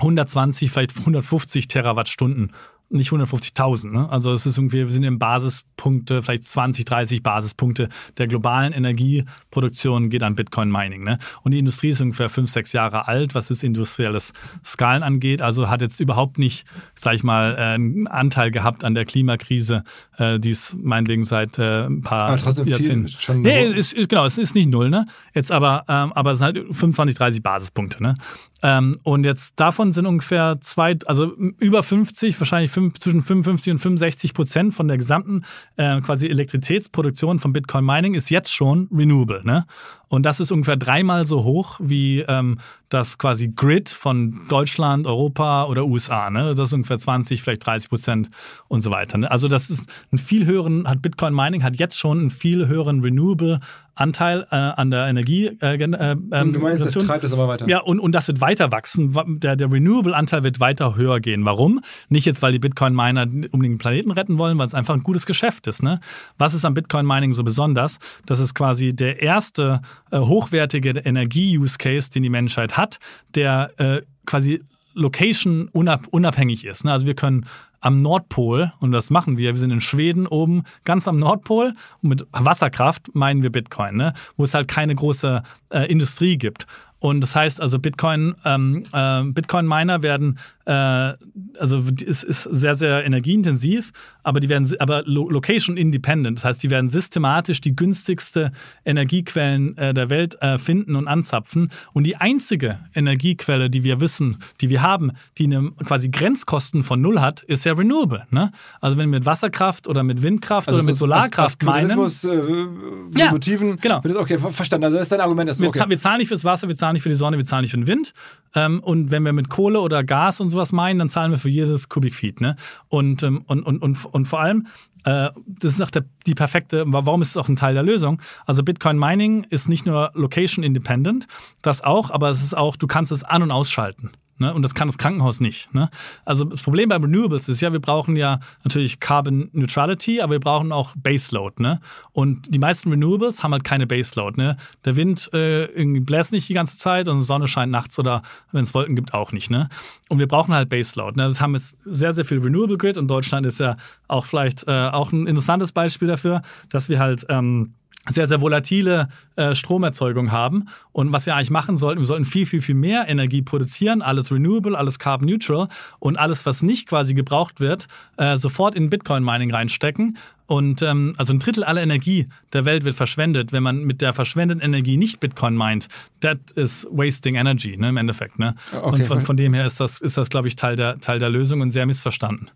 [0.00, 2.52] 120, vielleicht 150 Terawattstunden.
[2.90, 3.90] Nicht 150.000.
[3.92, 4.08] Ne?
[4.10, 10.08] Also es ist irgendwie, wir sind im Basispunkte, vielleicht 20, 30 Basispunkte der globalen Energieproduktion
[10.10, 11.04] geht an Bitcoin Mining.
[11.04, 11.18] Ne?
[11.42, 14.32] Und die Industrie ist ungefähr fünf, sechs Jahre alt, was das industrielles
[14.64, 15.42] Skalen angeht.
[15.42, 19.82] Also hat jetzt überhaupt nicht, sag ich mal, äh, einen Anteil gehabt an der Klimakrise,
[20.16, 23.08] äh, die es meinetwegen seit äh, ein paar Aber trotzdem viel, Jahrzehnten.
[23.08, 25.04] schon- Nee, ist, ist, genau, es ist nicht null, ne?
[25.34, 28.14] Jetzt aber, ähm, aber es sind halt 25, 30 Basispunkte, ne?
[28.62, 33.78] Ähm, und jetzt davon sind ungefähr zwei, also über 50, wahrscheinlich fünf, zwischen 55 und
[33.78, 35.42] 65 Prozent von der gesamten
[35.76, 39.64] äh, quasi Elektrizitätsproduktion von Bitcoin Mining ist jetzt schon renewable, ne?
[40.08, 45.64] Und das ist ungefähr dreimal so hoch wie ähm, das quasi Grid von Deutschland, Europa
[45.66, 46.30] oder USA.
[46.30, 46.54] Ne?
[46.54, 48.30] Das ist ungefähr 20, vielleicht 30 Prozent
[48.68, 49.18] und so weiter.
[49.18, 49.30] Ne?
[49.30, 53.00] Also das ist ein viel höheren, hat Bitcoin Mining hat jetzt schon einen viel höheren
[53.02, 53.60] Renewable
[53.94, 55.46] Anteil äh, an der Energie.
[55.60, 57.68] Äh, äh, ähm, Und du meinst, das treibt es aber weiter.
[57.68, 59.14] Ja, und, und das wird weiter wachsen.
[59.16, 61.44] Wa- Der, der Renewable-Anteil wird weiter höher gehen.
[61.44, 61.80] Warum?
[62.08, 65.26] Nicht jetzt, weil die Bitcoin-Miner unbedingt den Planeten retten wollen, weil es einfach ein gutes
[65.26, 65.82] Geschäft ist.
[65.82, 65.98] Ne?
[66.38, 67.98] Was ist am Bitcoin-Mining so besonders?
[68.24, 69.80] Das ist quasi der erste
[70.10, 72.98] äh, hochwertige Energie-Use-Case, den die Menschheit hat,
[73.34, 74.62] der äh, quasi
[74.94, 76.84] location unab unabhängig ist.
[76.84, 76.92] Ne?
[76.92, 77.46] Also wir können
[77.80, 82.08] am Nordpol, und das machen wir, wir sind in Schweden oben ganz am Nordpol und
[82.08, 84.14] mit Wasserkraft meinen wir Bitcoin, ne?
[84.36, 86.66] wo es halt keine große äh, Industrie gibt.
[87.00, 93.04] Und das heißt also, Bitcoin, ähm, äh, Bitcoin-Miner werden, äh, also es ist sehr, sehr
[93.04, 93.92] energieintensiv,
[94.24, 96.38] aber die werden aber lo location independent.
[96.38, 98.50] Das heißt, die werden systematisch die günstigste
[98.84, 101.70] Energiequellen äh, der Welt äh, finden und anzapfen.
[101.92, 107.00] Und die einzige Energiequelle, die wir wissen, die wir haben, die eine quasi Grenzkosten von
[107.00, 108.26] null hat, ist ja renewable.
[108.30, 108.50] Ne?
[108.80, 111.90] Also wenn wir mit Wasserkraft oder mit Windkraft oder mit so Solarkraft meinen.
[111.90, 113.78] Äh, Ja, Motiven.
[113.80, 113.98] genau.
[113.98, 114.84] Okay, ver- verstanden.
[114.86, 115.48] Also das ist dein Argument.
[115.48, 115.84] Das okay.
[115.88, 117.78] wir zahlen nicht fürs Wasser, wir zahlen nicht für die Sonne, wir zahlen nicht für
[117.78, 118.12] den Wind.
[118.54, 121.48] Ähm, und wenn wir mit Kohle oder Gas und sowas meinen, dann zahlen wir für
[121.48, 122.40] jedes Kubikfeet.
[122.40, 122.56] Ne?
[122.88, 124.66] Und, ähm, und, und, und, und vor allem,
[125.04, 128.20] äh, das ist auch der, die perfekte, warum ist es auch ein Teil der Lösung?
[128.46, 131.26] Also Bitcoin Mining ist nicht nur location independent,
[131.62, 134.12] das auch, aber es ist auch, du kannst es an- und ausschalten.
[134.38, 134.54] Ne?
[134.54, 135.72] Und das kann das Krankenhaus nicht.
[135.74, 135.90] Ne?
[136.24, 140.40] Also das Problem bei Renewables ist ja, wir brauchen ja natürlich Carbon Neutrality, aber wir
[140.40, 141.62] brauchen auch Baseload.
[141.62, 141.80] Ne?
[142.12, 144.40] Und die meisten Renewables haben halt keine Baseload.
[144.40, 144.56] Ne?
[144.84, 148.22] Der Wind äh, irgendwie bläst nicht die ganze Zeit und die Sonne scheint nachts oder
[148.52, 149.50] wenn es Wolken gibt auch nicht.
[149.50, 149.68] Ne?
[150.08, 151.16] Und wir brauchen halt Baseload.
[151.16, 151.26] Ne?
[151.26, 153.76] Das haben jetzt sehr, sehr viel Renewable Grid und Deutschland ist ja
[154.06, 157.74] auch vielleicht äh, auch ein interessantes Beispiel dafür, dass wir halt ähm,
[158.08, 160.66] sehr, sehr volatile äh, Stromerzeugung haben.
[160.92, 164.32] Und was wir eigentlich machen sollten, wir sollten viel, viel, viel mehr Energie produzieren, alles
[164.32, 167.86] renewable, alles carbon neutral und alles, was nicht quasi gebraucht wird,
[168.16, 170.16] äh, sofort in Bitcoin-Mining reinstecken.
[170.46, 173.52] Und ähm, also ein Drittel aller Energie der Welt wird verschwendet.
[173.52, 175.88] Wenn man mit der verschwendeten Energie nicht Bitcoin meint,
[176.20, 178.38] that is wasting energy, ne, im Endeffekt.
[178.38, 178.54] Ne?
[178.72, 178.86] Okay.
[178.86, 181.28] Und von, von dem her ist das, ist das glaube ich, Teil der, Teil der
[181.28, 182.50] Lösung und sehr missverstanden.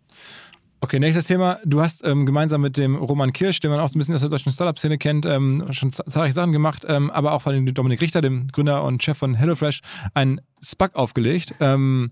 [0.85, 1.61] Okay, nächstes Thema.
[1.65, 4.21] Du hast ähm, gemeinsam mit dem Roman Kirsch, den man auch so ein bisschen aus
[4.21, 8.01] der deutschen Startup-Szene kennt, ähm, schon zahlreiche Sachen gemacht, ähm, aber auch von dem Dominik
[8.01, 9.81] Richter, dem Gründer und Chef von HelloFresh,
[10.15, 11.55] ein SPAC aufgelegt.
[11.61, 12.11] Ähm,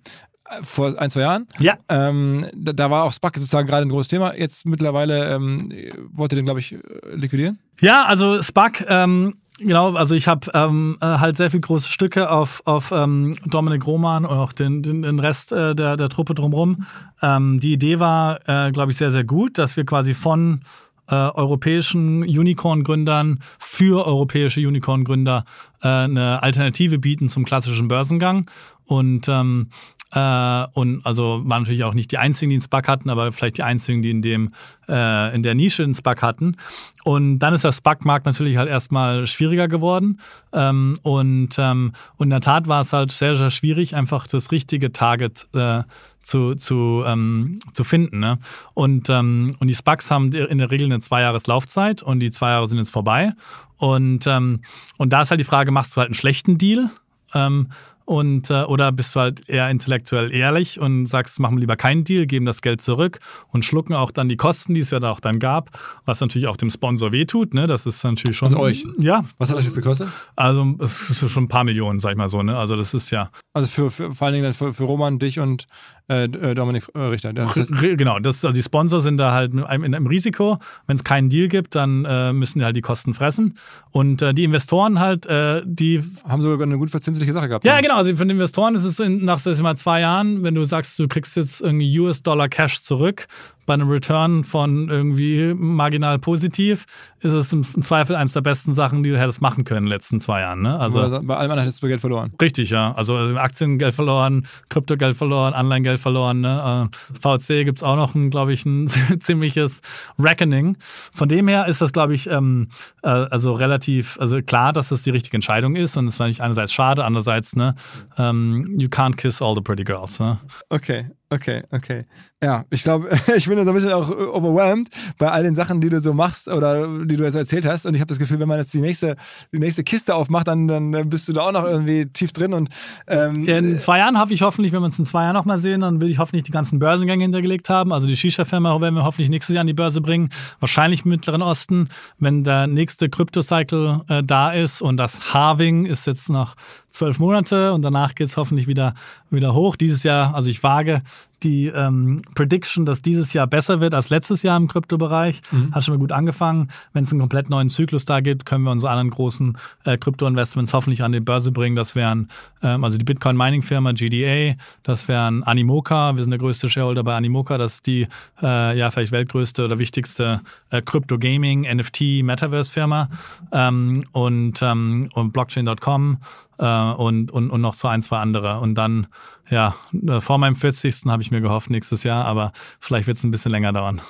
[0.62, 1.48] vor ein, zwei Jahren.
[1.58, 1.78] Ja.
[1.88, 4.36] Ähm, da, da war auch SPAC sozusagen gerade ein großes Thema.
[4.36, 5.72] Jetzt mittlerweile ähm,
[6.12, 6.78] wollt ihr den, glaube ich, äh,
[7.14, 7.58] liquidieren?
[7.80, 12.30] Ja, also Spark, ähm, genau, also ich habe ähm, äh, halt sehr viel große Stücke
[12.30, 16.34] auf, auf ähm, Dominik Roman und auch den, den, den Rest äh, der, der Truppe
[16.34, 16.86] drumherum.
[17.22, 20.62] Ähm, die Idee war, äh, glaube ich, sehr, sehr gut, dass wir quasi von
[21.08, 25.44] äh, europäischen Unicorn-Gründern für europäische Unicorn-Gründer
[25.82, 28.50] äh, eine Alternative bieten zum klassischen Börsengang.
[28.84, 29.68] Und ähm,
[30.12, 33.58] Äh, und also waren natürlich auch nicht die einzigen, die einen SPAC hatten, aber vielleicht
[33.58, 34.52] die einzigen, die in dem
[34.88, 36.56] äh, in der Nische einen SPAC hatten.
[37.04, 40.20] Und dann ist der SPAC-Markt natürlich halt erstmal schwieriger geworden.
[40.52, 44.52] Ähm, und, ähm, und in der Tat war es halt sehr, sehr schwierig, einfach das
[44.52, 45.82] richtige Target äh,
[46.22, 48.20] zu, zu, ähm, zu finden.
[48.20, 48.38] Ne?
[48.74, 52.30] Und, ähm, und die SPACs haben in der Regel eine zwei Jahres Laufzeit und die
[52.30, 53.32] zwei Jahre sind jetzt vorbei.
[53.78, 54.60] Und, ähm,
[54.98, 56.90] und da ist halt die Frage, machst du halt einen schlechten Deal?
[57.34, 57.68] Ähm,
[58.10, 62.02] und äh, oder bist du halt eher intellektuell ehrlich und sagst, machen wir lieber keinen
[62.02, 65.12] Deal, geben das Geld zurück und schlucken auch dann die Kosten, die es ja da
[65.12, 65.70] auch dann gab,
[66.06, 67.68] was natürlich auch dem Sponsor wehtut, ne?
[67.68, 68.46] Das ist natürlich schon.
[68.46, 68.84] Also euch?
[68.98, 69.24] Ja.
[69.38, 70.08] Was hat das jetzt gekostet?
[70.34, 72.56] Also es ist schon ein paar Millionen, sag ich mal so, ne?
[72.56, 73.30] Also das ist ja.
[73.52, 75.68] Also für, für vor allen Dingen dann für, für Roman, dich und
[76.08, 77.32] äh, Dominik äh, Richter.
[77.32, 80.58] Das ist, Genau, das, also die Sponsor sind da halt in einem Risiko.
[80.86, 83.54] Wenn es keinen Deal gibt, dann äh, müssen die halt die Kosten fressen.
[83.90, 87.64] Und äh, die Investoren halt, äh, die haben sogar eine gut verzinsliche Sache gehabt.
[87.64, 87.99] Ja, genau.
[88.00, 91.06] Also für den Investoren ist es in, nach mal, zwei Jahren, wenn du sagst, du
[91.06, 93.26] kriegst jetzt irgendwie US-Dollar Cash zurück,
[93.66, 96.86] bei einem Return von irgendwie marginal positiv,
[97.20, 99.92] ist es im Zweifel eines der besten Sachen, die du hättest machen können in den
[99.92, 100.62] letzten zwei Jahren.
[100.62, 100.78] Ne?
[100.78, 102.30] Also Also, bei allem anderen hättest du Geld verloren.
[102.40, 102.92] Richtig, ja.
[102.94, 106.40] Also Aktiengeld verloren, Kryptogeld verloren, Anleihengeld verloren.
[106.40, 106.88] Ne?
[106.92, 108.88] Äh, VC gibt's auch noch, glaube ich, ein
[109.20, 109.80] ziemliches
[110.18, 110.76] Reckoning.
[110.80, 112.68] Von dem her ist das, glaube ich, ähm,
[113.02, 115.96] äh, also relativ, also klar, dass das die richtige Entscheidung ist.
[115.96, 117.74] Und es war nicht einerseits schade, andererseits, ne,
[118.18, 120.18] ähm, you can't kiss all the pretty girls.
[120.18, 120.38] Ne?
[120.68, 122.04] Okay, okay, okay.
[122.42, 124.88] Ja, ich glaube, ich bin da so ein bisschen auch äh, overwhelmed
[125.18, 127.84] bei all den Sachen, die du so machst oder die du jetzt erzählt hast.
[127.84, 129.16] Und ich habe das Gefühl, wenn man jetzt die nächste,
[129.52, 132.54] die nächste Kiste aufmacht, dann, dann bist du da auch noch irgendwie tief drin.
[132.54, 132.70] Und
[133.06, 135.82] ähm, In zwei Jahren hoffe ich hoffentlich, wenn wir uns in zwei Jahren nochmal sehen,
[135.82, 137.92] dann will ich hoffentlich die ganzen Börsengänge hintergelegt haben.
[137.92, 140.30] Also die Shisha-Firma werden wir hoffentlich nächstes Jahr an die Börse bringen.
[140.60, 141.88] Wahrscheinlich im Mittleren Osten,
[142.18, 144.80] wenn der nächste Crypto-Cycle äh, da ist.
[144.80, 146.56] Und das Halving ist jetzt noch
[146.90, 148.94] zwölf Monate und danach geht es hoffentlich wieder,
[149.30, 149.76] wieder hoch.
[149.76, 151.02] Dieses Jahr, also ich wage
[151.42, 155.42] die ähm, Prediction, dass dieses Jahr besser wird als letztes Jahr im Kryptobereich.
[155.72, 156.68] Hat schon mal gut angefangen.
[156.92, 160.72] Wenn es einen komplett neuen Zyklus da gibt, können wir unsere anderen großen äh, Krypto-Investments
[160.72, 161.76] hoffentlich an die Börse bringen.
[161.76, 162.28] Das wären
[162.62, 166.16] ähm, also die Bitcoin-Mining-Firma GDA, das wären Animoca.
[166.16, 167.58] Wir sind der größte Shareholder bei Animoca.
[167.58, 168.06] Das ist die
[168.42, 170.40] äh, ja vielleicht weltgrößte oder wichtigste
[170.70, 173.08] äh, Crypto-Gaming, NFT, Metaverse-Firma
[173.52, 176.18] ähm, und, ähm, und Blockchain.com
[176.60, 178.60] äh, und, und, und noch so ein, zwei andere.
[178.60, 179.06] Und dann,
[179.48, 179.74] ja,
[180.06, 181.06] äh, vor meinem 40.
[181.06, 184.00] habe ich mir gehofft nächstes Jahr, aber vielleicht wird es ein bisschen länger dauern.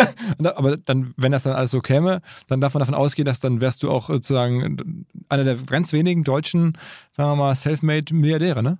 [0.56, 3.60] aber dann, wenn das dann alles so käme, dann darf man davon ausgehen, dass dann
[3.60, 6.76] wärst du auch sozusagen einer der ganz wenigen deutschen,
[7.12, 8.78] sagen wir mal, self-made Milliardäre, ne?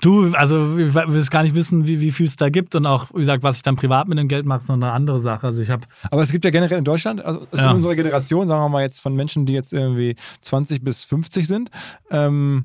[0.00, 3.08] Du, also ich will gar nicht wissen, wie, wie viel es da gibt und auch,
[3.12, 5.46] wie gesagt, was ich dann privat mit dem Geld mache, ist noch eine andere Sache.
[5.46, 7.70] Also ich habe Aber es gibt ja generell in Deutschland, also es ist Ja.
[7.70, 11.46] in unserer Generation, sagen wir mal jetzt von Menschen, die jetzt irgendwie 20 bis 50
[11.46, 11.70] sind,
[12.10, 12.64] ähm,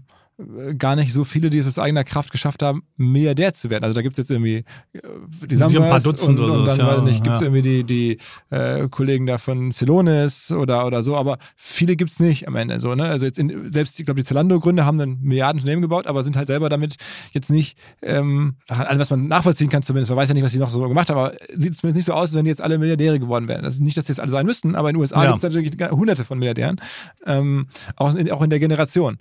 [0.77, 3.85] gar nicht so viele, die es aus eigener Kraft geschafft haben, Milliardär zu werden.
[3.85, 4.99] Also da gibt es jetzt irgendwie äh,
[5.45, 7.41] die Sicher ein paar Dutzend und, und dann, so, ja, weiß ich nicht, gibt es
[7.41, 7.47] ja.
[7.47, 8.17] irgendwie die, die
[8.49, 12.81] äh, Kollegen da von Celonis oder, oder so, aber viele gibt es nicht am Ende.
[12.81, 13.05] So, ne?
[13.05, 16.47] Also jetzt in, selbst, ich glaube, die Zalando-Gründer haben ein Milliardenunternehmen gebaut, aber sind halt
[16.47, 16.97] selber damit
[17.31, 20.59] jetzt nicht, ähm, alles, was man nachvollziehen kann zumindest, man weiß ja nicht, was sie
[20.59, 23.19] noch so gemacht haben, aber sieht zumindest nicht so aus, wenn die jetzt alle Milliardäre
[23.19, 23.63] geworden wären.
[23.63, 25.31] Das ist nicht, dass die jetzt alle sein müssten, aber in den USA Ja.
[25.31, 26.81] gibt es natürlich hunderte von Milliardären,
[27.25, 29.17] ähm, auch, in, auch in der Generation.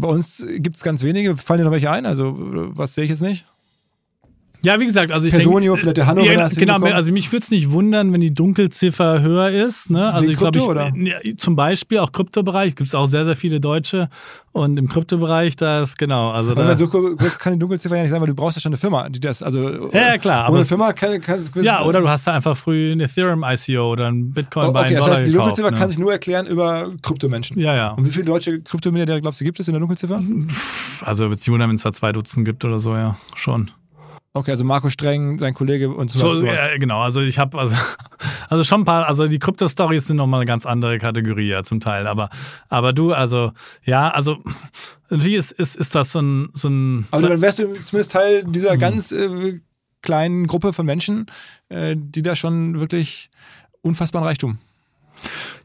[0.00, 1.36] Bei uns gibt es ganz wenige.
[1.36, 2.06] Fallen dir noch welche ein?
[2.06, 3.46] Also, was sehe ich jetzt nicht?
[4.62, 7.44] Ja, wie gesagt, also ich Personio, denke, vielleicht der Hannover, ja, genau, also mich würde
[7.44, 9.90] es nicht wundern, wenn die Dunkelziffer höher ist.
[9.90, 10.12] Ne?
[10.12, 13.60] Also ich glaube, ich, ja, zum Beispiel auch Kryptobereich gibt es auch sehr, sehr viele
[13.60, 14.08] Deutsche
[14.50, 18.10] und im Kryptobereich da ist genau, also da, so groß kann die Dunkelziffer ja nicht
[18.10, 20.64] sein, weil du brauchst ja schon eine Firma, die das, also Ja, klar, aber ohne
[20.64, 24.10] Firma kann, kannst du ja, oder du hast da einfach früh ein Ethereum ICO oder
[24.10, 25.46] ein Bitcoin Oh, bei okay, einem das Dollar heißt, die gekauft.
[25.50, 25.78] Dunkelziffer ne?
[25.78, 27.60] kann sich nur erklären über Kryptomenschen.
[27.60, 27.90] Ja, ja.
[27.90, 30.20] Und wie viele deutsche Kryptomilliardäre glaubst du gibt es in der Dunkelziffer?
[31.04, 33.70] Also wundern, wenn es da zwei Dutzend gibt oder so, ja, schon.
[34.38, 37.74] Okay, also Marco Streng, sein Kollege und so, So, äh, genau, also ich habe also,
[38.48, 41.80] also schon ein paar, also die Krypto-Stories sind nochmal eine ganz andere Kategorie ja zum
[41.80, 42.28] Teil, aber,
[42.68, 43.50] aber du, also,
[43.82, 44.38] ja, also
[45.10, 48.44] natürlich ist, ist, ist das so ein, so ein Aber dann wärst du zumindest Teil
[48.44, 48.78] dieser Hm.
[48.78, 49.60] ganz äh,
[50.02, 51.26] kleinen Gruppe von Menschen,
[51.68, 53.30] äh, die da schon wirklich
[53.82, 54.58] unfassbaren Reichtum.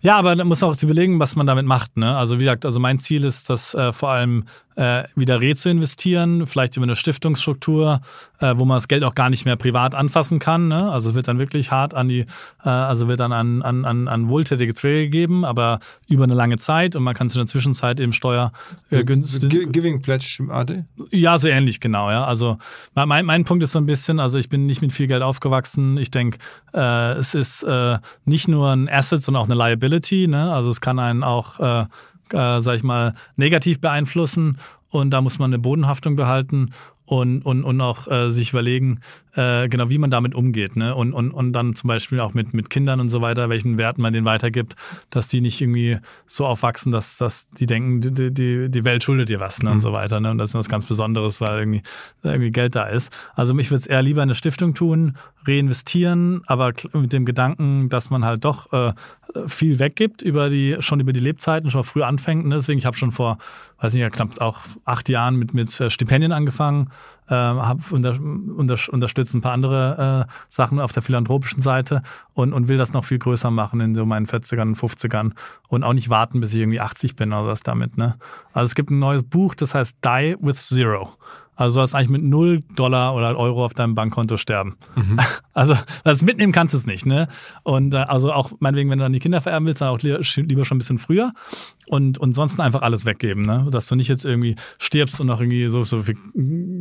[0.01, 1.95] Ja, aber da muss man auch überlegen, was man damit macht.
[1.97, 2.15] Ne?
[2.15, 5.69] Also wie gesagt, also mein Ziel ist, das äh, vor allem äh, wieder re zu
[5.69, 8.01] investieren, vielleicht über eine Stiftungsstruktur,
[8.39, 10.67] äh, wo man das Geld auch gar nicht mehr privat anfassen kann.
[10.67, 10.91] Ne?
[10.91, 12.21] Also es wird dann wirklich hart an die,
[12.63, 16.57] äh, also wird dann an, an, an, an wohltätige Träger gegeben, aber über eine lange
[16.57, 18.51] Zeit und man kann es in der Zwischenzeit eben Steuer
[18.89, 19.49] äh, günstig.
[19.49, 20.84] Gi- Giving Pledge AD.
[21.11, 22.25] Ja, so ähnlich, genau, ja.
[22.25, 22.57] Also
[22.95, 25.97] mein, mein Punkt ist so ein bisschen, also ich bin nicht mit viel Geld aufgewachsen.
[25.97, 26.39] Ich denke,
[26.73, 30.53] äh, es ist äh, nicht nur ein Asset, sondern auch eine Liability, ne?
[30.53, 31.81] Also es kann einen auch, äh,
[32.31, 34.57] äh, sag ich mal, negativ beeinflussen
[34.89, 36.69] und da muss man eine Bodenhaftung behalten.
[37.19, 38.99] Und, und, und auch äh, sich überlegen,
[39.35, 40.76] äh, genau, wie man damit umgeht.
[40.76, 40.95] Ne?
[40.95, 44.02] Und, und, und dann zum Beispiel auch mit, mit Kindern und so weiter, welchen Werten
[44.02, 44.76] man denen weitergibt,
[45.11, 49.30] dass die nicht irgendwie so aufwachsen, dass, dass die denken, die, die, die Welt schuldet
[49.30, 49.69] dir was ne?
[49.69, 50.19] und so weiter.
[50.19, 50.31] Ne?
[50.31, 51.84] Und das ist was ganz Besonderes, weil irgendwie,
[52.23, 53.11] irgendwie Geld da ist.
[53.35, 55.15] Also ich würde es eher lieber in eine Stiftung tun,
[55.48, 58.94] reinvestieren, aber mit dem Gedanken, dass man halt doch äh,
[59.48, 62.45] viel weggibt über die, schon über die Lebzeiten, schon früh anfängt.
[62.45, 62.56] Ne?
[62.56, 63.38] Deswegen, ich habe schon vor,
[63.80, 66.90] weiß nicht, knapp auch acht Jahren mit, mit äh, Stipendien angefangen,
[67.30, 67.51] äh,
[67.91, 72.01] unter, unter, unterstützt ein paar andere äh, Sachen auf der philanthropischen Seite
[72.34, 75.31] und, und will das noch viel größer machen in so meinen 40ern und 50ern
[75.67, 77.97] und auch nicht warten, bis ich irgendwie 80 bin oder was damit.
[77.97, 78.15] Ne?
[78.53, 81.17] Also es gibt ein neues Buch, das heißt Die with Zero.
[81.55, 84.75] Also du sollst eigentlich mit 0 Dollar oder Euro auf deinem Bankkonto sterben.
[84.95, 85.19] Mhm.
[85.55, 87.05] Also das mitnehmen kannst du es nicht.
[87.05, 87.27] Ne?
[87.61, 90.19] Und äh, also auch meinetwegen, wenn du dann die Kinder vererben willst, dann auch lieber,
[90.35, 91.31] lieber schon ein bisschen früher
[91.88, 93.45] und, und sonst einfach alles weggeben.
[93.45, 93.67] Ne?
[93.69, 96.17] Dass du nicht jetzt irgendwie stirbst und noch irgendwie so, so viel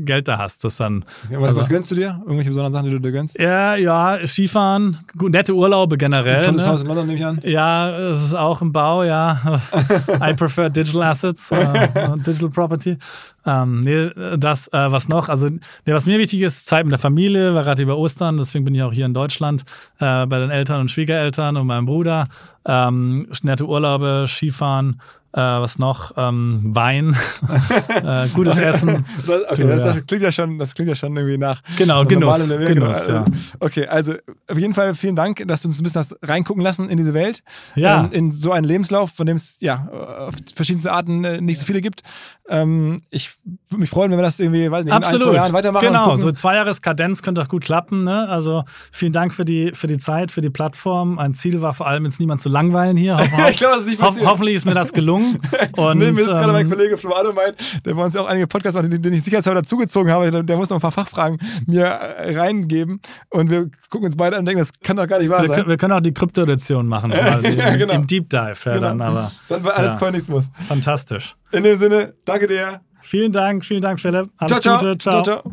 [0.05, 0.65] Geld da hast.
[0.65, 2.19] Das dann, ja, was, also, was gönnst du dir?
[2.21, 3.39] Irgendwelche besonderen Sachen, die du dir gönnst?
[3.39, 6.37] Ja, ja, Skifahren, nette Urlaube generell.
[6.37, 6.69] Ein tolles ne?
[6.69, 7.41] Haus in London nehme ich an.
[7.45, 9.61] Ja, es ist auch im Bau, ja.
[10.23, 11.57] I prefer digital assets, uh,
[12.17, 12.97] digital property.
[13.45, 15.29] Ähm, nee, das, äh, was noch?
[15.29, 18.65] Also, nee, was mir wichtig ist, Zeit mit der Familie, war gerade über Ostern, deswegen
[18.65, 19.63] bin ich auch hier in Deutschland
[19.99, 22.29] äh, bei den Eltern und Schwiegereltern und meinem Bruder.
[22.65, 25.01] Ähm, nette Urlaube, Skifahren,
[25.33, 26.13] äh, was noch?
[26.17, 27.17] Ähm, Wein,
[28.05, 29.05] äh, gutes Essen.
[29.27, 31.63] das, okay, das, das, klingt ja schon, das klingt ja schon irgendwie nach.
[31.79, 32.49] Genau, Genuss.
[32.49, 33.19] Genuss genau.
[33.19, 33.25] ja.
[33.59, 34.13] Okay, also
[34.51, 37.15] auf jeden Fall vielen Dank, dass du uns ein bisschen das reingucken lassen in diese
[37.15, 37.43] Welt.
[37.77, 38.05] Ja.
[38.05, 41.65] Ähm, in so einen Lebenslauf, von dem es ja auf verschiedenste Arten äh, nicht so
[41.65, 42.03] viele gibt.
[42.49, 43.33] Ähm, ich
[43.71, 45.23] würde mich freuen, wenn wir das irgendwie weiß nicht, Absolut.
[45.23, 45.87] in ein, zwei Jahren weitermachen.
[45.87, 48.05] Genau, so zwei Jahres Kadenz könnte auch gut klappen.
[48.05, 48.29] Ne?
[48.29, 51.19] Also vielen Dank für die, für die Zeit, für die Plattform.
[51.19, 53.17] Ein Ziel war vor allem, jetzt niemand zu langweilen hier.
[53.51, 55.39] Ich glaube, das ist nicht hoff, hoffentlich ist mir das gelungen.
[55.77, 57.55] Und, nee, mir ist gerade mein ähm, Kollege Flo Ademein,
[57.85, 60.43] der bei uns ja auch einige Podcasts macht, den, den ich sicherheitshalber dazugezogen habe, der,
[60.43, 63.01] der, muss noch ein paar Fachfragen mir reingeben
[63.31, 65.49] und wir gucken uns beide an und denken, das kann doch gar nicht wahr wir,
[65.49, 65.57] sein.
[65.57, 67.95] Können, wir können auch die Krypto-Edition machen, quasi, ja, genau.
[67.95, 68.55] im Deep Dive.
[68.65, 68.89] Ja, genau.
[68.89, 69.99] dann, aber, dann war alles ja.
[69.99, 70.51] Koinigsmus.
[70.69, 71.37] Fantastisch.
[71.53, 72.81] In dem Sinne, danke dir.
[73.01, 74.31] Vielen Dank, vielen Dank, Philipp.
[74.39, 74.99] Alles ciao, Gute.
[74.99, 75.23] Ciao.
[75.23, 75.53] ciao, ciao.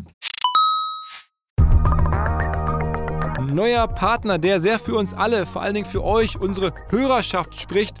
[3.54, 8.00] Neuer Partner, der sehr für uns alle, vor allen Dingen für euch, unsere Hörerschaft spricht.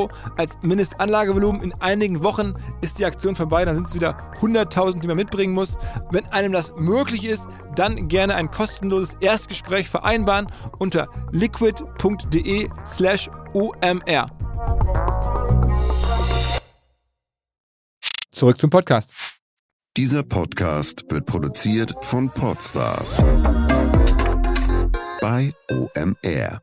[0.01, 1.61] Euro als Mindestanlagevolumen.
[1.61, 5.53] In einigen Wochen ist die Aktion vorbei, dann sind es wieder 100.000, die man mitbringen
[5.53, 5.77] muss.
[6.11, 10.47] Wenn einem das möglich ist, dann gerne ein kostenloses Erstgespräch vereinbaren
[10.79, 14.29] unter liquid.de slash omr.
[18.31, 19.13] Zurück zum Podcast.
[19.97, 23.17] Dieser Podcast wird produziert von Podstars
[25.19, 26.61] bei OMR.